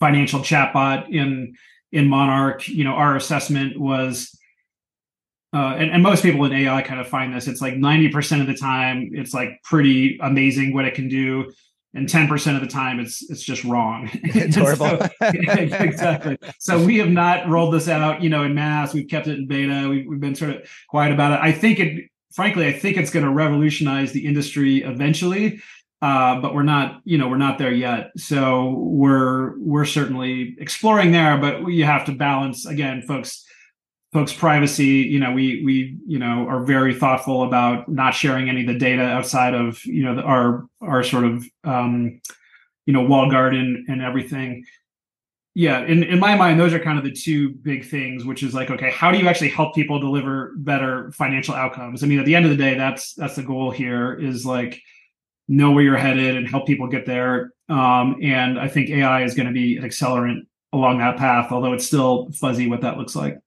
financial 0.00 0.40
chatbot 0.40 1.08
in 1.14 1.54
in 1.92 2.08
monarch. 2.08 2.66
You 2.66 2.82
know 2.82 2.94
our 2.94 3.14
assessment 3.14 3.78
was 3.78 4.36
uh, 5.52 5.74
and, 5.78 5.90
and 5.90 6.02
most 6.02 6.22
people 6.22 6.44
in 6.44 6.52
ai 6.52 6.82
kind 6.82 7.00
of 7.00 7.06
find 7.06 7.34
this. 7.34 7.46
It's 7.46 7.60
like 7.60 7.74
90% 7.74 8.40
of 8.40 8.46
the 8.46 8.54
time 8.54 9.10
it's 9.12 9.34
like 9.34 9.60
pretty 9.62 10.18
amazing 10.20 10.74
what 10.74 10.84
it 10.84 10.94
can 10.94 11.08
do 11.08 11.52
and 11.94 12.08
10% 12.08 12.54
of 12.54 12.60
the 12.60 12.68
time 12.68 13.00
it's 13.00 13.28
it's 13.30 13.42
just 13.42 13.64
wrong. 13.64 14.08
It's 14.22 14.56
horrible. 14.56 14.98
So, 15.20 15.28
exactly. 15.84 16.38
So 16.58 16.84
we 16.84 16.98
have 16.98 17.10
not 17.10 17.48
rolled 17.48 17.74
this 17.74 17.88
out 17.88 18.22
you 18.22 18.30
know 18.30 18.44
in 18.44 18.54
mass 18.54 18.94
we've 18.94 19.08
kept 19.08 19.26
it 19.26 19.38
in 19.38 19.46
beta. 19.46 19.88
We've, 19.88 20.06
we've 20.06 20.20
been 20.20 20.34
sort 20.34 20.52
of 20.52 20.70
quiet 20.88 21.12
about 21.12 21.32
it. 21.32 21.40
I 21.42 21.52
think 21.52 21.80
it 21.80 22.10
frankly 22.32 22.68
i 22.68 22.72
think 22.72 22.96
it's 22.96 23.10
going 23.10 23.24
to 23.24 23.32
revolutionize 23.32 24.12
the 24.12 24.24
industry 24.24 24.84
eventually 24.84 25.60
uh, 26.02 26.40
but 26.40 26.54
we're 26.54 26.62
not 26.62 27.00
you 27.04 27.18
know 27.18 27.28
we're 27.28 27.36
not 27.36 27.58
there 27.58 27.72
yet. 27.72 28.10
So 28.16 28.70
we're 28.70 29.58
we're 29.58 29.84
certainly 29.84 30.56
exploring 30.58 31.12
there 31.12 31.36
but 31.36 31.66
you 31.66 31.84
have 31.84 32.06
to 32.06 32.12
balance 32.12 32.66
again 32.66 33.02
folks 33.02 33.44
folks 34.12 34.32
privacy 34.32 34.86
you 34.86 35.20
know 35.20 35.32
we 35.32 35.62
we 35.64 35.96
you 36.06 36.18
know 36.18 36.46
are 36.48 36.64
very 36.64 36.94
thoughtful 36.94 37.44
about 37.44 37.88
not 37.88 38.12
sharing 38.12 38.48
any 38.48 38.62
of 38.62 38.66
the 38.66 38.78
data 38.78 39.02
outside 39.02 39.54
of 39.54 39.84
you 39.84 40.02
know 40.02 40.16
the, 40.16 40.22
our 40.22 40.66
our 40.80 41.04
sort 41.04 41.24
of 41.24 41.44
um 41.64 42.20
you 42.86 42.92
know 42.92 43.02
wall 43.02 43.30
garden 43.30 43.84
and 43.88 44.02
everything. 44.02 44.64
Yeah 45.54 45.80
in, 45.84 46.04
in 46.04 46.20
my 46.20 46.36
mind 46.36 46.58
those 46.58 46.72
are 46.72 46.78
kind 46.78 46.98
of 46.98 47.04
the 47.04 47.12
two 47.12 47.50
big 47.50 47.84
things 47.84 48.24
which 48.24 48.42
is 48.42 48.54
like 48.54 48.70
okay 48.70 48.90
how 48.90 49.10
do 49.10 49.18
you 49.18 49.28
actually 49.28 49.50
help 49.50 49.74
people 49.74 49.98
deliver 49.98 50.54
better 50.56 51.12
financial 51.12 51.54
outcomes? 51.54 52.02
I 52.02 52.06
mean 52.06 52.18
at 52.18 52.24
the 52.24 52.34
end 52.34 52.46
of 52.46 52.50
the 52.50 52.56
day 52.56 52.76
that's 52.76 53.14
that's 53.14 53.36
the 53.36 53.42
goal 53.42 53.70
here 53.70 54.14
is 54.14 54.46
like 54.46 54.80
know 55.48 55.72
where 55.72 55.82
you're 55.82 55.96
headed 55.96 56.36
and 56.36 56.48
help 56.48 56.66
people 56.66 56.86
get 56.86 57.06
there. 57.06 57.52
Um, 57.68 58.16
and 58.22 58.58
i 58.58 58.66
think 58.66 58.90
ai 58.90 59.22
is 59.22 59.34
going 59.34 59.46
to 59.46 59.52
be 59.52 59.76
an 59.76 59.84
accelerant 59.84 60.46
along 60.72 60.98
that 60.98 61.16
path 61.16 61.52
although 61.52 61.72
it's 61.72 61.86
still 61.86 62.30
fuzzy 62.32 62.68
what 62.68 62.80
that 62.80 62.98
looks 62.98 63.14
like 63.14 63.38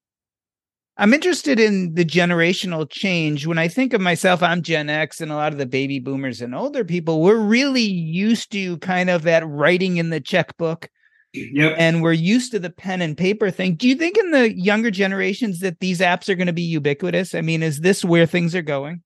I'm 0.98 1.14
interested 1.14 1.60
in 1.60 1.96
the 1.96 2.06
generational 2.06 2.88
change. 2.88 3.48
When 3.48 3.58
I 3.58 3.68
think 3.68 3.94
of 3.94 4.02
myself, 4.02 4.44
I'm 4.44 4.62
Gen 4.62 4.90
X, 4.90 5.22
and 5.22 5.32
a 5.32 5.36
lot 5.36 5.52
of 5.52 5.58
the 5.58 5.66
baby 5.66 6.00
boomers 6.00 6.40
and 6.42 6.54
older 6.54 6.86
people, 6.86 7.22
we're 7.22 7.40
really 7.40 7.82
used 7.82 8.52
to 8.52 8.78
kind 8.78 9.10
of 9.10 9.24
that 9.24 9.48
writing 9.48 9.98
in 9.98 10.12
the 10.12 10.22
checkbook. 10.22 10.90
Yep. 11.34 11.76
And 11.80 12.04
we're 12.04 12.14
used 12.14 12.52
to 12.52 12.60
the 12.60 12.70
pen 12.70 13.02
and 13.02 13.18
paper 13.18 13.50
thing. 13.50 13.74
Do 13.74 13.88
you 13.88 13.96
think 13.96 14.18
in 14.20 14.30
the 14.30 14.56
younger 14.56 14.92
generations 14.92 15.62
that 15.62 15.80
these 15.80 16.00
apps 16.00 16.30
are 16.30 16.36
going 16.36 16.48
to 16.48 16.54
be 16.54 16.62
ubiquitous? 16.62 17.34
I 17.34 17.42
mean, 17.42 17.64
is 17.64 17.80
this 17.80 18.06
where 18.06 18.28
things 18.28 18.54
are 18.54 18.62
going? 18.62 19.02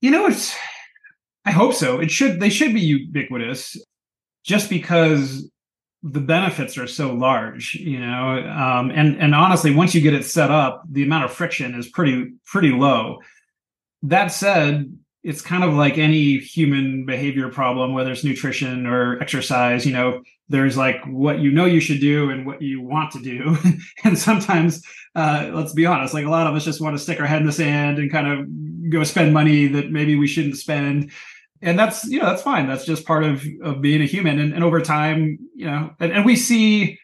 You 0.00 0.12
know, 0.12 0.26
it's 0.26 0.56
I 1.44 1.50
hope 1.50 1.74
so. 1.74 1.98
It 1.98 2.12
should 2.12 2.38
they 2.38 2.50
should 2.50 2.72
be 2.72 2.80
ubiquitous 2.80 3.76
just 4.44 4.70
because 4.70 5.50
the 6.02 6.20
benefits 6.20 6.76
are 6.76 6.86
so 6.86 7.12
large, 7.12 7.74
you 7.74 8.00
know, 8.00 8.38
um, 8.38 8.90
and 8.90 9.16
and 9.20 9.34
honestly, 9.34 9.72
once 9.72 9.94
you 9.94 10.00
get 10.00 10.14
it 10.14 10.24
set 10.24 10.50
up, 10.50 10.82
the 10.90 11.04
amount 11.04 11.24
of 11.24 11.32
friction 11.32 11.74
is 11.74 11.88
pretty 11.88 12.32
pretty 12.44 12.70
low. 12.70 13.18
That 14.02 14.28
said, 14.28 14.98
it's 15.22 15.40
kind 15.40 15.62
of 15.62 15.74
like 15.74 15.98
any 15.98 16.38
human 16.38 17.06
behavior 17.06 17.48
problem, 17.48 17.94
whether 17.94 18.10
it's 18.10 18.24
nutrition 18.24 18.86
or 18.86 19.20
exercise. 19.20 19.86
You 19.86 19.92
know, 19.92 20.22
there's 20.48 20.76
like 20.76 21.04
what 21.06 21.38
you 21.38 21.52
know 21.52 21.66
you 21.66 21.78
should 21.78 22.00
do 22.00 22.30
and 22.30 22.46
what 22.46 22.60
you 22.60 22.80
want 22.80 23.12
to 23.12 23.22
do, 23.22 23.56
and 24.04 24.18
sometimes, 24.18 24.82
uh, 25.14 25.50
let's 25.52 25.72
be 25.72 25.86
honest, 25.86 26.14
like 26.14 26.26
a 26.26 26.30
lot 26.30 26.48
of 26.48 26.54
us 26.56 26.64
just 26.64 26.80
want 26.80 26.96
to 26.96 27.02
stick 27.02 27.20
our 27.20 27.26
head 27.26 27.40
in 27.42 27.46
the 27.46 27.52
sand 27.52 27.98
and 27.98 28.10
kind 28.10 28.26
of 28.26 28.90
go 28.90 29.04
spend 29.04 29.32
money 29.32 29.68
that 29.68 29.92
maybe 29.92 30.16
we 30.16 30.26
shouldn't 30.26 30.56
spend 30.56 31.12
and 31.62 31.78
that's 31.78 32.04
you 32.04 32.18
know 32.18 32.26
that's 32.26 32.42
fine. 32.42 32.66
That's 32.66 32.84
just 32.84 33.06
part 33.06 33.24
of 33.24 33.44
of 33.62 33.80
being 33.80 34.02
a 34.02 34.06
human. 34.06 34.38
And, 34.38 34.52
and 34.52 34.64
over 34.64 34.80
time 34.80 35.38
you 35.54 35.66
know 35.66 35.94
and, 36.00 36.12
and 36.12 36.24
we 36.24 36.36
see 36.36 36.98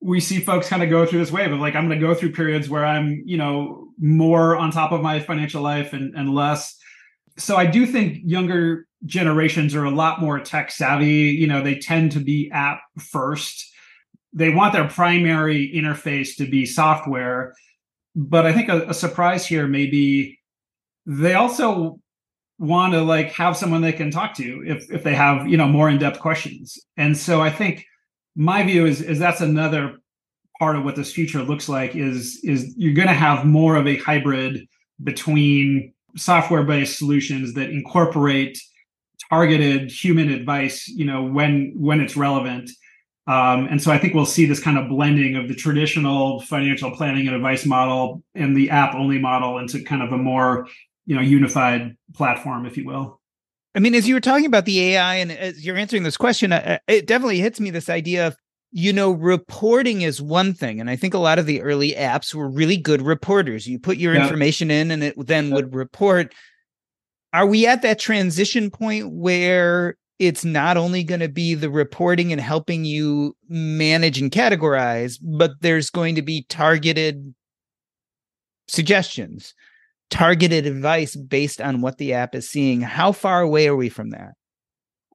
we 0.00 0.18
see 0.20 0.40
folks 0.40 0.68
kind 0.68 0.82
of 0.82 0.90
go 0.90 1.06
through 1.06 1.20
this 1.20 1.30
wave 1.30 1.52
of 1.52 1.60
like 1.60 1.76
i'm 1.76 1.86
going 1.86 2.00
to 2.00 2.04
go 2.04 2.12
through 2.12 2.32
periods 2.32 2.68
where 2.68 2.84
i'm 2.84 3.22
you 3.24 3.36
know 3.36 3.86
more 4.00 4.56
on 4.56 4.72
top 4.72 4.90
of 4.90 5.00
my 5.00 5.20
financial 5.20 5.62
life 5.62 5.92
and, 5.92 6.14
and 6.16 6.34
less. 6.34 6.76
So 7.38 7.56
i 7.56 7.66
do 7.66 7.86
think 7.86 8.18
younger 8.24 8.86
generations 9.04 9.74
are 9.74 9.84
a 9.84 9.90
lot 9.90 10.20
more 10.20 10.38
tech 10.40 10.70
savvy. 10.70 11.30
You 11.30 11.46
know 11.46 11.62
they 11.62 11.76
tend 11.76 12.12
to 12.12 12.20
be 12.20 12.50
app 12.52 12.80
first. 12.98 13.70
They 14.32 14.50
want 14.50 14.72
their 14.72 14.88
primary 14.88 15.70
interface 15.74 16.36
to 16.36 16.48
be 16.48 16.66
software. 16.66 17.54
But 18.16 18.44
i 18.44 18.52
think 18.52 18.68
a, 18.68 18.88
a 18.88 18.94
surprise 18.94 19.46
here 19.46 19.66
may 19.66 19.86
be 19.86 20.38
they 21.06 21.34
also 21.34 22.00
want 22.62 22.92
to 22.92 23.02
like 23.02 23.32
have 23.32 23.56
someone 23.56 23.80
they 23.80 23.92
can 23.92 24.10
talk 24.10 24.34
to 24.34 24.62
if 24.64 24.90
if 24.90 25.02
they 25.02 25.14
have 25.14 25.48
you 25.48 25.56
know 25.56 25.66
more 25.66 25.90
in-depth 25.90 26.20
questions. 26.20 26.78
And 26.96 27.16
so 27.16 27.40
i 27.40 27.50
think 27.50 27.84
my 28.36 28.62
view 28.62 28.86
is 28.86 29.02
is 29.02 29.18
that's 29.18 29.40
another 29.40 29.98
part 30.60 30.76
of 30.76 30.84
what 30.84 30.94
this 30.94 31.12
future 31.12 31.42
looks 31.42 31.68
like 31.68 31.96
is 31.96 32.40
is 32.44 32.72
you're 32.76 32.94
going 32.94 33.08
to 33.08 33.14
have 33.14 33.44
more 33.44 33.74
of 33.74 33.88
a 33.88 33.96
hybrid 33.98 34.68
between 35.02 35.92
software 36.16 36.62
based 36.62 36.98
solutions 36.98 37.54
that 37.54 37.70
incorporate 37.70 38.56
targeted 39.28 39.90
human 39.90 40.30
advice 40.30 40.86
you 40.86 41.04
know 41.04 41.22
when 41.22 41.72
when 41.76 42.00
it's 42.00 42.16
relevant. 42.16 42.70
Um, 43.26 43.66
and 43.70 43.80
so 43.82 43.90
i 43.92 43.98
think 43.98 44.14
we'll 44.14 44.26
see 44.36 44.46
this 44.46 44.60
kind 44.60 44.78
of 44.78 44.88
blending 44.88 45.36
of 45.36 45.48
the 45.48 45.54
traditional 45.54 46.40
financial 46.42 46.90
planning 46.92 47.26
and 47.26 47.34
advice 47.36 47.66
model 47.66 48.22
and 48.34 48.56
the 48.56 48.70
app 48.70 48.94
only 48.94 49.18
model 49.18 49.58
into 49.58 49.82
kind 49.82 50.02
of 50.02 50.12
a 50.12 50.18
more 50.18 50.66
you 51.06 51.16
know 51.16 51.22
unified 51.22 51.96
platform 52.14 52.66
if 52.66 52.76
you 52.76 52.84
will. 52.84 53.20
I 53.74 53.80
mean 53.80 53.94
as 53.94 54.06
you 54.06 54.14
were 54.14 54.20
talking 54.20 54.46
about 54.46 54.64
the 54.66 54.94
ai 54.94 55.16
and 55.16 55.32
as 55.32 55.64
you're 55.64 55.76
answering 55.76 56.02
this 56.02 56.16
question 56.16 56.52
it 56.52 57.06
definitely 57.06 57.38
hits 57.38 57.58
me 57.58 57.70
this 57.70 57.88
idea 57.88 58.26
of 58.26 58.36
you 58.70 58.92
know 58.92 59.10
reporting 59.10 60.02
is 60.02 60.20
one 60.20 60.54
thing 60.54 60.80
and 60.80 60.88
i 60.90 60.96
think 60.96 61.14
a 61.14 61.18
lot 61.18 61.38
of 61.38 61.46
the 61.46 61.62
early 61.62 61.92
apps 61.92 62.34
were 62.34 62.48
really 62.48 62.76
good 62.76 63.02
reporters. 63.02 63.66
You 63.66 63.78
put 63.78 63.96
your 63.96 64.14
information 64.14 64.70
in 64.70 64.90
and 64.90 65.02
it 65.02 65.26
then 65.26 65.50
would 65.50 65.74
report. 65.74 66.34
Are 67.32 67.46
we 67.46 67.66
at 67.66 67.82
that 67.82 67.98
transition 67.98 68.70
point 68.70 69.10
where 69.10 69.96
it's 70.18 70.44
not 70.44 70.76
only 70.76 71.02
going 71.02 71.20
to 71.20 71.28
be 71.28 71.54
the 71.54 71.70
reporting 71.70 72.30
and 72.30 72.40
helping 72.40 72.84
you 72.84 73.36
manage 73.48 74.20
and 74.20 74.30
categorize, 74.30 75.18
but 75.20 75.52
there's 75.62 75.90
going 75.90 76.14
to 76.14 76.22
be 76.22 76.44
targeted 76.48 77.34
suggestions, 78.68 79.54
targeted 80.12 80.66
advice 80.66 81.16
based 81.16 81.60
on 81.60 81.80
what 81.80 81.98
the 81.98 82.12
app 82.12 82.34
is 82.34 82.48
seeing. 82.48 82.80
How 82.80 83.12
far 83.12 83.40
away 83.40 83.66
are 83.66 83.76
we 83.76 83.88
from 83.88 84.10
that? 84.10 84.34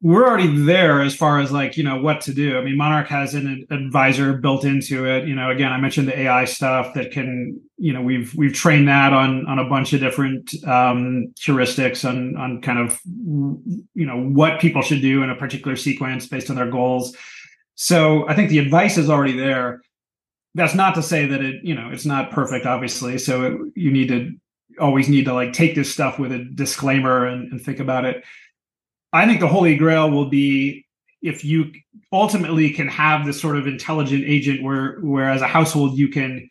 we're 0.02 0.28
already 0.28 0.64
there 0.64 1.02
as 1.02 1.16
far 1.16 1.40
as 1.40 1.52
like 1.52 1.76
you 1.76 1.84
know 1.84 2.00
what 2.00 2.22
to 2.22 2.34
do. 2.34 2.58
I 2.58 2.64
mean 2.64 2.78
monarch 2.78 3.08
has 3.08 3.34
an 3.34 3.66
advisor 3.72 4.34
built 4.34 4.64
into 4.64 5.06
it. 5.06 5.28
You 5.28 5.36
know 5.36 5.50
again 5.50 5.72
i 5.72 5.80
mentioned 5.80 6.08
the 6.08 6.20
ai 6.20 6.46
stuff 6.46 6.94
that 6.94 7.12
can 7.12 7.60
you 7.78 7.94
know 7.94 8.02
we've 8.02 8.34
we've 8.36 8.54
trained 8.54 8.88
that 8.88 9.14
on 9.14 9.48
on 9.48 9.60
a 9.60 9.68
bunch 9.68 9.94
of 9.94 10.00
different 10.00 10.54
um 10.66 11.34
heuristics 11.40 12.08
on 12.08 12.36
on 12.38 12.62
kind 12.62 12.80
of 12.80 13.00
you 13.06 14.06
know 14.06 14.18
what 14.18 14.60
people 14.60 14.82
should 14.82 15.02
do 15.02 15.24
in 15.24 15.30
a 15.30 15.36
particular 15.36 15.76
sequence 15.76 16.28
based 16.28 16.50
on 16.50 16.56
their 16.56 16.70
goals. 16.70 17.16
So 17.76 18.28
i 18.28 18.36
think 18.36 18.50
the 18.50 18.60
advice 18.60 18.98
is 18.98 19.10
already 19.10 19.36
there. 19.36 19.82
That's 20.54 20.76
not 20.76 20.96
to 20.96 21.04
say 21.04 21.26
that 21.26 21.42
it 21.42 21.56
you 21.64 21.74
know 21.74 21.90
it's 21.92 22.06
not 22.06 22.32
perfect 22.32 22.68
obviously. 22.68 23.18
So 23.18 23.44
it, 23.46 23.58
you 23.76 23.92
need 23.92 24.10
to 24.10 24.32
always 24.80 25.10
need 25.10 25.26
to 25.26 25.34
like 25.34 25.54
take 25.54 25.76
this 25.76 25.92
stuff 25.92 26.20
with 26.20 26.32
a 26.32 26.44
disclaimer 26.44 27.26
and, 27.26 27.52
and 27.52 27.62
think 27.62 27.80
about 27.80 28.06
it. 28.06 28.24
I 29.14 29.26
think 29.26 29.40
the 29.40 29.48
holy 29.48 29.76
grail 29.76 30.10
will 30.10 30.30
be 30.30 30.86
if 31.22 31.44
you 31.44 31.72
ultimately 32.12 32.70
can 32.72 32.88
have 32.88 33.26
this 33.26 33.40
sort 33.42 33.58
of 33.58 33.68
intelligent 33.68 34.24
agent 34.26 34.64
where 34.64 35.00
where 35.00 35.30
as 35.30 35.42
a 35.42 35.48
household 35.48 35.98
you 35.98 36.10
can 36.10 36.50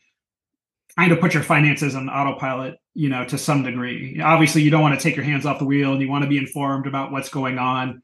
kind 0.98 1.12
of 1.12 1.20
put 1.20 1.34
your 1.34 1.42
finances 1.42 1.94
on 1.94 2.08
autopilot 2.08 2.76
you 2.94 3.08
know 3.08 3.24
to 3.26 3.38
some 3.38 3.62
degree. 3.62 4.20
Obviously 4.20 4.62
you 4.62 4.70
don't 4.70 4.82
want 4.82 4.98
to 4.98 5.02
take 5.02 5.16
your 5.16 5.24
hands 5.24 5.46
off 5.46 5.58
the 5.58 5.64
wheel 5.64 5.92
and 5.92 6.00
you 6.00 6.08
want 6.08 6.24
to 6.24 6.30
be 6.30 6.38
informed 6.38 6.86
about 6.86 7.12
what's 7.12 7.28
going 7.28 7.58
on 7.58 8.02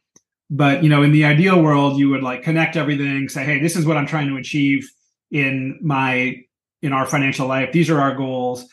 but 0.50 0.82
you 0.82 0.88
know 0.88 1.02
in 1.02 1.12
the 1.12 1.24
ideal 1.24 1.62
world 1.62 1.98
you 1.98 2.10
would 2.10 2.22
like 2.22 2.42
connect 2.42 2.76
everything 2.76 3.28
say 3.28 3.42
hey 3.42 3.58
this 3.58 3.74
is 3.74 3.86
what 3.86 3.96
i'm 3.96 4.06
trying 4.06 4.28
to 4.28 4.36
achieve 4.36 4.86
in 5.30 5.78
my 5.80 6.36
in 6.82 6.92
our 6.92 7.06
financial 7.06 7.46
life. 7.46 7.72
These 7.72 7.90
are 7.90 8.00
our 8.00 8.14
goals 8.14 8.68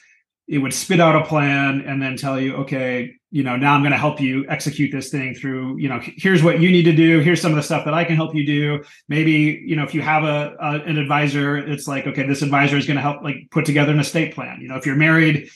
it 0.50 0.58
would 0.58 0.74
spit 0.74 1.00
out 1.00 1.16
a 1.16 1.24
plan 1.26 1.82
and 1.82 2.02
then 2.02 2.18
tell 2.18 2.40
you 2.40 2.56
okay 2.56 3.14
you 3.32 3.44
know 3.44 3.56
now 3.56 3.76
i'm 3.76 3.82
going 3.82 3.92
to 3.92 3.98
help 3.98 4.20
you 4.20 4.46
execute 4.50 4.92
this 4.92 5.10
thing 5.10 5.36
through 5.36 5.78
you 5.78 5.88
know 5.88 6.00
here's 6.02 6.42
what 6.42 6.60
you 6.60 6.72
need 6.72 6.84
to 6.84 6.96
do 6.96 7.20
here's 7.20 7.40
some 7.40 7.52
of 7.52 7.56
the 7.56 7.64
stuff 7.64 7.86
that 7.86 7.94
i 7.94 8.04
can 8.04 8.16
help 8.16 8.34
you 8.36 8.46
do. 8.46 8.84
Maybe 9.08 9.64
you 9.66 9.76
know 9.76 9.84
if 9.84 9.94
you 9.94 10.02
have 10.02 10.24
a, 10.24 10.56
a 10.60 10.72
an 10.90 10.98
advisor 10.98 11.58
it's 11.58 11.88
like 11.88 12.08
okay 12.08 12.26
this 12.28 12.42
advisor 12.42 12.78
is 12.78 12.86
going 12.86 12.98
to 12.98 13.02
help 13.02 13.24
like 13.24 13.48
put 13.52 13.66
together 13.66 13.92
an 13.92 14.00
estate 14.00 14.34
plan. 14.36 14.60
You 14.62 14.68
know 14.68 14.76
if 14.76 14.86
you're 14.86 14.96
married 14.96 15.50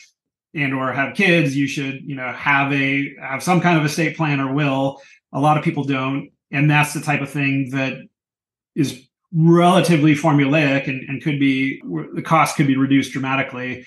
and 0.54 0.74
or 0.74 0.94
have 0.94 1.16
kids 1.16 1.56
you 1.56 1.68
should 1.68 2.02
you 2.04 2.16
know 2.16 2.32
have 2.32 2.72
a 2.72 3.16
have 3.20 3.44
some 3.44 3.60
kind 3.60 3.78
of 3.78 3.86
estate 3.86 4.16
plan 4.16 4.40
or 4.40 4.54
will. 4.54 5.02
A 5.34 5.40
lot 5.40 5.58
of 5.58 5.64
people 5.64 5.84
don't. 5.84 6.30
And 6.52 6.70
that's 6.70 6.94
the 6.94 7.02
type 7.02 7.22
of 7.22 7.30
thing 7.32 7.72
that 7.72 7.98
is 8.76 9.08
relatively 9.34 10.14
formulaic 10.14 10.88
and, 10.88 11.10
and 11.10 11.24
could 11.24 11.40
be 11.40 11.82
the 12.14 12.22
cost 12.22 12.56
could 12.56 12.68
be 12.68 12.78
reduced 12.78 13.14
dramatically 13.14 13.84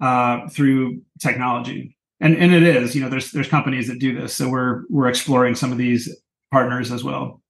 uh, 0.00 0.48
through 0.48 1.02
technology. 1.20 1.96
And 2.20 2.36
and 2.36 2.52
it 2.52 2.64
is 2.64 2.94
you 2.94 3.02
know 3.02 3.08
there's 3.08 3.30
there's 3.30 3.48
companies 3.48 3.86
that 3.88 4.00
do 4.00 4.18
this. 4.18 4.34
So 4.34 4.48
we're 4.48 4.82
we're 4.88 5.08
exploring 5.08 5.54
some 5.54 5.70
of 5.70 5.78
these 5.78 6.08
partners 6.50 6.90
as 6.90 7.04
well. 7.04 7.40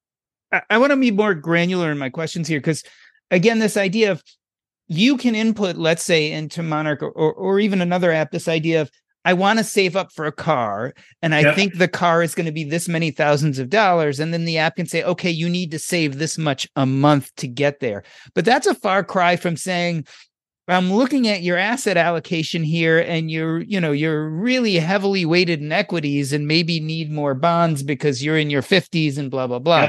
I, 0.53 0.63
I 0.71 0.79
want 0.79 0.91
to 0.91 0.97
be 0.97 1.11
more 1.11 1.35
granular 1.35 1.91
in 1.91 1.99
my 1.99 2.11
questions 2.11 2.49
here 2.49 2.61
because 2.61 2.85
again 3.31 3.59
this 3.59 3.77
idea 3.77 4.13
of 4.13 4.23
you 4.89 5.17
can 5.17 5.35
input 5.35 5.77
let's 5.77 6.03
say 6.03 6.31
into 6.33 6.63
monarch 6.63 7.03
or, 7.03 7.11
or, 7.11 7.33
or 7.33 7.61
even 7.61 7.81
another 7.81 8.11
app 8.11 8.31
this 8.31 8.49
idea 8.49 8.81
of 8.81 8.91
i 9.27 9.35
want 9.35 9.59
to 9.59 9.65
save 9.65 9.97
up 9.97 10.11
for 10.13 10.25
a 10.25 10.33
car 10.33 10.95
and 11.21 11.35
i 11.35 11.41
yep. 11.41 11.55
think 11.55 11.75
the 11.75 11.89
car 11.89 12.23
is 12.23 12.35
going 12.35 12.47
to 12.47 12.53
be 12.53 12.65
this 12.65 12.89
many 12.89 13.11
thousands 13.11 13.59
of 13.59 13.69
dollars 13.69 14.19
and 14.19 14.33
then 14.33 14.47
the 14.47 14.57
app 14.57 14.77
can 14.77 14.87
say 14.87 15.03
okay 15.03 15.31
you 15.31 15.49
need 15.49 15.71
to 15.71 15.79
save 15.79 16.19
this 16.19 16.39
much 16.39 16.67
a 16.77 16.87
month 16.87 17.35
to 17.37 17.47
get 17.47 17.81
there. 17.81 18.03
But 18.35 18.45
that's 18.45 18.67
a 18.67 18.75
far 18.75 19.05
cry 19.05 19.37
from 19.37 19.57
saying 19.57 20.07
I'm 20.69 20.93
looking 20.93 21.29
at 21.29 21.43
your 21.43 21.57
asset 21.57 21.97
allocation 21.97 22.63
here 22.63 22.99
and 22.99 23.31
you're, 23.31 23.61
you 23.63 23.81
know, 23.81 23.93
you're 23.93 24.29
really 24.29 24.75
heavily 24.75 25.25
weighted 25.25 25.61
in 25.61 25.73
equities 25.73 26.33
and 26.33 26.47
maybe 26.47 26.79
need 26.79 27.11
more 27.11 27.35
bonds 27.35 27.83
because 27.83 28.23
you're 28.23 28.37
in 28.37 28.51
your 28.51 28.63
50s 28.63 29.17
and 29.17 29.31
blah, 29.31 29.47
blah, 29.47 29.59
blah. 29.59 29.89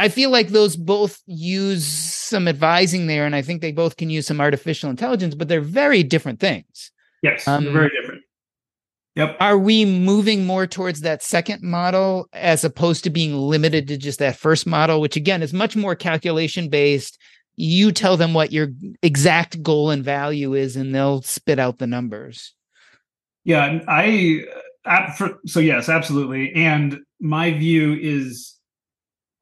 I 0.00 0.08
feel 0.08 0.30
like 0.30 0.48
those 0.48 0.76
both 0.76 1.20
use 1.26 1.84
some 1.84 2.48
advising 2.48 3.06
there, 3.06 3.26
and 3.26 3.36
I 3.36 3.42
think 3.42 3.60
they 3.60 3.70
both 3.70 3.98
can 3.98 4.08
use 4.08 4.26
some 4.26 4.40
artificial 4.40 4.88
intelligence, 4.88 5.34
but 5.34 5.48
they're 5.48 5.60
very 5.60 6.02
different 6.02 6.40
things. 6.40 6.90
Yes, 7.22 7.46
um, 7.46 7.70
very 7.70 7.90
different. 7.90 8.22
Yep. 9.16 9.36
Are 9.40 9.58
we 9.58 9.84
moving 9.84 10.46
more 10.46 10.66
towards 10.66 11.02
that 11.02 11.22
second 11.22 11.62
model 11.62 12.28
as 12.32 12.64
opposed 12.64 13.04
to 13.04 13.10
being 13.10 13.36
limited 13.36 13.88
to 13.88 13.98
just 13.98 14.20
that 14.20 14.36
first 14.36 14.66
model, 14.66 15.02
which 15.02 15.16
again 15.16 15.42
is 15.42 15.52
much 15.52 15.76
more 15.76 15.94
calculation 15.94 16.70
based? 16.70 17.18
You 17.60 17.92
tell 17.92 18.16
them 18.16 18.32
what 18.32 18.52
your 18.52 18.68
exact 19.02 19.62
goal 19.62 19.90
and 19.90 20.02
value 20.02 20.54
is 20.54 20.76
and 20.76 20.94
they'll 20.94 21.20
spit 21.22 21.58
out 21.58 21.78
the 21.78 21.86
numbers. 21.86 22.54
Yeah 23.44 23.80
i 23.86 24.44
so 25.46 25.60
yes 25.60 25.88
absolutely. 25.88 26.54
And 26.54 27.00
my 27.20 27.52
view 27.52 27.98
is 28.00 28.56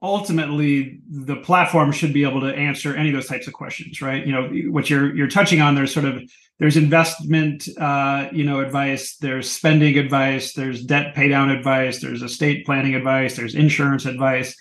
ultimately 0.02 1.00
the 1.08 1.36
platform 1.36 1.92
should 1.92 2.12
be 2.12 2.24
able 2.24 2.40
to 2.40 2.54
answer 2.54 2.94
any 2.94 3.08
of 3.10 3.14
those 3.14 3.28
types 3.28 3.46
of 3.46 3.52
questions 3.52 4.02
right? 4.02 4.26
You 4.26 4.32
know 4.32 4.70
what 4.72 4.90
you're 4.90 5.14
you're 5.14 5.28
touching 5.28 5.60
on 5.60 5.76
there's 5.76 5.94
sort 5.94 6.06
of 6.06 6.20
there's 6.58 6.76
investment 6.76 7.68
uh 7.78 8.28
you 8.32 8.44
know 8.44 8.60
advice 8.60 9.16
there's 9.18 9.48
spending 9.48 9.96
advice 9.96 10.54
there's 10.54 10.84
debt 10.84 11.14
pay 11.14 11.28
down 11.28 11.50
advice 11.50 12.00
there's 12.00 12.22
estate 12.22 12.66
planning 12.66 12.96
advice 12.96 13.36
there's 13.36 13.54
insurance 13.54 14.06
advice 14.06 14.56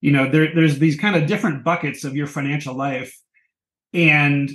you 0.00 0.12
know 0.12 0.30
there, 0.30 0.54
there's 0.54 0.78
these 0.78 0.98
kind 0.98 1.16
of 1.16 1.26
different 1.26 1.64
buckets 1.64 2.04
of 2.04 2.16
your 2.16 2.26
financial 2.26 2.74
life. 2.74 3.18
And 3.92 4.50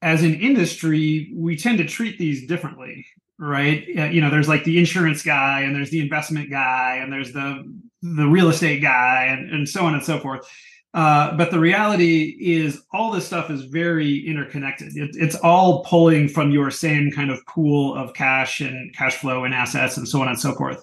as 0.00 0.22
an 0.22 0.34
industry 0.34 1.32
we 1.34 1.56
tend 1.56 1.78
to 1.78 1.84
treat 1.84 2.18
these 2.18 2.46
differently 2.46 3.06
right? 3.38 3.86
You 3.86 4.20
know 4.20 4.30
there's 4.30 4.48
like 4.48 4.64
the 4.64 4.78
insurance 4.78 5.22
guy 5.22 5.60
and 5.60 5.74
there's 5.74 5.90
the 5.90 6.00
investment 6.00 6.50
guy 6.50 6.98
and 7.00 7.12
there's 7.12 7.32
the 7.32 7.64
the 8.02 8.26
real 8.26 8.48
estate 8.48 8.80
guy 8.80 9.26
and, 9.26 9.50
and 9.50 9.68
so 9.68 9.84
on 9.84 9.94
and 9.94 10.02
so 10.02 10.18
forth. 10.18 10.48
Uh, 10.94 11.36
but 11.36 11.50
the 11.50 11.58
reality 11.58 12.36
is 12.40 12.82
all 12.92 13.10
this 13.10 13.26
stuff 13.26 13.50
is 13.50 13.62
very 13.64 14.26
interconnected. 14.26 14.96
It, 14.96 15.10
it's 15.14 15.36
all 15.36 15.84
pulling 15.84 16.28
from 16.28 16.50
your 16.50 16.70
same 16.70 17.10
kind 17.10 17.30
of 17.30 17.44
pool 17.46 17.94
of 17.94 18.14
cash 18.14 18.60
and 18.60 18.94
cash 18.96 19.16
flow 19.16 19.44
and 19.44 19.54
assets 19.54 19.96
and 19.96 20.08
so 20.08 20.22
on 20.22 20.28
and 20.28 20.40
so 20.40 20.54
forth. 20.54 20.82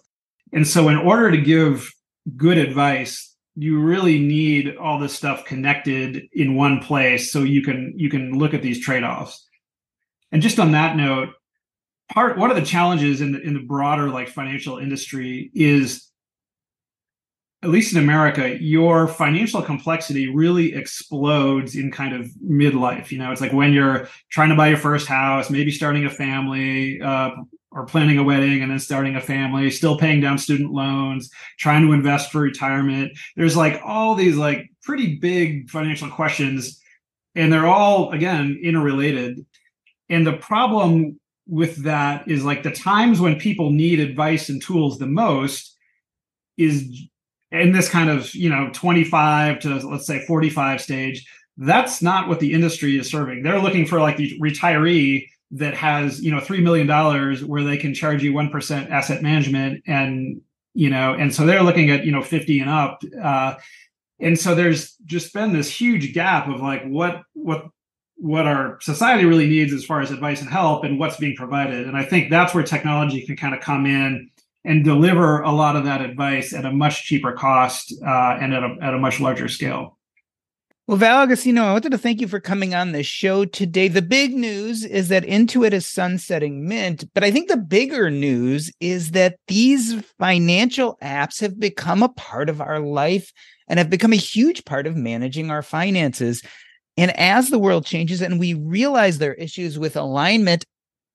And 0.53 0.67
so 0.67 0.89
in 0.89 0.97
order 0.97 1.31
to 1.31 1.37
give 1.37 1.91
good 2.37 2.57
advice 2.57 3.34
you 3.55 3.79
really 3.79 4.19
need 4.19 4.75
all 4.77 4.99
this 4.99 5.15
stuff 5.15 5.45
connected 5.45 6.27
in 6.33 6.55
one 6.55 6.79
place 6.79 7.31
so 7.31 7.43
you 7.43 7.61
can 7.61 7.93
you 7.95 8.09
can 8.09 8.37
look 8.37 8.53
at 8.53 8.61
these 8.61 8.83
trade-offs. 8.83 9.47
And 10.31 10.41
just 10.41 10.59
on 10.59 10.73
that 10.73 10.97
note 10.97 11.29
part 12.11 12.37
one 12.37 12.49
of 12.49 12.55
the 12.55 12.65
challenges 12.65 13.21
in 13.21 13.31
the 13.31 13.41
in 13.41 13.53
the 13.53 13.59
broader 13.59 14.09
like 14.09 14.27
financial 14.27 14.77
industry 14.77 15.51
is 15.53 16.09
at 17.63 17.69
least 17.69 17.95
in 17.95 18.03
america 18.03 18.61
your 18.61 19.07
financial 19.07 19.61
complexity 19.61 20.29
really 20.29 20.75
explodes 20.75 21.75
in 21.75 21.91
kind 21.91 22.13
of 22.13 22.27
midlife. 22.43 23.11
You 23.11 23.17
know 23.17 23.31
it's 23.31 23.41
like 23.41 23.53
when 23.53 23.73
you're 23.73 24.07
trying 24.29 24.49
to 24.49 24.55
buy 24.55 24.67
your 24.67 24.77
first 24.77 25.07
house 25.07 25.49
maybe 25.49 25.71
starting 25.71 26.05
a 26.05 26.09
family 26.09 27.01
uh, 27.01 27.31
or 27.71 27.85
planning 27.85 28.17
a 28.17 28.23
wedding 28.23 28.61
and 28.61 28.71
then 28.71 28.79
starting 28.79 29.15
a 29.15 29.21
family, 29.21 29.69
still 29.69 29.97
paying 29.97 30.21
down 30.21 30.37
student 30.37 30.71
loans, 30.71 31.29
trying 31.59 31.85
to 31.85 31.93
invest 31.93 32.31
for 32.31 32.39
retirement. 32.39 33.11
There's 33.35 33.57
like 33.57 33.81
all 33.83 34.15
these 34.15 34.37
like 34.37 34.71
pretty 34.81 35.17
big 35.17 35.69
financial 35.69 36.09
questions 36.09 36.81
and 37.35 37.51
they're 37.51 37.67
all 37.67 38.11
again 38.11 38.59
interrelated. 38.63 39.45
And 40.09 40.25
the 40.25 40.37
problem 40.37 41.19
with 41.47 41.83
that 41.83 42.27
is 42.27 42.43
like 42.43 42.63
the 42.63 42.71
times 42.71 43.19
when 43.19 43.39
people 43.39 43.71
need 43.71 43.99
advice 43.99 44.49
and 44.49 44.61
tools 44.61 44.97
the 44.97 45.05
most 45.05 45.75
is 46.57 47.07
in 47.51 47.71
this 47.71 47.89
kind 47.89 48.09
of, 48.09 48.33
you 48.33 48.49
know, 48.49 48.69
25 48.73 49.59
to 49.59 49.75
let's 49.87 50.07
say 50.07 50.25
45 50.25 50.81
stage. 50.81 51.27
That's 51.57 52.01
not 52.01 52.27
what 52.27 52.39
the 52.39 52.53
industry 52.53 52.97
is 52.97 53.09
serving. 53.09 53.43
They're 53.43 53.59
looking 53.59 53.85
for 53.85 53.99
like 53.99 54.17
the 54.17 54.37
retiree 54.39 55.27
that 55.55 55.73
has 55.73 56.21
you 56.21 56.31
know 56.31 56.39
three 56.39 56.61
million 56.61 56.85
dollars 56.85 57.43
where 57.43 57.63
they 57.63 57.77
can 57.77 57.93
charge 57.93 58.23
you 58.23 58.33
one 58.33 58.49
percent 58.49 58.89
asset 58.89 59.21
management 59.21 59.81
and 59.87 60.41
you 60.73 60.89
know 60.89 61.13
and 61.13 61.33
so 61.33 61.45
they're 61.45 61.63
looking 61.63 61.89
at 61.89 62.05
you 62.05 62.11
know 62.11 62.21
50 62.21 62.59
and 62.59 62.69
up. 62.69 63.01
Uh, 63.21 63.55
and 64.19 64.39
so 64.39 64.55
there's 64.55 64.95
just 65.05 65.33
been 65.33 65.51
this 65.51 65.69
huge 65.69 66.13
gap 66.13 66.47
of 66.47 66.61
like 66.61 66.83
what 66.85 67.21
what 67.33 67.67
what 68.17 68.47
our 68.47 68.79
society 68.81 69.25
really 69.25 69.47
needs 69.47 69.73
as 69.73 69.83
far 69.83 70.01
as 70.01 70.11
advice 70.11 70.41
and 70.41 70.49
help 70.49 70.83
and 70.83 70.99
what's 70.99 71.17
being 71.17 71.35
provided. 71.35 71.87
And 71.87 71.97
i 71.97 72.03
think 72.03 72.29
that's 72.29 72.53
where 72.53 72.63
technology 72.63 73.25
can 73.25 73.35
kind 73.35 73.53
of 73.55 73.61
come 73.61 73.85
in 73.85 74.29
and 74.63 74.83
deliver 74.83 75.41
a 75.41 75.51
lot 75.51 75.75
of 75.75 75.85
that 75.85 76.01
advice 76.01 76.53
at 76.53 76.65
a 76.65 76.71
much 76.71 77.03
cheaper 77.03 77.33
cost 77.33 77.93
uh, 78.03 78.37
and 78.41 78.53
at 78.53 78.63
a, 78.63 78.75
at 78.81 78.93
a 78.93 78.97
much 78.97 79.19
larger 79.19 79.47
scale 79.47 79.94
Well, 80.87 80.97
Val 80.97 81.23
Agostino, 81.23 81.63
I 81.63 81.71
wanted 81.71 81.93
to 81.93 81.97
thank 81.97 82.21
you 82.21 82.27
for 82.27 82.39
coming 82.39 82.75
on 82.75 82.91
the 82.91 83.01
show 83.01 83.43
today. 83.43 83.87
The 83.87 84.03
big 84.03 84.35
news 84.35 84.85
is 84.85 85.09
that 85.09 85.23
Intuit 85.23 85.71
is 85.71 85.87
sunsetting 85.87 86.67
Mint, 86.67 87.05
but 87.15 87.23
I 87.23 87.31
think 87.31 87.47
the 87.47 87.57
bigger 87.57 88.11
news 88.11 88.71
is 88.79 89.09
that 89.11 89.37
these 89.47 89.99
financial 90.19 90.99
apps 91.01 91.41
have 91.41 91.59
become 91.59 92.03
a 92.03 92.09
part 92.09 92.49
of 92.49 92.61
our 92.61 92.79
life 92.79 93.31
and 93.67 93.79
have 93.79 93.89
become 93.89 94.13
a 94.13 94.17
huge 94.17 94.63
part 94.63 94.85
of 94.85 94.95
managing 94.95 95.49
our 95.49 95.63
finances. 95.63 96.43
And 96.97 97.17
as 97.17 97.49
the 97.49 97.57
world 97.57 97.87
changes 97.87 98.21
and 98.21 98.39
we 98.39 98.53
realize 98.53 99.17
there 99.17 99.31
are 99.31 99.35
issues 99.35 99.79
with 99.79 99.97
alignment, 99.97 100.65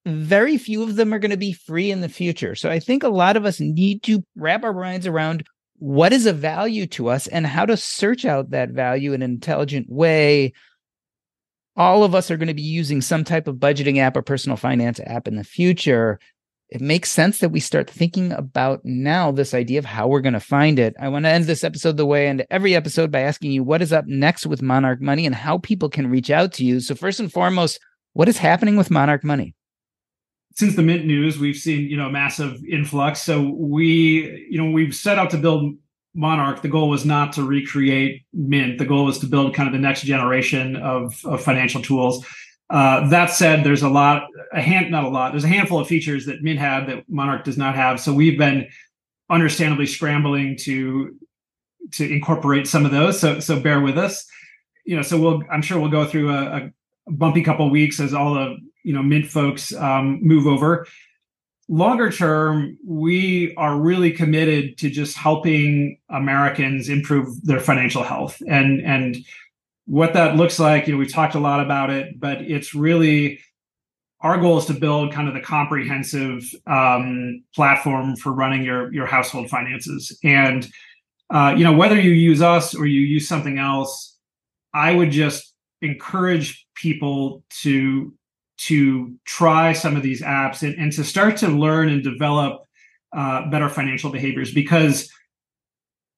very 0.04 0.58
few 0.58 0.82
of 0.82 0.96
them 0.96 1.14
are 1.14 1.20
going 1.20 1.30
to 1.30 1.36
be 1.36 1.52
free 1.52 1.92
in 1.92 2.00
the 2.00 2.08
future. 2.08 2.56
So 2.56 2.70
I 2.70 2.80
think 2.80 3.04
a 3.04 3.08
lot 3.08 3.36
of 3.36 3.44
us 3.44 3.60
need 3.60 4.02
to 4.02 4.24
wrap 4.34 4.64
our 4.64 4.74
minds 4.74 5.06
around 5.06 5.46
what 5.80 6.12
is 6.12 6.26
a 6.26 6.32
value 6.32 6.86
to 6.86 7.08
us 7.08 7.26
and 7.26 7.46
how 7.46 7.64
to 7.64 7.76
search 7.76 8.26
out 8.26 8.50
that 8.50 8.68
value 8.68 9.14
in 9.14 9.22
an 9.22 9.30
intelligent 9.30 9.86
way. 9.90 10.52
All 11.74 12.04
of 12.04 12.14
us 12.14 12.30
are 12.30 12.36
going 12.36 12.48
to 12.48 12.54
be 12.54 12.60
using 12.60 13.00
some 13.00 13.24
type 13.24 13.48
of 13.48 13.56
budgeting 13.56 13.96
app 13.96 14.14
or 14.14 14.22
personal 14.22 14.58
finance 14.58 15.00
app 15.06 15.26
in 15.26 15.36
the 15.36 15.44
future. 15.44 16.20
It 16.68 16.82
makes 16.82 17.10
sense 17.10 17.38
that 17.38 17.48
we 17.48 17.60
start 17.60 17.88
thinking 17.88 18.30
about 18.32 18.82
now 18.84 19.32
this 19.32 19.54
idea 19.54 19.78
of 19.78 19.86
how 19.86 20.06
we're 20.06 20.20
going 20.20 20.34
to 20.34 20.40
find 20.40 20.78
it. 20.78 20.94
I 21.00 21.08
want 21.08 21.24
to 21.24 21.30
end 21.30 21.46
this 21.46 21.64
episode 21.64 21.96
the 21.96 22.04
way 22.04 22.26
I 22.26 22.28
end 22.28 22.44
every 22.50 22.74
episode 22.74 23.10
by 23.10 23.20
asking 23.20 23.52
you 23.52 23.64
what 23.64 23.80
is 23.80 23.92
up 23.92 24.06
next 24.06 24.44
with 24.44 24.60
Monarch 24.60 25.00
Money 25.00 25.24
and 25.24 25.34
how 25.34 25.56
people 25.58 25.88
can 25.88 26.10
reach 26.10 26.30
out 26.30 26.52
to 26.54 26.64
you. 26.64 26.80
So, 26.80 26.94
first 26.94 27.20
and 27.20 27.32
foremost, 27.32 27.80
what 28.12 28.28
is 28.28 28.36
happening 28.36 28.76
with 28.76 28.90
Monarch 28.90 29.24
Money? 29.24 29.54
Since 30.54 30.76
the 30.76 30.82
mint 30.82 31.06
news, 31.06 31.38
we've 31.38 31.56
seen 31.56 31.88
you 31.88 31.96
know 31.96 32.10
massive 32.10 32.64
influx. 32.64 33.22
So 33.22 33.40
we 33.56 34.46
you 34.50 34.62
know 34.62 34.70
we've 34.70 34.94
set 34.94 35.18
out 35.18 35.30
to 35.30 35.38
build 35.38 35.74
Monarch. 36.14 36.62
The 36.62 36.68
goal 36.68 36.88
was 36.88 37.04
not 37.04 37.32
to 37.34 37.44
recreate 37.44 38.24
Mint. 38.32 38.78
The 38.78 38.84
goal 38.84 39.04
was 39.04 39.18
to 39.20 39.26
build 39.26 39.54
kind 39.54 39.68
of 39.68 39.72
the 39.72 39.78
next 39.78 40.02
generation 40.02 40.76
of, 40.76 41.14
of 41.24 41.42
financial 41.42 41.80
tools. 41.80 42.26
Uh, 42.68 43.08
that 43.08 43.30
said, 43.30 43.64
there's 43.64 43.82
a 43.82 43.88
lot, 43.88 44.28
a 44.52 44.60
hand, 44.60 44.90
not 44.90 45.04
a 45.04 45.08
lot. 45.08 45.32
There's 45.32 45.44
a 45.44 45.48
handful 45.48 45.80
of 45.80 45.88
features 45.88 46.26
that 46.26 46.42
Mint 46.42 46.58
had 46.58 46.86
that 46.86 47.04
Monarch 47.08 47.44
does 47.44 47.58
not 47.58 47.74
have. 47.74 48.00
So 48.00 48.12
we've 48.12 48.38
been 48.38 48.68
understandably 49.28 49.86
scrambling 49.86 50.56
to 50.62 51.16
to 51.92 52.12
incorporate 52.12 52.66
some 52.66 52.84
of 52.84 52.90
those. 52.92 53.18
So 53.18 53.40
so 53.40 53.58
bear 53.60 53.80
with 53.80 53.98
us. 53.98 54.26
You 54.84 54.96
know, 54.96 55.02
so 55.02 55.18
we'll 55.18 55.42
I'm 55.50 55.62
sure 55.62 55.80
we'll 55.80 55.90
go 55.90 56.04
through 56.04 56.30
a, 56.30 56.56
a 56.56 56.70
bumpy 57.10 57.42
couple 57.42 57.68
weeks 57.70 58.00
as 58.00 58.14
all 58.14 58.34
the 58.34 58.56
you 58.84 58.92
know 58.92 59.02
mint 59.02 59.26
folks 59.26 59.72
um, 59.74 60.18
move 60.22 60.46
over. 60.46 60.86
Longer 61.68 62.10
term 62.10 62.76
we 62.86 63.54
are 63.56 63.78
really 63.78 64.10
committed 64.10 64.76
to 64.78 64.90
just 64.90 65.16
helping 65.16 65.98
americans 66.08 66.88
improve 66.88 67.28
their 67.42 67.60
financial 67.60 68.02
health. 68.02 68.42
And 68.48 68.80
and 68.80 69.16
what 69.86 70.14
that 70.14 70.36
looks 70.36 70.58
like 70.58 70.86
you 70.86 70.92
know 70.94 70.98
we 70.98 71.06
talked 71.06 71.34
a 71.34 71.40
lot 71.40 71.60
about 71.60 71.90
it 71.90 72.20
but 72.20 72.40
it's 72.42 72.74
really 72.74 73.40
our 74.20 74.38
goal 74.38 74.58
is 74.58 74.66
to 74.66 74.74
build 74.74 75.12
kind 75.12 75.26
of 75.28 75.34
the 75.34 75.40
comprehensive 75.40 76.42
um, 76.66 77.42
platform 77.54 78.16
for 78.16 78.32
running 78.32 78.62
your 78.62 78.92
your 78.92 79.06
household 79.06 79.48
finances. 79.48 80.16
And 80.22 80.68
uh, 81.30 81.54
you 81.56 81.64
know 81.64 81.72
whether 81.72 81.98
you 81.98 82.10
use 82.10 82.42
us 82.42 82.74
or 82.74 82.86
you 82.86 83.00
use 83.00 83.28
something 83.28 83.58
else 83.58 84.16
i 84.74 84.92
would 84.92 85.10
just 85.10 85.54
encourage 85.82 86.66
people 86.74 87.42
to 87.62 88.12
to 88.66 89.14
try 89.24 89.72
some 89.72 89.96
of 89.96 90.02
these 90.02 90.20
apps 90.20 90.62
and, 90.62 90.74
and 90.78 90.92
to 90.92 91.02
start 91.02 91.38
to 91.38 91.48
learn 91.48 91.88
and 91.88 92.02
develop 92.02 92.62
uh, 93.16 93.48
better 93.48 93.68
financial 93.68 94.10
behaviors 94.10 94.52
because 94.52 95.10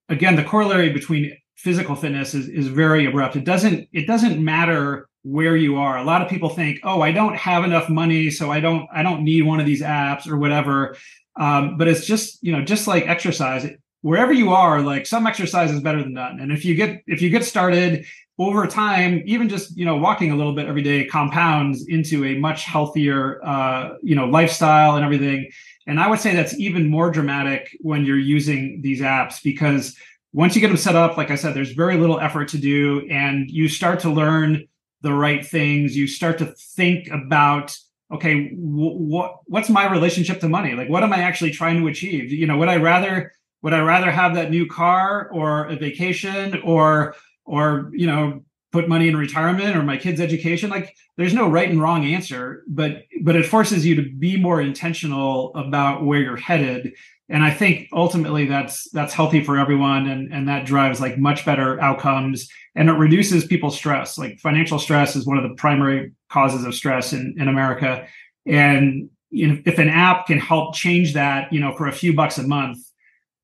again 0.09 0.37
the 0.37 0.43
corollary 0.45 0.91
between 0.91 1.37
physical 1.57 1.95
fitness 1.95 2.35
is, 2.35 2.49
is 2.49 2.67
very 2.67 3.07
abrupt. 3.07 3.37
It 3.37 3.45
doesn't 3.45 3.89
it 3.93 4.07
doesn't 4.07 4.45
matter 4.45 5.09
where 5.23 5.57
you 5.57 5.77
are. 5.77 5.97
A 5.97 6.05
lot 6.05 6.21
of 6.21 6.29
people 6.29 6.49
think 6.49 6.81
oh 6.83 7.01
i 7.01 7.13
don't 7.13 7.37
have 7.37 7.65
enough 7.65 7.89
money 7.89 8.31
so 8.31 8.51
i 8.51 8.59
don't 8.59 8.89
i 8.93 9.03
don't 9.03 9.23
need 9.23 9.43
one 9.43 9.61
of 9.61 9.67
these 9.67 9.83
apps 9.83 10.29
or 10.29 10.37
whatever. 10.37 10.97
Um, 11.39 11.79
but 11.79 11.89
it's 11.89 12.05
just 12.05 12.43
you 12.43 12.53
know 12.53 12.65
just 12.65 12.87
like 12.89 13.07
exercise 13.07 13.67
wherever 14.03 14.33
you 14.33 14.51
are 14.53 14.83
like 14.83 15.07
some 15.07 15.27
exercise 15.27 15.71
is 15.71 15.81
better 15.81 16.03
than 16.03 16.13
none. 16.15 16.41
And 16.41 16.53
if 16.53 16.65
you 16.65 16.75
get 16.75 17.03
if 17.07 17.23
you 17.23 17.31
get 17.31 17.45
started 17.45 18.05
over 18.39 18.67
time, 18.67 19.23
even 19.27 19.49
just 19.49 19.77
you 19.77 19.85
know 19.85 19.97
walking 19.97 20.33
a 20.33 20.37
little 20.37 20.55
bit 20.55 20.67
every 20.67 20.83
day 20.83 21.07
compounds 21.07 21.87
into 21.89 22.25
a 22.25 22.39
much 22.39 22.65
healthier 22.65 23.45
uh, 23.45 23.97
you 24.03 24.15
know 24.15 24.27
lifestyle 24.27 24.97
and 24.97 25.05
everything. 25.05 25.51
And 25.87 26.01
I 26.01 26.09
would 26.09 26.21
say 26.21 26.35
that's 26.35 26.59
even 26.59 26.89
more 26.89 27.11
dramatic 27.11 27.77
when 27.81 28.05
you're 28.05 28.19
using 28.19 28.81
these 28.83 29.01
apps 29.01 29.43
because 29.43 29.97
once 30.33 30.55
you 30.55 30.61
get 30.61 30.69
them 30.69 30.77
set 30.77 30.95
up, 30.97 31.17
like 31.17 31.31
I 31.31 31.35
said, 31.35 31.55
there's 31.55 31.73
very 31.73 31.99
little 31.99 32.19
effort 32.21 32.49
to 32.49 32.59
do, 32.59 33.07
and 33.11 33.51
you 33.51 33.69
start 33.69 34.01
to 34.01 34.11
learn 34.11 34.65
the 35.03 35.13
right 35.13 35.45
things. 35.45 35.97
You 35.97 36.07
start 36.07 36.39
to 36.39 36.47
think 36.47 37.09
about 37.09 37.77
okay, 38.11 38.51
w- 38.51 38.97
what 38.97 39.41
what's 39.47 39.69
my 39.69 39.91
relationship 39.91 40.41
to 40.41 40.49
money? 40.49 40.75
Like, 40.75 40.89
what 40.89 41.03
am 41.03 41.13
I 41.13 41.19
actually 41.19 41.51
trying 41.51 41.81
to 41.81 41.89
achieve? 41.89 42.33
You 42.33 42.47
know, 42.47 42.57
would 42.59 42.69
I 42.69 42.77
rather 42.77 43.33
would 43.63 43.73
I 43.73 43.81
rather 43.81 44.11
have 44.11 44.35
that 44.35 44.51
new 44.51 44.67
car 44.67 45.29
or 45.33 45.67
a 45.67 45.77
vacation 45.77 46.61
or 46.63 47.15
or 47.45 47.91
you 47.93 48.07
know 48.07 48.43
put 48.73 48.89
money 48.89 49.07
in 49.07 49.17
retirement 49.17 49.77
or 49.77 49.83
my 49.83 49.99
kids 49.99 50.21
education 50.21 50.71
like 50.71 50.97
there's 51.17 51.35
no 51.35 51.49
right 51.49 51.69
and 51.69 51.81
wrong 51.81 52.05
answer 52.05 52.65
but 52.67 53.03
but 53.23 53.37
it 53.37 53.47
forces 53.47 53.85
you 53.85 53.95
to 53.95 54.11
be 54.19 54.37
more 54.37 54.61
intentional 54.61 55.55
about 55.55 56.05
where 56.05 56.21
you're 56.21 56.37
headed. 56.37 56.93
And 57.29 57.45
i 57.45 57.51
think 57.51 57.89
ultimately 57.93 58.47
that's 58.47 58.91
that's 58.91 59.15
healthy 59.15 59.45
for 59.45 59.57
everyone 59.59 60.09
and 60.09 60.33
and 60.33 60.49
that 60.49 60.67
drives 60.67 61.01
like 61.01 61.19
much 61.19 61.45
better 61.45 61.81
outcomes 61.81 62.49
and 62.75 62.89
it 62.89 62.93
reduces 62.93 63.45
people's 63.45 63.77
stress. 63.77 64.17
Like 64.17 64.41
financial 64.41 64.79
stress 64.79 65.15
is 65.15 65.27
one 65.27 65.37
of 65.37 65.43
the 65.49 65.55
primary 65.57 66.13
causes 66.31 66.65
of 66.65 66.75
stress 66.75 67.13
in 67.13 67.35
in 67.39 67.49
america. 67.49 68.07
And 68.47 69.11
you 69.31 69.49
know, 69.49 69.63
if 69.65 69.79
an 69.79 69.89
app 69.89 70.27
can 70.27 70.39
help 70.39 70.75
change 70.75 71.15
that 71.15 71.53
you 71.53 71.61
know 71.61 71.75
for 71.77 71.87
a 71.87 71.93
few 71.93 72.15
bucks 72.15 72.39
a 72.39 72.43
month 72.43 72.79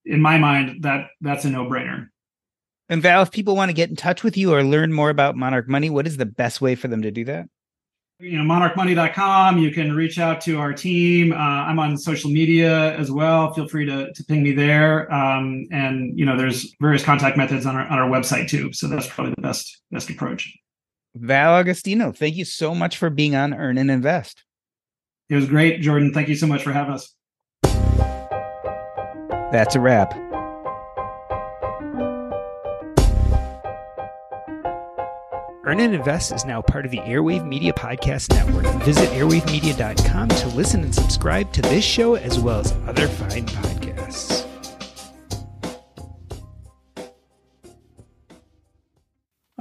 in 0.04 0.20
my 0.20 0.38
mind 0.38 0.82
that 0.84 1.08
that's 1.20 1.44
a 1.44 1.50
no-brainer 1.50 2.08
and 2.88 3.02
Val, 3.02 3.22
if 3.22 3.30
people 3.30 3.54
want 3.54 3.68
to 3.68 3.74
get 3.74 3.90
in 3.90 3.96
touch 3.96 4.22
with 4.22 4.36
you 4.36 4.52
or 4.52 4.62
learn 4.62 4.92
more 4.92 5.10
about 5.10 5.36
Monarch 5.36 5.68
Money, 5.68 5.90
what 5.90 6.06
is 6.06 6.16
the 6.16 6.26
best 6.26 6.60
way 6.60 6.74
for 6.74 6.88
them 6.88 7.02
to 7.02 7.10
do 7.10 7.24
that? 7.26 7.48
You 8.20 8.42
know, 8.42 8.52
monarchmoney.com. 8.52 9.58
You 9.58 9.70
can 9.70 9.94
reach 9.94 10.18
out 10.18 10.40
to 10.40 10.58
our 10.58 10.72
team. 10.72 11.32
Uh, 11.32 11.36
I'm 11.36 11.78
on 11.78 11.96
social 11.96 12.30
media 12.30 12.96
as 12.96 13.12
well. 13.12 13.54
Feel 13.54 13.68
free 13.68 13.86
to, 13.86 14.12
to 14.12 14.24
ping 14.24 14.42
me 14.42 14.52
there. 14.52 15.12
Um, 15.12 15.66
and 15.70 16.18
you 16.18 16.26
know, 16.26 16.36
there's 16.36 16.74
various 16.80 17.04
contact 17.04 17.36
methods 17.36 17.64
on 17.64 17.76
our 17.76 17.86
on 17.86 17.98
our 17.98 18.08
website 18.08 18.48
too. 18.48 18.72
So 18.72 18.88
that's 18.88 19.06
probably 19.06 19.34
the 19.36 19.42
best 19.42 19.82
best 19.92 20.10
approach. 20.10 20.52
Val 21.14 21.56
Agostino, 21.56 22.10
thank 22.10 22.34
you 22.34 22.44
so 22.44 22.74
much 22.74 22.96
for 22.96 23.08
being 23.08 23.36
on 23.36 23.54
Earn 23.54 23.78
and 23.78 23.90
Invest. 23.90 24.44
It 25.28 25.36
was 25.36 25.46
great, 25.46 25.80
Jordan. 25.80 26.12
Thank 26.12 26.28
you 26.28 26.36
so 26.36 26.46
much 26.46 26.64
for 26.64 26.72
having 26.72 26.94
us. 26.94 27.14
That's 29.52 29.76
a 29.76 29.80
wrap. 29.80 30.27
Earn 35.68 35.80
and 35.80 35.94
Invest 35.94 36.32
is 36.32 36.46
now 36.46 36.62
part 36.62 36.86
of 36.86 36.90
the 36.90 37.00
Airwave 37.00 37.46
Media 37.46 37.74
Podcast 37.74 38.30
Network. 38.30 38.64
Visit 38.84 39.10
airwavemedia.com 39.10 40.30
to 40.30 40.48
listen 40.56 40.82
and 40.82 40.94
subscribe 40.94 41.52
to 41.52 41.60
this 41.60 41.84
show 41.84 42.14
as 42.14 42.40
well 42.40 42.60
as 42.60 42.72
other 42.86 43.06
fine 43.06 43.44
podcasts. 43.44 44.37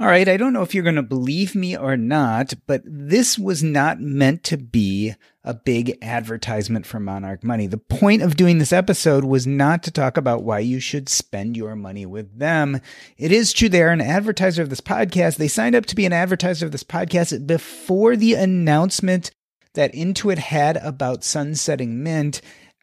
All 0.00 0.06
right, 0.06 0.28
I 0.28 0.36
don't 0.36 0.52
know 0.52 0.62
if 0.62 0.76
you're 0.76 0.84
going 0.84 0.94
to 0.94 1.02
believe 1.02 1.56
me 1.56 1.76
or 1.76 1.96
not, 1.96 2.54
but 2.68 2.82
this 2.84 3.36
was 3.36 3.64
not 3.64 4.00
meant 4.00 4.44
to 4.44 4.56
be 4.56 5.14
a 5.42 5.54
big 5.54 5.98
advertisement 6.00 6.86
for 6.86 7.00
Monarch 7.00 7.42
Money. 7.42 7.66
The 7.66 7.78
point 7.78 8.22
of 8.22 8.36
doing 8.36 8.58
this 8.58 8.72
episode 8.72 9.24
was 9.24 9.44
not 9.44 9.82
to 9.82 9.90
talk 9.90 10.16
about 10.16 10.44
why 10.44 10.60
you 10.60 10.78
should 10.78 11.08
spend 11.08 11.56
your 11.56 11.74
money 11.74 12.06
with 12.06 12.38
them. 12.38 12.80
It 13.16 13.32
is 13.32 13.52
true 13.52 13.68
they're 13.68 13.90
an 13.90 14.00
advertiser 14.00 14.62
of 14.62 14.70
this 14.70 14.80
podcast. 14.80 15.34
They 15.34 15.48
signed 15.48 15.74
up 15.74 15.86
to 15.86 15.96
be 15.96 16.06
an 16.06 16.12
advertiser 16.12 16.64
of 16.64 16.70
this 16.70 16.84
podcast 16.84 17.44
before 17.48 18.14
the 18.14 18.34
announcement 18.34 19.32
that 19.74 19.94
Intuit 19.94 20.38
had 20.38 20.76
about 20.76 21.24
sunsetting 21.24 22.04
Mint. 22.04 22.40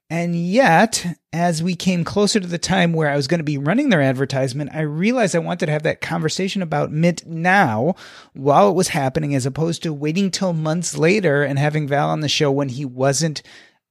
And 0.10 0.36
yet, 0.36 1.04
as 1.34 1.64
we 1.64 1.76
came 1.76 2.04
closer 2.04 2.40
to 2.40 2.46
the 2.46 2.60
time 2.60 2.94
where 2.94 3.10
I 3.10 3.16
was 3.16 3.28
going 3.28 3.40
to 3.40 3.44
be 3.44 3.58
running 3.58 3.90
their 3.90 4.04
advertisement, 4.04 4.70
I 4.74 4.82
realized 4.82 5.36
I 5.36 5.40
wanted 5.40 5.66
to 5.66 5.72
have 5.72 5.84
that 5.84 6.00
conversation 6.00 6.62
about 6.62 6.92
Mint 6.92 7.26
now 7.26 7.96
while 8.34 8.70
it 8.70 8.76
was 8.76 8.90
happening, 8.90 9.34
as 9.34 9.48
opposed 9.48 9.82
to 9.84 9.94
waiting 9.94 10.30
till 10.30 10.54
months 10.54 10.96
later 10.96 11.44
and 11.44 11.58
having 11.58 11.88
Val 11.88 12.10
on 12.10 12.20
the 12.20 12.30
show 12.30 12.52
when 12.52 12.70
he 12.70 12.86
wasn't 12.86 13.42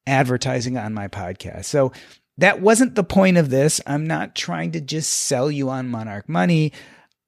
advertising 0.07 0.79
on 0.79 0.95
my 0.95 1.09
podcast. 1.09 1.65
So 1.65 1.91
that 2.39 2.61
wasn't 2.61 2.95
the 2.95 3.05
point 3.05 3.37
of 3.37 3.51
this. 3.51 3.81
I'm 3.85 4.07
not 4.07 4.37
trying 4.37 4.73
to 4.73 4.81
just 4.81 5.13
sell 5.13 5.51
you 5.51 5.69
on 5.69 5.89
Monarch 5.89 6.29
Money. 6.29 6.73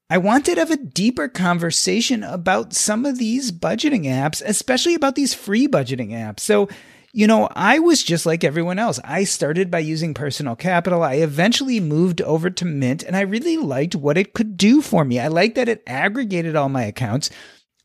I 0.08 0.18
wanted 0.18 0.54
to 0.54 0.60
have 0.60 0.70
a 0.70 0.76
deeper 0.76 1.28
conversation 1.28 2.22
about 2.22 2.72
some 2.72 3.04
of 3.04 3.18
these 3.18 3.50
budgeting 3.50 4.04
apps, 4.04 4.40
especially 4.44 4.94
about 4.94 5.16
these 5.16 5.34
free 5.34 5.66
budgeting 5.66 6.10
apps. 6.10 6.40
So, 6.40 6.68
You 7.16 7.26
know, 7.26 7.48
I 7.56 7.78
was 7.78 8.02
just 8.02 8.26
like 8.26 8.44
everyone 8.44 8.78
else. 8.78 9.00
I 9.02 9.24
started 9.24 9.70
by 9.70 9.78
using 9.78 10.12
personal 10.12 10.54
capital. 10.54 11.02
I 11.02 11.14
eventually 11.14 11.80
moved 11.80 12.20
over 12.20 12.50
to 12.50 12.64
Mint 12.66 13.02
and 13.02 13.16
I 13.16 13.22
really 13.22 13.56
liked 13.56 13.94
what 13.94 14.18
it 14.18 14.34
could 14.34 14.58
do 14.58 14.82
for 14.82 15.02
me. 15.02 15.18
I 15.18 15.28
liked 15.28 15.54
that 15.54 15.66
it 15.66 15.82
aggregated 15.86 16.56
all 16.56 16.68
my 16.68 16.82
accounts 16.82 17.30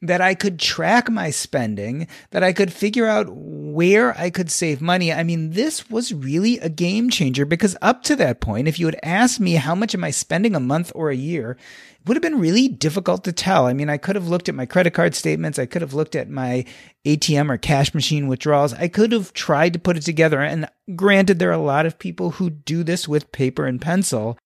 that 0.02 0.20
I 0.20 0.36
could 0.36 0.60
track 0.60 1.10
my 1.10 1.30
spending, 1.30 2.10
that 2.32 2.44
I 2.44 2.52
could 2.52 2.74
figure 2.74 3.08
out 3.08 3.28
where 3.30 4.18
I 4.20 4.32
could 4.32 4.52
save 4.52 4.82
money. 4.82 5.14
I 5.14 5.24
mean, 5.24 5.52
this 5.52 5.90
was 5.90 6.14
really 6.14 6.60
a 6.60 6.68
game 6.68 7.10
changer 7.10 7.46
because 7.46 7.78
up 7.82 8.04
to 8.04 8.18
that 8.18 8.42
point, 8.42 8.68
if 8.68 8.80
you 8.80 8.86
had 8.88 9.00
asked 9.02 9.40
me 9.40 9.54
how 9.54 9.76
much 9.76 9.96
am 9.96 10.04
I 10.04 10.12
spending 10.12 10.56
a 10.56 10.60
month 10.60 10.92
or 10.94 11.10
a 11.10 11.16
year, 11.16 11.56
would 12.06 12.16
have 12.16 12.22
been 12.22 12.40
really 12.40 12.68
difficult 12.68 13.24
to 13.24 13.32
tell. 13.32 13.68
I 13.68 13.74
mean, 13.74 13.90
I 13.90 13.98
could 13.98 14.16
have 14.16 14.28
looked 14.28 14.50
at 14.50 14.56
my 14.56 14.66
credit 14.66 14.94
card 14.94 15.16
statements, 15.16 15.60
I 15.60 15.66
could 15.66 15.82
have 15.82 15.94
looked 15.94 16.16
at 16.16 16.30
my 16.30 16.66
ATM 17.06 17.50
or 17.50 17.58
cash 17.58 17.94
machine 17.94 18.28
withdrawals, 18.28 18.74
I 18.74 18.88
could 18.88 19.12
have 19.12 19.34
tried 19.34 19.74
to 19.74 19.80
put 19.80 19.98
it 19.98 20.04
together. 20.04 20.42
And 20.42 20.68
granted, 20.96 21.40
there 21.40 21.50
are 21.50 21.54
a 21.54 21.58
lot 21.58 21.86
of 21.86 22.00
people 22.00 22.32
who 22.32 22.50
do 22.50 22.84
this 22.84 23.08
with 23.08 23.32
paper 23.32 23.66
and 23.66 23.82
pencil, 23.82 24.38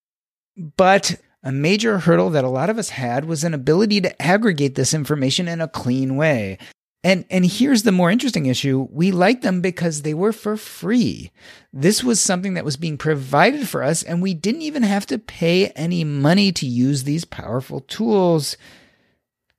but 0.78 1.16
a 1.43 1.51
major 1.51 1.99
hurdle 1.99 2.32
that 2.32 2.43
a 2.43 2.49
lot 2.49 2.70
of 2.70 2.80
us 2.80 2.89
had 2.89 3.26
was 3.26 3.43
an 3.43 3.53
ability 3.53 4.01
to 4.01 4.22
aggregate 4.22 4.76
this 4.76 4.93
information 4.93 5.47
in 5.47 5.62
a 5.62 5.68
clean 5.68 6.16
way. 6.16 6.58
And, 7.06 7.24
and 7.30 7.45
here's 7.45 7.84
the 7.84 7.91
more 7.91 8.10
interesting 8.10 8.47
issue. 8.47 8.88
We 8.89 9.12
liked 9.12 9.43
them 9.43 9.62
because 9.62 10.01
they 10.01 10.16
were 10.16 10.34
for 10.34 10.58
free. 10.58 11.30
This 11.72 12.03
was 12.03 12.20
something 12.20 12.56
that 12.56 12.66
was 12.66 12.78
being 12.78 12.97
provided 12.97 13.70
for 13.70 13.84
us, 13.84 14.01
and 14.01 14.24
we 14.24 14.34
didn't 14.34 14.64
even 14.64 14.82
have 14.82 15.06
to 15.08 15.20
pay 15.20 15.68
any 15.76 16.03
money 16.03 16.51
to 16.53 16.66
use 16.66 17.03
these 17.03 17.24
powerful 17.24 17.82
tools. 17.82 18.58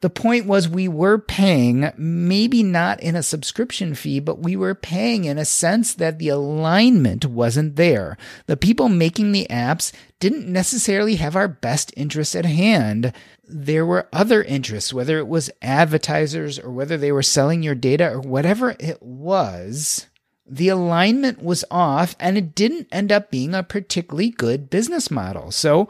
The 0.00 0.10
point 0.10 0.46
was, 0.46 0.68
we 0.68 0.88
were 0.88 1.18
paying, 1.18 1.92
maybe 1.96 2.64
not 2.64 3.00
in 3.00 3.14
a 3.14 3.22
subscription 3.22 3.94
fee, 3.94 4.18
but 4.18 4.40
we 4.40 4.56
were 4.56 4.74
paying 4.74 5.24
in 5.24 5.38
a 5.38 5.44
sense 5.44 5.94
that 5.94 6.18
the 6.18 6.30
alignment 6.30 7.26
wasn't 7.26 7.76
there. 7.76 8.18
The 8.46 8.56
people 8.56 8.88
making 8.88 9.30
the 9.30 9.46
apps 9.48 9.92
didn't 10.18 10.48
necessarily 10.48 11.14
have 11.16 11.36
our 11.36 11.48
best 11.48 11.94
interests 11.96 12.34
at 12.34 12.44
hand. 12.44 13.12
There 13.48 13.86
were 13.86 14.08
other 14.12 14.42
interests, 14.42 14.92
whether 14.92 15.18
it 15.18 15.28
was 15.28 15.50
advertisers 15.62 16.58
or 16.58 16.70
whether 16.70 16.96
they 16.96 17.12
were 17.12 17.22
selling 17.22 17.62
your 17.62 17.74
data 17.74 18.10
or 18.10 18.20
whatever 18.20 18.76
it 18.80 19.02
was. 19.02 20.06
The 20.48 20.68
alignment 20.68 21.42
was 21.42 21.64
off 21.70 22.16
and 22.18 22.36
it 22.36 22.54
didn't 22.54 22.88
end 22.92 23.12
up 23.12 23.30
being 23.30 23.54
a 23.54 23.62
particularly 23.62 24.30
good 24.30 24.70
business 24.70 25.10
model. 25.10 25.50
So 25.50 25.88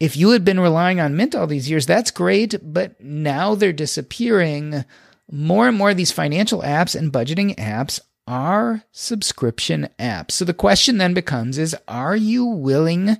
if 0.00 0.16
you 0.16 0.30
had 0.30 0.44
been 0.44 0.60
relying 0.60 1.00
on 1.00 1.16
Mint 1.16 1.34
all 1.34 1.46
these 1.46 1.70
years, 1.70 1.86
that's 1.86 2.10
great, 2.10 2.54
but 2.62 3.00
now 3.00 3.54
they're 3.54 3.72
disappearing. 3.72 4.84
More 5.30 5.68
and 5.68 5.76
more 5.76 5.90
of 5.90 5.96
these 5.96 6.12
financial 6.12 6.62
apps 6.62 6.94
and 6.94 7.12
budgeting 7.12 7.56
apps 7.56 8.00
are 8.26 8.82
subscription 8.92 9.88
apps. 9.98 10.32
So 10.32 10.44
the 10.44 10.54
question 10.54 10.98
then 10.98 11.14
becomes 11.14 11.58
is 11.58 11.76
are 11.86 12.16
you 12.16 12.44
willing 12.44 13.16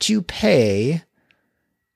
to 0.00 0.22
pay 0.22 1.02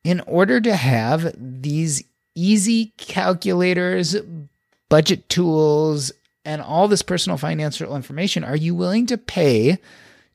in 0.04 0.20
order 0.20 0.60
to 0.60 0.74
have 0.74 1.34
these 1.36 2.02
easy 2.34 2.92
calculators, 2.96 4.16
budget 4.88 5.28
tools, 5.28 6.12
and 6.44 6.60
all 6.60 6.88
this 6.88 7.02
personal 7.02 7.38
financial 7.38 7.94
information? 7.94 8.44
Are 8.44 8.56
you 8.56 8.74
willing 8.74 9.06
to 9.06 9.18
pay 9.18 9.78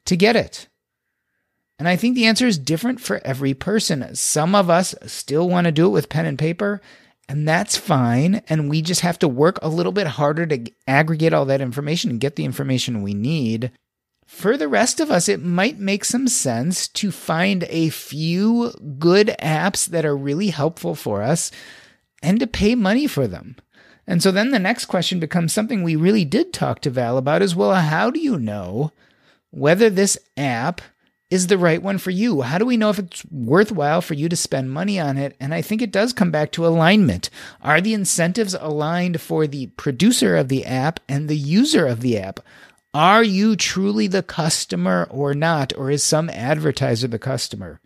to 0.06 0.16
get 0.16 0.36
it? 0.36 0.68
And 1.80 1.88
I 1.88 1.96
think 1.96 2.16
the 2.16 2.26
answer 2.26 2.48
is 2.48 2.58
different 2.58 3.00
for 3.00 3.22
every 3.24 3.54
person. 3.54 4.16
Some 4.16 4.56
of 4.56 4.70
us 4.70 4.96
still 5.06 5.48
want 5.48 5.66
to 5.66 5.72
do 5.72 5.86
it 5.86 5.92
with 5.92 6.10
pen 6.10 6.26
and 6.26 6.40
paper, 6.40 6.82
and 7.30 7.48
that's 7.48 7.78
fine. 7.78 8.42
And 8.50 8.70
we 8.70 8.82
just 8.82 9.02
have 9.02 9.20
to 9.20 9.28
work 9.28 9.60
a 9.62 9.70
little 9.70 9.92
bit 9.92 10.08
harder 10.08 10.48
to 10.48 10.72
aggregate 10.88 11.34
all 11.34 11.46
that 11.46 11.62
information 11.62 12.10
and 12.10 12.20
get 12.20 12.36
the 12.36 12.46
information 12.46 13.04
we 13.04 13.14
need. 13.14 13.72
For 14.28 14.58
the 14.58 14.68
rest 14.68 15.00
of 15.00 15.10
us, 15.10 15.30
it 15.30 15.42
might 15.42 15.80
make 15.80 16.04
some 16.04 16.28
sense 16.28 16.90
to 16.90 17.12
find 17.12 17.64
a 17.70 17.88
few 17.90 18.74
good 19.00 19.34
apps 19.40 19.88
that 19.88 20.06
are 20.06 20.18
really 20.18 20.50
helpful 20.50 20.96
for 20.96 21.24
us 21.24 21.50
and 22.22 22.38
to 22.42 22.46
pay 22.46 22.76
money 22.76 23.08
for 23.08 23.26
them. 23.26 23.56
And 24.06 24.22
so 24.22 24.32
then 24.32 24.52
the 24.52 24.60
next 24.60 24.86
question 24.86 25.22
becomes 25.22 25.54
something 25.54 25.82
we 25.82 25.96
really 25.96 26.26
did 26.26 26.52
talk 26.52 26.82
to 26.82 26.90
Val 26.90 27.18
about 27.18 27.42
is 27.42 27.56
well, 27.56 27.74
how 27.74 28.12
do 28.12 28.20
you 28.20 28.38
know 28.38 28.92
whether 29.50 29.90
this 29.90 30.18
app 30.36 30.82
is 31.30 31.48
the 31.48 31.58
right 31.58 31.82
one 31.82 31.98
for 31.98 32.12
you? 32.12 32.42
How 32.42 32.58
do 32.58 32.66
we 32.66 32.78
know 32.78 32.90
if 32.90 33.00
it's 33.00 33.26
worthwhile 33.32 34.02
for 34.02 34.14
you 34.14 34.28
to 34.28 34.36
spend 34.36 34.72
money 34.72 35.00
on 35.00 35.18
it? 35.18 35.38
And 35.40 35.54
I 35.54 35.62
think 35.62 35.82
it 35.82 35.92
does 35.92 36.12
come 36.12 36.32
back 36.32 36.52
to 36.52 36.68
alignment. 36.68 37.30
Are 37.62 37.80
the 37.80 37.94
incentives 37.94 38.54
aligned 38.54 39.22
for 39.22 39.48
the 39.48 39.68
producer 39.68 40.36
of 40.36 40.50
the 40.50 40.66
app 40.66 41.00
and 41.08 41.30
the 41.30 41.38
user 41.38 41.88
of 41.88 42.02
the 42.02 42.18
app? 42.18 42.42
Are 42.98 43.24
you 43.24 43.56
truly 43.56 44.08
the 44.08 44.24
customer 44.24 45.08
or 45.12 45.36
not? 45.36 45.72
Or 45.78 45.92
is 45.92 46.04
some 46.04 46.32
advertiser 46.32 47.08
the 47.08 47.20
customer? 47.20 47.80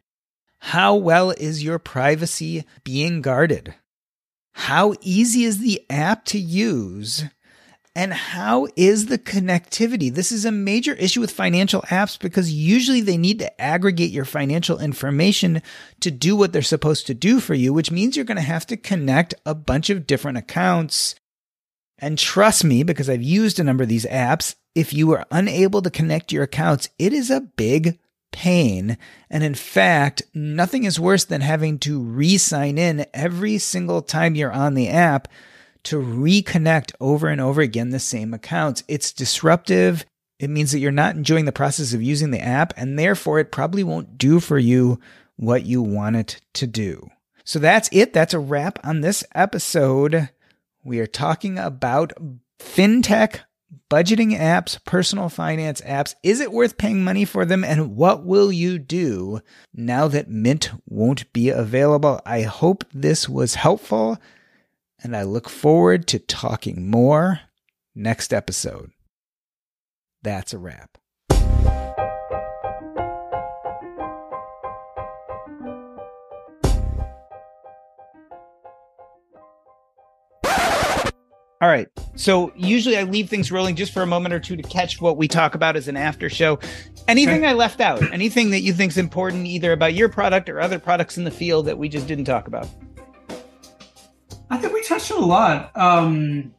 How 0.60 0.96
well 0.96 1.32
is 1.32 1.66
your 1.66 1.80
privacy 1.80 2.64
being 2.86 3.22
guarded? 3.22 3.76
How 4.54 4.94
easy 5.02 5.44
is 5.44 5.58
the 5.58 5.82
app 5.90 6.24
to 6.28 6.40
use? 6.40 7.26
And 7.94 8.14
how 8.14 8.70
is 8.78 9.08
the 9.08 9.18
connectivity? 9.18 10.14
This 10.14 10.32
is 10.32 10.46
a 10.46 10.50
major 10.52 10.94
issue 10.94 11.20
with 11.20 11.32
financial 11.32 11.82
apps 11.90 12.18
because 12.18 12.54
usually 12.54 13.02
they 13.02 13.18
need 13.18 13.40
to 13.40 13.62
aggregate 13.62 14.12
your 14.12 14.24
financial 14.24 14.80
information 14.80 15.62
to 16.00 16.10
do 16.10 16.38
what 16.38 16.54
they're 16.54 16.62
supposed 16.62 17.06
to 17.08 17.14
do 17.14 17.42
for 17.42 17.54
you, 17.54 17.74
which 17.74 17.92
means 17.92 18.16
you're 18.16 18.24
going 18.24 18.38
to 18.38 18.42
have 18.44 18.66
to 18.68 18.78
connect 18.78 19.34
a 19.46 19.54
bunch 19.54 19.90
of 19.90 20.08
different 20.08 20.38
accounts. 20.38 21.16
And 22.00 22.18
trust 22.18 22.64
me, 22.64 22.84
because 22.84 23.10
I've 23.10 23.22
used 23.22 23.60
a 23.60 23.66
number 23.66 23.84
of 23.84 23.90
these 23.90 24.06
apps, 24.06 24.56
if 24.76 24.94
you 24.94 25.12
are 25.12 25.26
unable 25.32 25.82
to 25.82 25.90
connect 25.90 26.32
your 26.32 26.44
accounts, 26.44 26.90
it 26.98 27.14
is 27.14 27.30
a 27.30 27.42
big 27.42 28.00
pain. 28.32 28.98
And 29.30 29.44
in 29.44 29.56
fact, 29.56 30.24
nothing 30.34 30.84
is 30.86 31.00
worse 31.00 31.26
than 31.26 31.42
having 31.42 31.80
to 31.80 32.00
re 32.00 32.38
sign 32.38 32.78
in 32.78 33.06
every 33.14 33.58
single 33.58 34.02
time 34.02 34.36
you're 34.36 34.52
on 34.52 34.74
the 34.74 34.90
app 34.90 35.28
to 35.84 35.98
reconnect 35.98 36.94
over 37.00 37.28
and 37.28 37.42
over 37.42 37.62
again 37.62 37.90
the 37.90 38.00
same 38.00 38.34
accounts. 38.34 38.84
It's 38.88 39.12
disruptive. 39.12 40.06
It 40.40 40.50
means 40.50 40.72
that 40.72 40.80
you're 40.80 40.92
not 40.92 41.16
enjoying 41.16 41.46
the 41.46 41.52
process 41.52 41.94
of 41.94 42.02
using 42.02 42.32
the 42.32 42.42
app, 42.42 42.74
and 42.76 42.98
therefore 42.98 43.40
it 43.40 43.52
probably 43.52 43.84
won't 43.84 44.18
do 44.18 44.40
for 44.40 44.58
you 44.58 45.00
what 45.36 45.66
you 45.66 45.82
want 45.82 46.16
it 46.16 46.42
to 46.54 46.68
do. 46.68 47.10
So 47.44 47.60
that's 47.60 47.90
it. 47.92 48.14
That's 48.14 48.34
a 48.34 48.40
wrap 48.40 48.80
on 48.84 49.02
this 49.02 49.24
episode. 49.36 50.30
We 50.84 51.00
are 51.00 51.08
talking 51.08 51.58
about 51.58 52.14
fintech 52.60 53.42
budgeting 53.90 54.38
apps, 54.38 54.84
personal 54.86 55.30
finance 55.30 55.82
apps. 55.82 56.16
Is 56.24 56.40
it 56.40 56.52
worth 56.52 56.78
paying 56.78 57.04
money 57.04 57.26
for 57.26 57.46
them? 57.46 57.64
And 57.64 57.96
what 57.96 58.26
will 58.26 58.52
you 58.52 58.80
do 58.80 59.42
now 59.74 60.08
that 60.08 60.30
Mint 60.30 60.72
won't 60.86 61.32
be 61.34 61.50
available? 61.50 62.22
I 62.26 62.44
hope 62.44 62.86
this 62.94 63.28
was 63.28 63.56
helpful 63.56 64.18
and 65.04 65.16
I 65.16 65.24
look 65.24 65.50
forward 65.50 66.08
to 66.08 66.20
talking 66.20 66.90
more 66.90 67.42
next 67.96 68.34
episode. 68.34 68.92
That's 70.22 70.54
a 70.54 70.60
wrap. 70.60 70.98
All 81.62 81.68
right. 81.68 81.88
So 82.16 82.52
usually 82.56 82.98
I 82.98 83.04
leave 83.04 83.30
things 83.30 83.52
rolling 83.52 83.76
just 83.76 83.94
for 83.94 84.02
a 84.02 84.08
moment 84.08 84.34
or 84.34 84.40
two 84.40 84.56
to 84.56 84.64
catch 84.64 85.00
what 85.00 85.16
we 85.16 85.28
talk 85.28 85.54
about 85.54 85.76
as 85.76 85.88
an 85.88 85.96
after 85.96 86.28
show. 86.28 86.58
Anything 87.08 87.46
I 87.46 87.54
left 87.54 87.80
out? 87.80 88.02
Anything 88.12 88.50
that 88.50 88.62
you 88.62 88.74
think 88.74 88.92
is 88.92 88.98
important 88.98 89.46
either 89.46 89.72
about 89.72 89.94
your 89.94 90.10
product 90.10 90.50
or 90.50 90.60
other 90.60 90.80
products 90.80 91.18
in 91.18 91.24
the 91.24 91.32
field 91.32 91.68
that 91.68 91.78
we 91.78 91.88
just 91.88 92.08
didn't 92.08 92.26
talk 92.26 92.48
about? 92.48 92.68
I 94.50 94.58
think 94.58 94.74
we 94.74 94.84
touched 94.84 95.12
on 95.12 95.22
a 95.22 95.26
lot. 95.26 95.72
Um, 95.78 96.52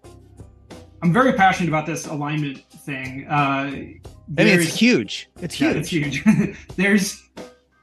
I'm 1.03 1.13
very 1.13 1.33
passionate 1.33 1.69
about 1.69 1.85
this 1.85 2.07
alignment 2.07 2.65
thing. 2.71 3.27
Uh, 3.29 3.33
I 3.35 3.65
mean, 3.71 3.99
it's 4.39 4.77
huge. 4.77 5.29
It's 5.41 5.55
huge. 5.55 5.73
Yeah, 5.73 5.79
it's 5.81 5.89
huge. 5.89 6.57
there's 6.77 7.29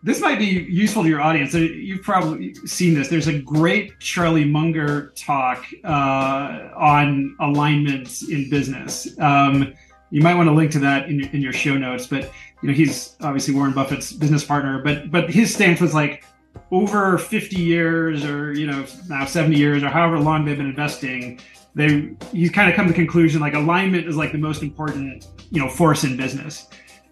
this 0.01 0.21
might 0.21 0.39
be 0.39 0.45
useful 0.45 1.03
to 1.03 1.09
your 1.09 1.21
audience. 1.21 1.53
You've 1.53 2.03
probably 2.03 2.53
seen 2.65 2.93
this. 2.93 3.09
There's 3.09 3.27
a 3.27 3.39
great 3.39 3.99
Charlie 3.99 4.45
Munger 4.45 5.11
talk 5.15 5.65
uh, 5.83 6.69
on 6.75 7.35
alignment 7.39 8.21
in 8.29 8.49
business. 8.49 9.07
Um, 9.19 9.73
you 10.09 10.21
might 10.21 10.35
want 10.35 10.47
to 10.47 10.53
link 10.53 10.71
to 10.71 10.79
that 10.79 11.09
in, 11.09 11.25
in 11.25 11.41
your 11.41 11.53
show 11.53 11.77
notes. 11.77 12.07
But 12.07 12.31
you 12.61 12.69
know, 12.69 12.73
he's 12.73 13.15
obviously 13.21 13.53
Warren 13.53 13.73
Buffett's 13.73 14.13
business 14.13 14.43
partner. 14.43 14.81
But 14.81 15.11
but 15.11 15.29
his 15.29 15.53
stance 15.53 15.81
was 15.81 15.93
like 15.93 16.23
over 16.71 17.17
50 17.17 17.55
years 17.57 18.23
or 18.23 18.53
you 18.53 18.67
know 18.67 18.85
now 19.07 19.25
70 19.25 19.57
years 19.57 19.83
or 19.83 19.89
however 19.89 20.19
long 20.19 20.45
they've 20.45 20.57
been 20.57 20.69
investing 20.69 21.39
they 21.75 22.11
he's 22.31 22.51
kind 22.51 22.69
of 22.69 22.75
come 22.75 22.85
to 22.85 22.91
the 22.91 22.95
conclusion 22.95 23.39
like 23.41 23.53
alignment 23.53 24.07
is 24.07 24.15
like 24.15 24.31
the 24.31 24.37
most 24.37 24.61
important 24.61 25.27
you 25.51 25.59
know 25.59 25.69
force 25.69 26.03
in 26.03 26.17
business 26.17 26.67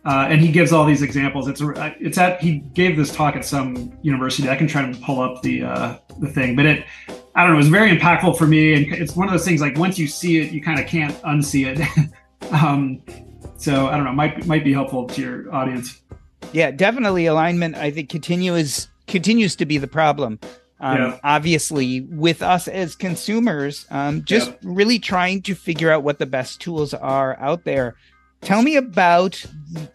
uh, 0.06 0.28
and 0.30 0.42
he 0.42 0.52
gives 0.52 0.72
all 0.72 0.86
these 0.86 1.02
examples 1.02 1.48
it's 1.48 1.62
it's 2.00 2.18
at 2.18 2.42
he 2.42 2.60
gave 2.74 2.96
this 2.96 3.14
talk 3.14 3.36
at 3.36 3.44
some 3.44 3.92
university 4.02 4.50
i 4.50 4.56
can 4.56 4.68
try 4.68 4.90
to 4.90 4.98
pull 5.00 5.22
up 5.22 5.42
the 5.42 5.64
uh, 5.64 5.98
the 6.20 6.28
thing 6.28 6.56
but 6.56 6.66
it 6.66 6.86
i 7.36 7.42
don't 7.42 7.52
know 7.52 7.56
it 7.56 7.58
was 7.58 7.70
very 7.70 7.96
impactful 7.96 8.38
for 8.38 8.48
me 8.48 8.74
and 8.74 8.94
it's 8.94 9.16
one 9.16 9.28
of 9.28 9.34
those 9.34 9.46
things 9.46 9.62
like 9.62 9.78
once 9.78 10.00
you 10.00 10.08
see 10.08 10.40
it 10.40 10.52
you 10.52 10.62
kind 10.62 10.80
of 10.80 10.88
can't 10.88 11.16
unsee 11.24 11.66
it 11.66 12.10
Um, 12.52 13.02
so 13.58 13.88
I 13.88 13.96
don't 13.96 14.06
know, 14.06 14.14
might 14.14 14.46
might 14.46 14.64
be 14.64 14.74
helpful 14.74 15.08
to 15.08 15.22
your 15.22 15.54
audience. 15.54 16.02
Yeah, 16.54 16.72
definitely 16.72 17.26
alignment. 17.26 17.76
I 17.76 17.92
think 17.92 18.10
continues 18.10 18.88
continues 19.08 19.56
to 19.58 19.66
be 19.66 19.78
the 19.78 19.88
problem. 19.88 20.40
Um, 20.80 20.98
yeah. 20.98 21.20
Obviously, 21.24 22.02
with 22.02 22.44
us 22.44 22.68
as 22.68 22.96
consumers, 22.96 23.88
um, 23.90 24.24
just 24.24 24.50
yeah. 24.50 24.58
really 24.62 25.00
trying 25.00 25.42
to 25.44 25.56
figure 25.56 25.92
out 25.92 26.04
what 26.04 26.20
the 26.20 26.28
best 26.28 26.62
tools 26.62 26.94
are 26.94 27.38
out 27.40 27.64
there. 27.64 27.96
Tell 28.42 28.62
me 28.62 28.76
about 28.76 29.44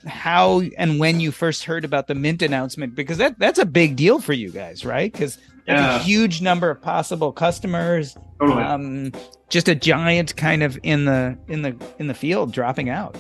how 0.06 0.60
and 0.76 0.98
when 0.98 1.20
you 1.20 1.30
first 1.30 1.64
heard 1.64 1.84
about 1.84 2.06
the 2.06 2.14
Mint 2.14 2.42
announcement, 2.42 2.94
because 2.94 3.18
that 3.18 3.38
that's 3.38 3.58
a 3.58 3.66
big 3.66 3.96
deal 3.96 4.20
for 4.20 4.32
you 4.32 4.50
guys, 4.50 4.84
right? 4.84 5.12
Because 5.12 5.38
yeah. 5.66 5.96
a 5.96 5.98
huge 6.00 6.42
number 6.42 6.70
of 6.70 6.80
possible 6.80 7.32
customers. 7.32 8.16
Totally. 8.40 8.62
Um, 8.62 9.12
just 9.48 9.68
a 9.68 9.74
giant 9.74 10.36
kind 10.36 10.62
of 10.62 10.78
in 10.82 11.04
the 11.04 11.38
in 11.48 11.62
the 11.62 11.76
in 11.98 12.08
the 12.08 12.14
field 12.14 12.52
dropping 12.52 12.88
out. 12.88 13.16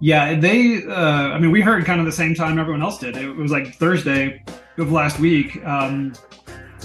Yeah, 0.00 0.38
they. 0.38 0.84
Uh, 0.84 0.94
I 0.94 1.38
mean, 1.38 1.50
we 1.50 1.60
heard 1.60 1.84
kind 1.84 2.00
of 2.00 2.06
the 2.06 2.12
same 2.12 2.34
time 2.34 2.58
everyone 2.58 2.82
else 2.82 2.98
did. 2.98 3.16
It 3.16 3.36
was 3.36 3.52
like 3.52 3.74
Thursday 3.74 4.42
of 4.78 4.90
last 4.90 5.20
week. 5.20 5.64
Um, 5.64 6.14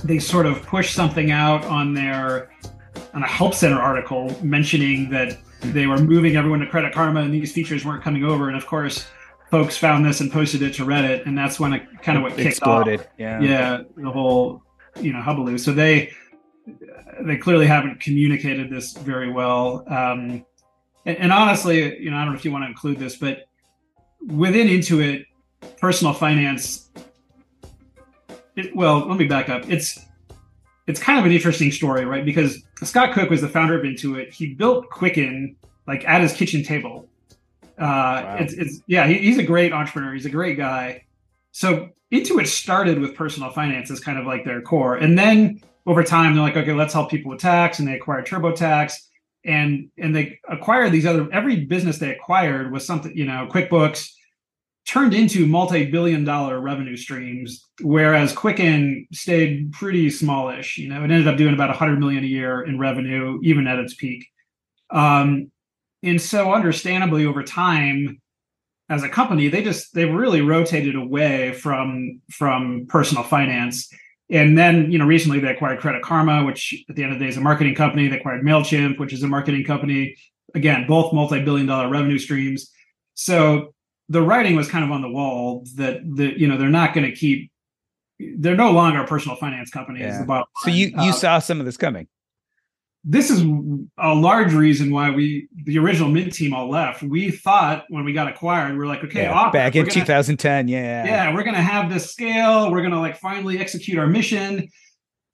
they 0.04 0.20
sort 0.20 0.46
of 0.46 0.62
pushed 0.64 0.94
something 0.94 1.32
out 1.32 1.66
on 1.66 1.94
their 1.94 2.52
on 3.14 3.24
a 3.24 3.28
help 3.28 3.56
center 3.56 3.80
article 3.80 4.36
mentioning 4.44 5.10
that 5.10 5.38
they 5.62 5.88
were 5.88 5.98
moving 5.98 6.36
everyone 6.36 6.60
to 6.60 6.68
Credit 6.68 6.94
Karma 6.94 7.22
and 7.22 7.34
these 7.34 7.52
features 7.52 7.86
weren't 7.86 8.04
coming 8.04 8.24
over. 8.24 8.48
And 8.48 8.58
of 8.58 8.66
course, 8.66 9.08
folks 9.50 9.78
found 9.78 10.06
this 10.06 10.22
and 10.22 10.32
posted 10.32 10.62
it 10.62 10.74
to 10.76 10.86
Reddit, 10.86 11.26
and 11.26 11.38
that's 11.38 11.60
when 11.60 11.74
it 11.74 12.02
kind 12.02 12.18
of 12.18 12.24
what 12.24 12.36
kicked 12.36 12.48
exploded. 12.48 13.02
Off. 13.02 13.08
Yeah, 13.18 13.42
yeah, 13.42 13.82
the 13.96 14.12
whole 14.12 14.64
you 15.00 15.14
know 15.14 15.22
hubbub. 15.22 15.60
So 15.60 15.74
they 15.74 16.12
they 17.22 17.38
clearly 17.38 17.66
haven't 17.66 18.00
communicated 18.00 18.70
this 18.70 18.94
very 18.94 19.32
well. 19.32 19.84
Um, 19.88 20.46
and, 21.06 21.18
and 21.18 21.32
honestly, 21.32 22.00
you 22.02 22.12
know, 22.12 22.18
I 22.18 22.24
don't 22.24 22.34
know 22.34 22.38
if 22.38 22.46
you 22.46 22.52
want 22.52 22.64
to 22.66 22.68
include 22.68 23.00
this, 23.00 23.16
but 23.16 23.48
within 24.26 24.68
Intuit, 24.68 25.26
personal 25.80 26.14
finance. 26.14 26.90
It, 28.56 28.76
well, 28.76 29.08
let 29.08 29.18
me 29.18 29.26
back 29.26 29.50
up. 29.50 29.70
It's 29.70 30.00
it's 30.88 31.00
kind 31.00 31.20
of 31.20 31.26
an 31.26 31.32
interesting 31.32 31.72
story, 31.72 32.06
right? 32.06 32.26
Because 32.26 32.64
Scott 32.84 33.14
Cook 33.14 33.30
was 33.30 33.42
the 33.42 33.50
founder 33.50 33.78
of 33.78 33.84
Intuit. 33.84 34.34
He 34.34 34.54
built 34.54 34.90
Quicken 34.90 35.56
like 35.86 36.06
at 36.06 36.22
his 36.22 36.34
kitchen 36.34 36.64
table. 36.64 37.08
Uh, 37.78 38.24
wow. 38.24 38.38
it's, 38.40 38.54
it's 38.54 38.82
yeah, 38.88 39.06
he, 39.06 39.20
he's 39.20 39.38
a 39.38 39.44
great 39.44 39.74
entrepreneur. 39.74 40.14
He's 40.14 40.26
a 40.26 40.32
great 40.32 40.58
guy. 40.58 41.04
So 41.52 41.90
Intuit 42.12 42.48
started 42.48 43.00
with 43.00 43.16
personal 43.16 43.52
finance 43.52 43.92
as 43.92 44.00
kind 44.00 44.18
of 44.18 44.26
like 44.26 44.46
their 44.46 44.62
core, 44.62 44.96
and 44.96 45.18
then 45.18 45.62
over 45.86 46.04
time 46.04 46.34
they're 46.34 46.44
like, 46.44 46.58
okay, 46.58 46.74
let's 46.74 46.94
help 46.94 47.12
people 47.12 47.32
with 47.32 47.42
tax, 47.42 47.80
and 47.80 47.88
they 47.88 47.96
acquired 47.96 48.26
TurboTax, 48.26 48.94
and 49.46 49.90
and 49.98 50.16
they 50.16 50.40
acquired 50.50 50.92
these 50.92 51.06
other. 51.06 51.28
Every 51.32 51.66
business 51.66 51.98
they 51.98 52.12
acquired 52.12 52.72
was 52.72 52.86
something, 52.86 53.16
you 53.16 53.26
know, 53.26 53.48
QuickBooks 53.52 54.12
turned 54.88 55.14
into 55.14 55.46
multi-billion 55.46 56.24
dollar 56.24 56.60
revenue 56.60 56.96
streams 56.96 57.68
whereas 57.82 58.34
quicken 58.34 59.06
stayed 59.12 59.72
pretty 59.74 60.10
smallish 60.10 60.78
you 60.78 60.88
know 60.90 61.02
it 61.02 61.12
ended 61.12 61.28
up 61.28 61.38
doing 61.38 61.54
about 61.54 61.70
100 61.70 62.00
million 62.00 62.24
a 62.24 62.28
year 62.28 62.62
in 62.62 62.80
revenue 62.80 63.40
even 63.44 63.68
at 63.68 63.80
its 63.80 63.94
peak. 63.94 64.26
Um, 64.90 65.52
and 66.04 66.22
so 66.22 66.54
understandably 66.54 67.26
over 67.26 67.44
time 67.44 68.22
as 68.90 69.04
a 69.04 69.10
company 69.10 69.50
they 69.50 69.62
just 69.62 69.94
they 69.94 70.06
really 70.06 70.42
rotated 70.42 70.96
away 70.96 71.54
from 71.54 72.22
from 72.32 72.86
personal 72.88 73.24
finance. 73.24 73.92
And 74.30 74.58
then 74.58 74.90
you 74.92 74.98
know 74.98 75.06
recently 75.06 75.40
they 75.40 75.50
acquired 75.50 75.82
credit 75.82 76.02
karma 76.02 76.46
which 76.46 76.86
at 76.90 76.96
the 76.96 77.04
end 77.04 77.12
of 77.12 77.20
the 77.20 77.26
day 77.26 77.30
is 77.30 77.38
a 77.38 77.42
marketing 77.42 77.76
company. 77.76 78.08
They 78.08 78.18
acquired 78.18 78.46
mailchimp 78.46 79.00
which 79.00 79.12
is 79.12 79.22
a 79.22 79.28
marketing 79.28 79.66
company. 79.66 80.16
Again 80.56 80.88
both 80.88 81.14
multi-billion 81.14 81.68
dollar 81.68 81.90
revenue 81.90 82.20
streams. 82.20 82.72
So 83.16 83.74
the 84.10 84.22
writing 84.22 84.56
was 84.56 84.70
kind 84.70 84.84
of 84.84 84.92
on 84.92 85.02
the 85.02 85.10
wall 85.10 85.66
that 85.76 86.02
the 86.16 86.40
you 86.40 86.48
know 86.48 86.58
they're 86.58 86.70
not 86.70 86.94
going 86.94 87.06
to 87.06 87.16
keep 87.16 87.52
they're 88.20 88.56
no 88.56 88.72
longer 88.72 89.02
a 89.02 89.08
personal 89.08 89.38
finance 89.38 89.70
company 89.70 90.00
yeah. 90.00 90.26
so 90.26 90.70
you 90.70 90.88
you 90.88 90.96
uh, 90.98 91.12
saw 91.12 91.40
some 91.40 91.60
of 91.60 91.66
this 91.66 91.78
coming? 91.78 92.08
This 93.04 93.30
is 93.30 93.42
a 93.98 94.14
large 94.14 94.54
reason 94.54 94.92
why 94.92 95.12
we 95.12 95.48
the 95.64 95.78
original 95.78 96.10
mint 96.10 96.34
team 96.34 96.54
all 96.54 96.70
left. 96.70 97.04
We 97.04 97.32
thought 97.32 97.86
when 97.90 98.04
we 98.04 98.14
got 98.14 98.28
acquired 98.28 98.76
we 98.76 98.84
are 98.84 98.88
like 98.88 99.04
okay 99.04 99.24
yeah, 99.24 99.52
back 99.52 99.76
in 99.76 99.88
2010 99.88 100.68
yeah. 100.68 101.06
Yeah 101.06 101.34
we're 101.34 101.44
gonna 101.44 101.62
have 101.62 101.92
this 101.92 102.12
scale 102.12 102.72
we're 102.72 102.82
gonna 102.82 103.00
like 103.00 103.18
finally 103.18 103.60
execute 103.60 103.98
our 103.98 104.08
mission. 104.08 104.68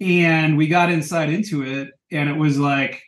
And 0.02 0.58
we 0.58 0.68
got 0.68 0.92
inside 0.92 1.30
Intuit 1.30 1.90
and 2.12 2.30
it 2.30 2.36
was 2.36 2.60
like 2.60 3.02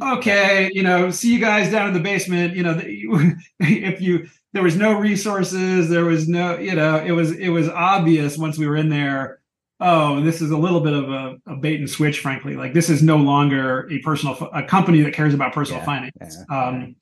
okay 0.00 0.70
you 0.72 0.82
know 0.82 1.10
see 1.10 1.32
you 1.32 1.40
guys 1.40 1.70
down 1.70 1.88
in 1.88 1.94
the 1.94 2.00
basement 2.00 2.54
you 2.54 2.62
know 2.62 2.80
if 3.60 4.00
you 4.00 4.28
there 4.52 4.62
was 4.62 4.76
no 4.76 4.92
resources 4.92 5.88
there 5.88 6.04
was 6.04 6.28
no 6.28 6.58
you 6.58 6.74
know 6.74 6.96
it 6.96 7.12
was 7.12 7.32
it 7.32 7.50
was 7.50 7.68
obvious 7.68 8.36
once 8.36 8.58
we 8.58 8.66
were 8.66 8.76
in 8.76 8.88
there 8.88 9.40
oh 9.80 10.20
this 10.20 10.40
is 10.40 10.50
a 10.50 10.56
little 10.56 10.80
bit 10.80 10.92
of 10.92 11.10
a, 11.10 11.36
a 11.46 11.56
bait 11.56 11.80
and 11.80 11.90
switch 11.90 12.20
frankly. 12.20 12.56
Like 12.56 12.74
this 12.74 12.88
is 12.88 13.02
no 13.02 13.16
longer 13.16 13.90
a 13.90 13.98
personal 14.00 14.36
a 14.54 14.62
company 14.62 15.00
that 15.02 15.14
cares 15.14 15.34
about 15.34 15.52
personal 15.52 15.80
yeah, 15.80 15.86
finance. 15.86 16.14
yeah, 16.50 16.68
um, 16.68 16.96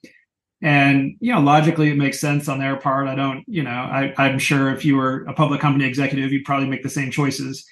and 0.63 1.17
you 1.21 1.33
know 1.33 1.41
logically 1.41 1.91
it 1.91 1.97
makes 1.97 2.21
sense 2.21 2.49
on 2.49 2.59
their 2.59 2.77
part. 2.77 3.09
I 3.09 3.15
don't 3.15 3.45
you 3.47 3.63
know 3.63 3.71
I, 3.71 4.15
i'm 4.17 4.39
sure 4.39 4.71
if 4.73 4.85
you 4.85 4.97
were 4.97 5.25
a 5.25 5.35
public 5.35 5.61
company 5.61 5.85
executive 5.85 6.33
you'd 6.33 6.45
probably 6.45 6.69
make 6.69 6.83
the 6.83 6.91
same 6.91 7.11
choices. 7.11 7.67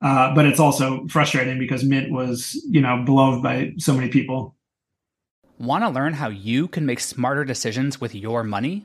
Uh, 0.00 0.34
but 0.34 0.44
it's 0.44 0.58
also 0.58 1.06
frustrating 1.06 1.60
because 1.60 1.84
mint 1.84 2.10
was 2.10 2.60
you 2.68 2.80
know 2.80 3.02
beloved 3.04 3.42
by 3.42 3.72
so 3.78 3.94
many 3.94 4.08
people. 4.08 4.56
Want 5.58 5.84
to 5.84 5.90
learn 5.90 6.14
how 6.14 6.28
you 6.28 6.66
can 6.66 6.86
make 6.86 6.98
smarter 6.98 7.44
decisions 7.44 8.00
with 8.00 8.16
your 8.16 8.42
money 8.42 8.84